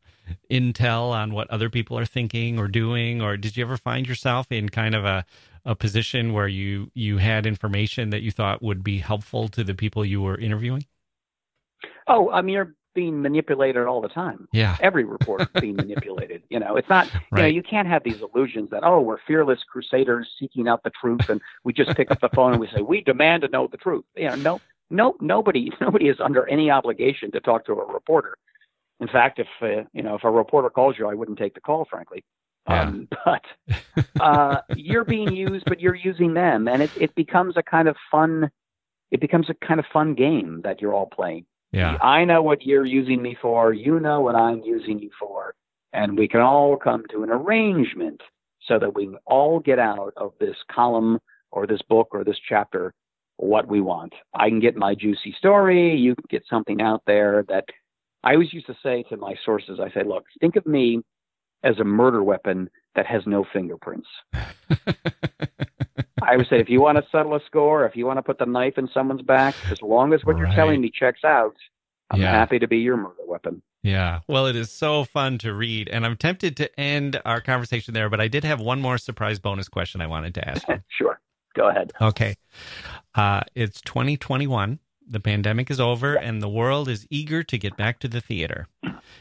intel 0.50 1.10
on 1.10 1.34
what 1.34 1.50
other 1.50 1.70
people 1.70 2.00
are 2.00 2.06
thinking 2.06 2.58
or 2.58 2.70
doing 2.70 3.22
or 3.22 3.36
did 3.36 3.58
you 3.58 3.64
ever 3.64 3.76
find 3.76 4.08
yourself 4.08 4.54
in 4.54 4.70
kind 4.70 4.96
of 4.96 5.04
a, 5.04 5.26
a 5.66 5.76
position 5.76 6.32
where 6.32 6.48
you 6.48 6.90
you 6.94 7.18
had 7.18 7.46
information 7.46 8.10
that 8.10 8.22
you 8.22 8.32
thought 8.32 8.64
would 8.64 8.86
be 8.86 9.00
helpful 9.00 9.50
to 9.50 9.66
the 9.66 9.74
people 9.74 10.06
you 10.06 10.22
were 10.22 10.40
interviewing 10.40 10.86
Oh, 12.08 12.30
I 12.32 12.42
mean, 12.42 12.76
being 12.94 13.22
manipulated 13.22 13.86
all 13.86 14.02
the 14.02 14.10
time. 14.10 14.48
yeah 14.52 14.78
Every 14.82 15.04
reporter 15.04 15.48
being 15.60 15.76
manipulated. 15.76 16.44
You 16.50 16.60
know, 16.60 16.76
it's 16.76 16.90
not, 16.90 17.12
right. 17.14 17.24
you 17.32 17.42
know, 17.44 17.48
you 17.48 17.64
can't 17.64 17.88
have 17.88 18.04
these 18.04 18.22
illusions 18.22 18.70
that, 18.72 18.84
oh, 18.84 19.02
we're 19.02 19.18
fearless 19.28 19.60
crusaders 19.64 20.30
seeking 20.40 20.68
out 20.68 20.84
the 20.84 20.92
truth 20.92 21.30
and 21.30 21.42
we 21.64 21.74
just 21.74 21.96
pick 21.96 22.12
up 22.12 22.22
the 22.22 22.30
phone 22.30 22.52
and 22.52 22.62
we 22.62 22.68
say, 22.68 22.82
we 22.82 23.02
demand 23.02 23.42
to 23.44 23.48
know 23.50 23.68
the 23.68 23.78
truth. 23.78 24.06
You 24.16 24.30
know, 24.30 24.36
no, 24.36 24.62
no 24.90 25.16
nobody 25.20 25.72
nobody 25.82 26.08
is 26.08 26.18
under 26.20 26.48
any 26.48 26.72
obligation 26.72 27.32
to 27.32 27.40
talk 27.40 27.66
to 27.66 27.74
a 27.74 27.94
reporter. 27.94 28.38
In 29.00 29.08
fact, 29.08 29.40
if 29.40 29.48
uh, 29.62 29.84
you 29.92 30.04
know 30.04 30.16
if 30.16 30.24
a 30.24 30.32
reporter 30.32 30.70
calls 30.70 30.96
you, 30.98 31.08
I 31.08 31.14
wouldn't 31.14 31.38
take 31.38 31.56
the 31.56 31.62
call, 31.62 31.86
frankly. 31.90 32.24
Yeah. 32.70 32.84
Um, 32.84 33.08
but 33.26 33.44
uh, 34.22 34.62
you're 34.76 35.04
being 35.04 35.34
used, 35.36 35.66
but 35.66 35.82
you're 35.82 35.96
using 35.96 36.34
them, 36.34 36.68
and 36.68 36.82
it 36.82 36.92
it 36.96 37.16
becomes 37.16 37.58
a 37.58 37.64
kind 37.64 37.88
of 37.88 37.98
fun. 38.10 38.50
It 39.12 39.20
becomes 39.20 39.50
a 39.50 39.54
kind 39.54 39.80
of 39.80 39.86
fun 39.92 40.16
game 40.16 40.62
that 40.64 40.82
you're 40.82 40.94
all 40.94 41.06
playing. 41.08 41.46
Yeah. 41.74 41.98
I 42.02 42.24
know 42.24 42.42
what 42.42 42.66
you're 42.66 42.86
using 42.86 43.22
me 43.22 43.36
for. 43.42 43.74
You 43.74 44.00
know 44.00 44.22
what 44.22 44.36
I'm 44.36 44.62
using 44.62 45.00
you 45.00 45.10
for. 45.20 45.56
And 45.92 46.18
we 46.18 46.28
can 46.28 46.40
all 46.40 46.78
come 46.78 47.04
to 47.12 47.24
an 47.24 47.30
arrangement 47.30 48.22
so 48.68 48.80
that 48.80 48.96
we 48.96 49.08
can 49.08 49.18
all 49.26 49.60
get 49.60 49.80
out 49.80 50.14
of 50.16 50.34
this 50.40 50.56
column 50.72 51.20
or 51.52 51.68
this 51.68 51.82
book 51.90 52.10
or 52.12 52.24
this 52.24 52.38
chapter 52.48 52.94
what 53.38 53.68
we 53.68 53.82
want. 53.82 54.14
I 54.36 54.50
can 54.50 54.60
get 54.60 54.76
my 54.76 54.94
juicy 54.94 55.34
story. 55.38 55.96
You 55.96 56.16
can 56.16 56.26
get 56.30 56.44
something 56.50 56.80
out 56.82 57.02
there 57.08 57.44
that 57.50 57.66
I 58.24 58.34
always 58.34 58.54
used 58.54 58.68
to 58.68 58.78
say 58.84 59.04
to 59.10 59.18
my 59.18 59.36
sources, 59.44 59.80
I 59.82 59.90
say, 59.92 60.04
look, 60.06 60.26
think 60.40 60.56
of 60.56 60.66
me 60.66 61.02
as 61.64 61.80
a 61.80 61.84
murder 61.84 62.24
weapon 62.24 62.70
that 62.96 63.08
has 63.08 63.24
no 63.26 63.46
fingerprints. 63.52 64.08
I 66.28 66.38
would 66.38 66.48
say 66.48 66.60
if 66.60 66.70
you 66.70 66.82
want 66.82 66.98
to 66.98 67.04
settle 67.12 67.36
a 67.36 67.40
score, 67.46 67.86
if 67.86 67.96
you 67.96 68.06
want 68.06 68.18
to 68.18 68.24
put 68.24 68.38
the 68.40 68.46
knife 68.46 68.78
in 68.78 68.90
someone's 68.94 69.22
back, 69.22 69.56
as 69.72 69.82
long 69.82 70.14
as 70.14 70.24
what 70.24 70.38
you're 70.38 70.48
telling 70.56 70.82
me 70.82 70.90
checks 70.94 71.24
out, 71.24 71.56
I'm 72.12 72.22
Yeah. 72.22 72.32
happy 72.32 72.60
to 72.60 72.68
be 72.68 72.78
your 72.78 72.98
murder 72.98 73.16
weapon. 73.28 73.62
Yeah. 73.82 74.22
Well, 74.28 74.46
it 74.48 74.56
is 74.56 74.72
so 74.72 75.04
fun 75.04 75.38
to 75.40 75.54
read. 75.54 75.90
And 75.90 76.06
I'm 76.06 76.16
tempted 76.16 76.56
to 76.58 76.80
end 76.80 77.22
our 77.26 77.42
conversation 77.42 77.94
there, 77.94 78.10
but 78.10 78.22
I 78.22 78.28
did 78.30 78.44
have 78.46 78.62
one 78.62 78.80
more 78.82 78.98
surprise 78.98 79.40
bonus 79.40 79.68
question 79.68 80.00
I 80.00 80.08
wanted 80.08 80.34
to 80.36 80.48
ask 80.48 80.68
you. 80.68 80.76
Sure. 80.98 81.20
Go 81.56 81.68
ahead. 81.70 81.92
Okay. 82.02 82.36
Uh, 83.14 83.42
it's 83.56 83.82
2021. 83.82 84.80
The 85.14 85.20
pandemic 85.20 85.70
is 85.70 85.80
over 85.80 86.16
and 86.16 86.42
the 86.42 86.50
world 86.50 86.90
is 86.90 87.06
eager 87.08 87.44
to 87.44 87.58
get 87.60 87.78
back 87.78 88.00
to 88.00 88.08
the 88.08 88.20
theater. 88.20 88.68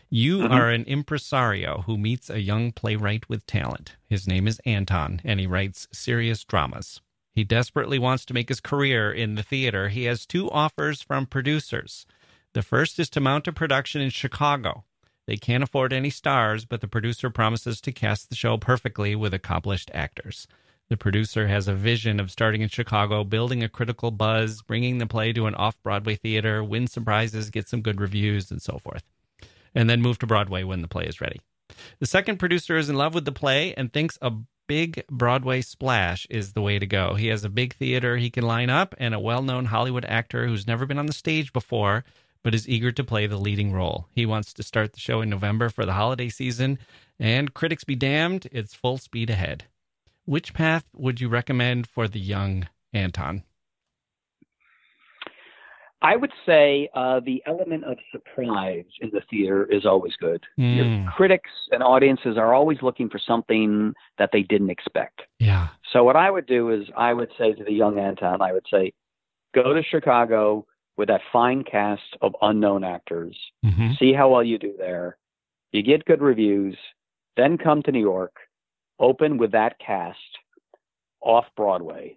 You 0.09 0.39
Mhm. 0.39 0.51
are 0.51 0.71
an 0.71 0.85
impresario 0.85 1.83
who 1.83 1.99
meets 1.99 2.31
a 2.31 2.41
young 2.41 2.73
playwright 2.73 3.29
with 3.29 3.45
talent. 3.45 3.97
His 4.09 4.27
name 4.27 4.49
is 4.49 4.59
Anton 4.65 5.21
and 5.23 5.39
he 5.39 5.47
writes 5.47 5.89
serious 5.93 6.45
dramas. 6.45 7.03
He 7.35 7.45
desperately 7.45 7.99
wants 7.99 8.25
to 8.25 8.33
make 8.33 8.49
his 8.49 8.61
career 8.61 9.13
in 9.13 9.35
the 9.35 9.43
theater. 9.43 9.91
He 9.91 10.05
has 10.05 10.25
two 10.25 10.51
offers 10.51 11.03
from 11.03 11.27
producers. 11.27 12.07
The 12.55 12.63
first 12.63 12.99
is 12.99 13.11
to 13.11 13.21
mount 13.21 13.47
a 13.47 13.53
production 13.53 14.01
in 14.01 14.09
Chicago. 14.09 14.85
They 15.27 15.37
can't 15.37 15.63
afford 15.63 15.93
any 15.93 16.09
stars, 16.09 16.65
but 16.65 16.81
the 16.81 16.89
producer 16.89 17.29
promises 17.29 17.83
to 17.83 17.93
cast 17.93 18.31
the 18.31 18.35
show 18.35 18.57
perfectly 18.57 19.15
with 19.15 19.35
accomplished 19.35 19.91
actors. 19.93 20.49
The 20.91 20.97
producer 20.97 21.49
has 21.49 21.69
a 21.69 21.75
vision 21.75 22.21
of 22.21 22.31
starting 22.31 22.61
in 22.61 22.69
Chicago, 22.69 23.25
building 23.25 23.63
a 23.63 23.69
critical 23.69 24.11
buzz, 24.11 24.63
bringing 24.63 24.99
the 24.99 25.07
play 25.07 25.33
to 25.33 25.47
an 25.47 25.55
off 25.55 25.83
Broadway 25.83 26.17
theater, 26.17 26.63
win 26.63 26.87
some 26.87 27.05
prizes, 27.05 27.51
get 27.51 27.69
some 27.69 27.81
good 27.81 28.01
reviews, 28.01 28.51
and 28.51 28.61
so 28.61 28.79
forth. 28.79 29.03
And 29.75 29.89
then 29.89 30.03
move 30.03 30.19
to 30.19 30.27
Broadway 30.27 30.65
when 30.65 30.83
the 30.83 30.89
play 30.89 31.07
is 31.07 31.21
ready. 31.21 31.41
The 31.99 32.07
second 32.07 32.39
producer 32.39 32.77
is 32.77 32.91
in 32.91 32.97
love 32.97 33.15
with 33.15 33.25
the 33.25 33.33
play 33.33 33.73
and 33.75 33.91
thinks 33.91 34.19
a 34.21 34.33
big 34.69 35.05
Broadway 35.11 35.63
splash 35.63 36.27
is 36.29 36.53
the 36.53 36.61
way 36.61 36.79
to 36.79 36.87
go. 36.87 37.15
He 37.15 37.29
has 37.29 37.45
a 37.45 37.49
big 37.49 37.75
theater 37.75 38.19
he 38.19 38.31
can 38.31 38.45
line 38.45 38.69
up 38.69 38.95
and 38.99 39.15
a 39.15 39.21
well 39.21 39.43
known 39.43 39.67
Hollywood 39.67 40.05
actor 40.05 40.47
who's 40.47 40.67
never 40.67 40.85
been 40.85 40.99
on 40.99 41.07
the 41.07 41.13
stage 41.13 41.53
before 41.53 42.05
but 42.43 42.55
is 42.55 42.69
eager 42.69 42.93
to 42.93 43.05
play 43.05 43.27
the 43.27 43.37
leading 43.37 43.73
role. 43.73 44.09
He 44.13 44.27
wants 44.27 44.53
to 44.55 44.63
start 44.63 44.93
the 44.93 45.01
show 45.01 45.21
in 45.21 45.31
November 45.31 45.69
for 45.69 45.87
the 45.87 45.93
holiday 45.93 46.29
season, 46.29 46.79
and 47.19 47.55
critics 47.55 47.85
be 47.85 47.95
damned, 47.95 48.49
it's 48.51 48.75
full 48.75 48.99
speed 48.99 49.31
ahead. 49.31 49.65
Which 50.25 50.55
path 50.55 50.85
would 50.95 51.21
you 51.21 51.29
recommend 51.29 51.87
for 51.87 52.09
the 52.09 52.21
young 52.21 52.69
Anton? 52.93 53.45
I 56.03 56.17
would 56.17 56.33
say 56.45 56.89
uh, 56.95 57.21
the 57.21 57.43
element 57.47 57.85
of 57.85 57.97
surprise 58.11 58.85
in 59.01 59.11
the 59.13 59.23
theater 59.31 59.65
is 59.67 59.87
always 59.87 60.15
good. 60.17 60.43
Mm, 60.59 61.13
critics 61.15 61.51
and 61.71 61.81
audiences 61.83 62.37
are 62.37 62.53
always 62.53 62.79
looking 62.83 63.09
for 63.09 63.21
something 63.25 63.95
that 64.19 64.31
they 64.33 64.43
didn't 64.43 64.71
expect. 64.71 65.23
yeah. 65.39 65.69
So 65.93 66.03
what 66.05 66.17
I 66.17 66.31
would 66.31 66.47
do 66.47 66.71
is 66.71 66.89
I 66.97 67.13
would 67.13 67.29
say 67.37 67.53
to 67.53 67.65
the 67.65 67.73
young 67.73 67.99
Anton, 67.99 68.41
I 68.41 68.53
would 68.53 68.67
say, 68.73 68.95
go 69.55 69.75
to 69.75 69.83
Chicago 69.83 70.67
with 70.97 71.09
that 71.09 71.21
fine 71.31 71.65
cast 71.65 72.17
of 72.23 72.35
unknown 72.41 72.83
actors. 72.83 73.37
hmm 73.63 73.93
See 73.99 74.13
how 74.15 74.31
well 74.31 74.43
you 74.43 74.59
do 74.59 74.75
there. 74.79 75.19
You 75.71 75.83
get 75.83 76.05
good 76.07 76.23
reviews, 76.23 76.77
then 77.37 77.59
come 77.59 77.83
to 77.83 77.93
New 77.93 78.01
York, 78.01 78.35
open 79.03 79.37
with 79.37 79.53
that 79.53 79.79
cast 79.79 80.19
off 81.21 81.45
Broadway. 81.57 82.17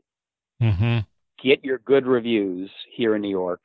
hmm 0.61 0.99
Get 1.43 1.63
your 1.65 1.79
good 1.79 2.07
reviews 2.07 2.71
here 2.95 3.13
in 3.15 3.21
New 3.21 3.29
York. 3.29 3.59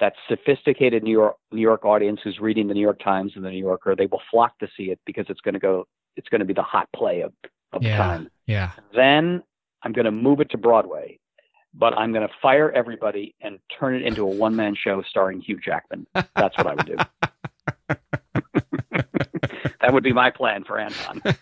That 0.00 0.12
sophisticated 0.28 1.02
New 1.02 1.10
York 1.12 1.36
New 1.50 1.62
York 1.62 1.84
audience 1.86 2.20
who's 2.22 2.38
reading 2.38 2.68
the 2.68 2.74
New 2.74 2.82
York 2.82 3.00
Times 3.02 3.32
and 3.34 3.44
the 3.44 3.50
New 3.50 3.58
Yorker, 3.58 3.96
they 3.96 4.04
will 4.06 4.20
flock 4.30 4.58
to 4.58 4.68
see 4.76 4.90
it 4.90 5.00
because 5.06 5.24
it's 5.30 5.40
going 5.40 5.54
to 5.54 5.58
go. 5.58 5.86
It's 6.16 6.28
going 6.28 6.40
to 6.40 6.44
be 6.44 6.52
the 6.52 6.62
hot 6.62 6.88
play 6.94 7.22
of 7.22 7.32
of 7.72 7.80
the 7.82 7.88
Yeah. 7.88 7.96
time. 7.96 8.28
Yeah. 8.46 8.72
Then 8.94 9.42
I'm 9.82 9.92
going 9.92 10.04
to 10.04 10.10
move 10.10 10.40
it 10.40 10.50
to 10.50 10.58
Broadway, 10.58 11.18
but 11.72 11.96
I'm 11.96 12.12
going 12.12 12.28
to 12.28 12.34
fire 12.42 12.70
everybody 12.72 13.34
and 13.40 13.58
turn 13.80 13.94
it 13.94 14.02
into 14.02 14.22
a 14.22 14.26
one 14.26 14.54
man 14.54 14.74
show 14.76 15.02
starring 15.08 15.40
Hugh 15.40 15.58
Jackman. 15.58 16.06
That's 16.14 16.56
what 16.58 16.66
I 16.66 16.74
would 16.74 16.86
do. 16.86 16.96
that 19.80 19.92
would 19.92 20.04
be 20.04 20.12
my 20.12 20.30
plan 20.30 20.64
for 20.64 20.78
Anton. 20.78 21.22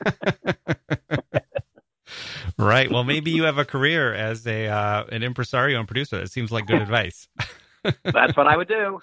Right. 2.59 2.91
Well, 2.91 3.05
maybe 3.05 3.31
you 3.31 3.45
have 3.45 3.59
a 3.59 3.65
career 3.65 4.15
as 4.15 4.47
a 4.47 4.69
uh, 4.69 5.05
an 5.11 5.23
impresario 5.23 5.79
and 5.79 5.89
producer. 5.89 6.19
That 6.21 6.31
seems 6.31 6.53
like 6.53 6.67
good 6.67 6.83
advice. 6.83 7.29
That's 8.05 8.37
what 8.37 8.47
I 8.47 8.57
would 8.57 8.69
do. 8.69 9.01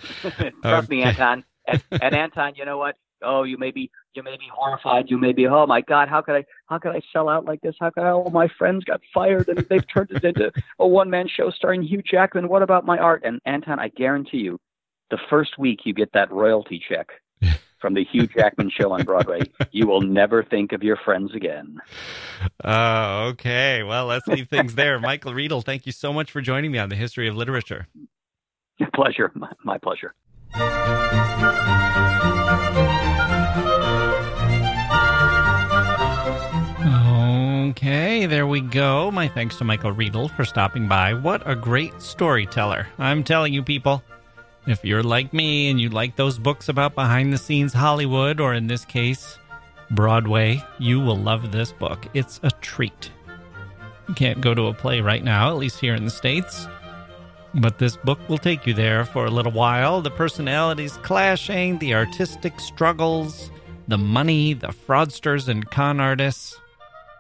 Trust 0.64 0.90
me, 0.90 1.04
Anton. 1.04 1.44
And, 1.68 1.84
and 1.92 2.16
Anton, 2.16 2.54
you 2.56 2.66
know 2.66 2.78
what? 2.78 2.96
Oh, 3.22 3.44
you 3.44 3.58
may 3.58 3.72
be 3.72 3.92
you 4.16 4.24
may 4.24 4.38
be 4.38 4.50
horrified. 4.52 5.10
You 5.10 5.18
may 5.18 5.34
be, 5.34 5.48
oh 5.48 5.68
my 5.68 5.82
God, 5.82 6.08
how 6.08 6.22
could 6.22 6.36
I 6.36 6.46
how 6.68 6.80
could 6.80 6.96
I 6.96 7.02
sell 7.12 7.30
out 7.30 7.46
like 7.46 7.62
this? 7.62 7.76
How 7.80 7.90
could 7.90 8.04
I, 8.04 8.12
all 8.12 8.30
my 8.30 8.48
friends 8.58 8.84
got 8.86 9.02
fired 9.14 9.50
and 9.50 9.60
they've 9.70 9.86
turned 9.94 10.12
it 10.12 10.24
into 10.24 10.52
a 10.80 10.88
one 10.88 11.10
man 11.10 11.28
show 11.28 11.52
starring 11.52 11.84
Hugh 11.84 12.02
Jackman? 12.02 12.48
What 12.48 12.64
about 12.64 12.86
my 12.86 12.98
art? 12.98 13.24
And 13.26 13.42
Anton, 13.46 13.80
I 13.80 13.90
guarantee 13.90 14.40
you, 14.40 14.60
the 15.12 15.20
first 15.30 15.60
week 15.60 15.82
you 15.84 15.94
get 15.94 16.14
that 16.14 16.32
royalty 16.32 16.82
check 16.88 17.10
from 17.82 17.96
the 17.96 18.06
Hugh 18.10 18.28
Jackman 18.28 18.70
show 18.70 18.92
on 18.92 19.04
Broadway, 19.04 19.42
you 19.72 19.88
will 19.88 20.02
never 20.02 20.44
think 20.44 20.72
of 20.72 20.84
your 20.84 20.98
friends 20.98 21.34
again. 21.34 21.80
Oh, 22.64 23.30
okay. 23.30 23.84
Well, 23.84 24.06
let's 24.06 24.28
leave 24.28 24.48
things 24.48 24.76
there. 24.76 25.00
Michael 25.00 25.34
Riedel, 25.34 25.62
thank 25.62 25.86
you 25.86 25.92
so 25.92 26.14
much 26.14 26.32
for 26.32 26.42
joining 26.42 26.72
me 26.72 26.78
on 26.78 26.90
the 26.90 26.96
history 26.96 27.28
of 27.28 27.36
literature. 27.36 27.88
Pleasure, 28.94 29.32
my, 29.36 29.52
my 29.64 29.78
pleasure. 29.78 30.14
Okay, 37.72 38.26
there 38.26 38.48
we 38.48 38.62
go. 38.62 39.12
My 39.12 39.28
thanks 39.28 39.58
to 39.58 39.64
Michael 39.64 39.92
Riedel 39.92 40.28
for 40.30 40.46
stopping 40.46 40.88
by. 40.88 41.14
What 41.14 41.42
a 41.50 41.56
great 41.56 42.02
storyteller. 42.02 42.88
I'm 43.00 43.24
telling 43.24 43.54
you, 43.54 43.64
people, 43.64 44.04
if 44.68 44.86
you're 44.86 45.04
like 45.04 45.34
me 45.34 45.70
and 45.70 45.82
you 45.82 45.90
like 45.90 46.16
those 46.16 46.38
books 46.38 46.70
about 46.70 46.96
behind 46.96 47.34
the 47.34 47.38
scenes 47.38 47.74
Hollywood, 47.74 48.40
or 48.40 48.54
in 48.54 48.68
this 48.68 48.86
case, 48.86 49.38
Broadway, 49.90 50.64
you 50.80 51.00
will 51.00 51.18
love 51.18 51.52
this 51.52 51.72
book. 51.72 52.06
It's 52.14 52.40
a 52.44 52.52
treat. 52.62 53.12
You 54.08 54.14
can't 54.14 54.42
go 54.42 54.54
to 54.54 54.68
a 54.68 54.74
play 54.74 55.02
right 55.02 55.24
now, 55.24 55.50
at 55.50 55.58
least 55.58 55.80
here 55.80 55.96
in 55.96 56.06
the 56.06 56.12
States. 56.12 56.68
But 57.54 57.80
this 57.80 57.98
book 57.98 58.20
will 58.30 58.38
take 58.38 58.66
you 58.66 58.74
there 58.74 59.04
for 59.04 59.26
a 59.26 59.32
little 59.32 59.52
while. 59.52 60.02
The 60.02 60.12
personalities 60.12 60.98
clashing, 60.98 61.80
the 61.80 61.96
artistic 61.96 62.60
struggles, 62.60 63.52
the 63.88 63.98
money, 63.98 64.54
the 64.54 64.68
fraudsters 64.68 65.50
and 65.50 65.70
con 65.70 66.00
artists, 66.00 66.58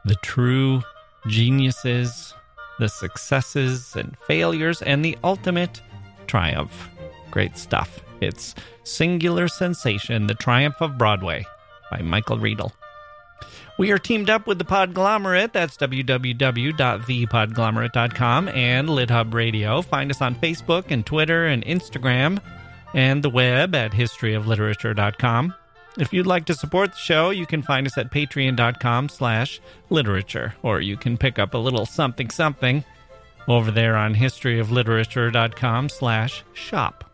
the 0.05 0.15
true 0.15 0.81
geniuses, 1.27 2.33
the 2.79 2.87
successes 2.87 3.95
and 3.95 4.17
failures, 4.19 4.81
and 4.81 5.03
the 5.03 5.17
ultimate 5.23 5.81
triumph. 6.27 6.89
Great 7.31 7.57
stuff. 7.57 8.01
It's 8.21 8.53
Singular 8.83 9.47
Sensation 9.47 10.27
The 10.27 10.35
Triumph 10.35 10.81
of 10.81 10.97
Broadway 10.97 11.45
by 11.89 12.01
Michael 12.01 12.37
Riedel. 12.37 12.73
We 13.77 13.91
are 13.91 13.97
teamed 13.97 14.29
up 14.29 14.45
with 14.45 14.59
the 14.59 14.65
Podglomerate. 14.65 15.53
That's 15.53 15.77
www.thepodglomerate.com 15.77 18.49
and 18.49 18.89
LitHub 18.89 19.33
Radio. 19.33 19.81
Find 19.81 20.11
us 20.11 20.21
on 20.21 20.35
Facebook 20.35 20.91
and 20.91 21.05
Twitter 21.05 21.47
and 21.47 21.65
Instagram 21.65 22.39
and 22.93 23.23
the 23.23 23.29
web 23.29 23.73
at 23.73 23.93
historyofliterature.com. 23.93 25.55
If 25.97 26.13
you'd 26.13 26.27
like 26.27 26.45
to 26.45 26.53
support 26.53 26.91
the 26.91 26.97
show, 26.97 27.31
you 27.31 27.45
can 27.45 27.61
find 27.61 27.85
us 27.87 27.97
at 27.97 28.11
patreon.com 28.11 29.09
slash 29.09 29.59
literature, 29.89 30.53
or 30.61 30.79
you 30.79 30.95
can 30.95 31.17
pick 31.17 31.37
up 31.39 31.53
a 31.53 31.57
little 31.57 31.85
something 31.85 32.29
something 32.29 32.85
over 33.47 33.71
there 33.71 33.97
on 33.97 34.15
historyofliterature.com 34.15 35.89
slash 35.89 36.43
shop. 36.53 37.10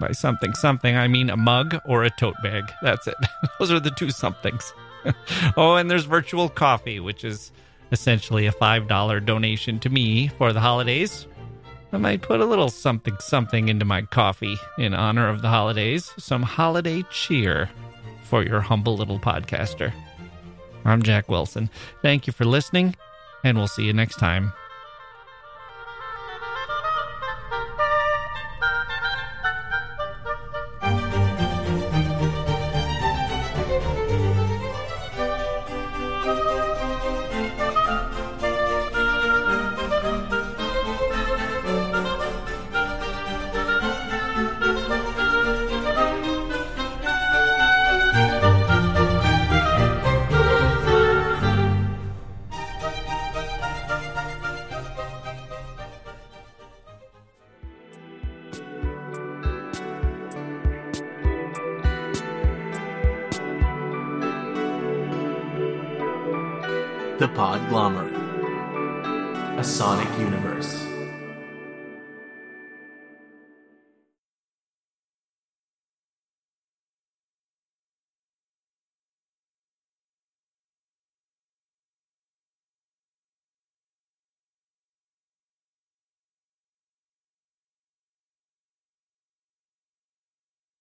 By 0.00 0.12
something 0.12 0.54
something, 0.54 0.96
I 0.96 1.08
mean 1.08 1.30
a 1.30 1.36
mug 1.36 1.80
or 1.84 2.02
a 2.02 2.10
tote 2.10 2.34
bag. 2.42 2.64
That's 2.82 3.06
it. 3.06 3.14
Those 3.58 3.70
are 3.70 3.80
the 3.80 3.90
two 3.90 4.10
somethings. 4.10 4.74
oh, 5.56 5.76
and 5.76 5.90
there's 5.90 6.04
virtual 6.04 6.48
coffee, 6.48 6.98
which 7.00 7.24
is 7.24 7.52
essentially 7.92 8.46
a 8.46 8.52
$5 8.52 9.24
donation 9.24 9.78
to 9.80 9.90
me 9.90 10.28
for 10.28 10.52
the 10.52 10.60
holidays. 10.60 11.26
I 11.92 11.98
might 11.98 12.22
put 12.22 12.40
a 12.40 12.46
little 12.46 12.70
something 12.70 13.16
something 13.20 13.68
into 13.68 13.84
my 13.84 14.02
coffee 14.02 14.56
in 14.78 14.94
honor 14.94 15.28
of 15.28 15.42
the 15.42 15.48
holidays, 15.48 16.10
some 16.18 16.42
holiday 16.42 17.04
cheer 17.10 17.70
for 18.24 18.42
your 18.42 18.60
humble 18.60 18.96
little 18.96 19.20
podcaster. 19.20 19.92
I'm 20.84 21.02
Jacke 21.02 21.28
Wilson. 21.28 21.70
Thank 22.02 22.26
you 22.26 22.32
for 22.32 22.44
listening, 22.44 22.96
and 23.44 23.56
we'll 23.56 23.68
see 23.68 23.84
you 23.84 23.92
next 23.92 24.16
time. 24.16 24.52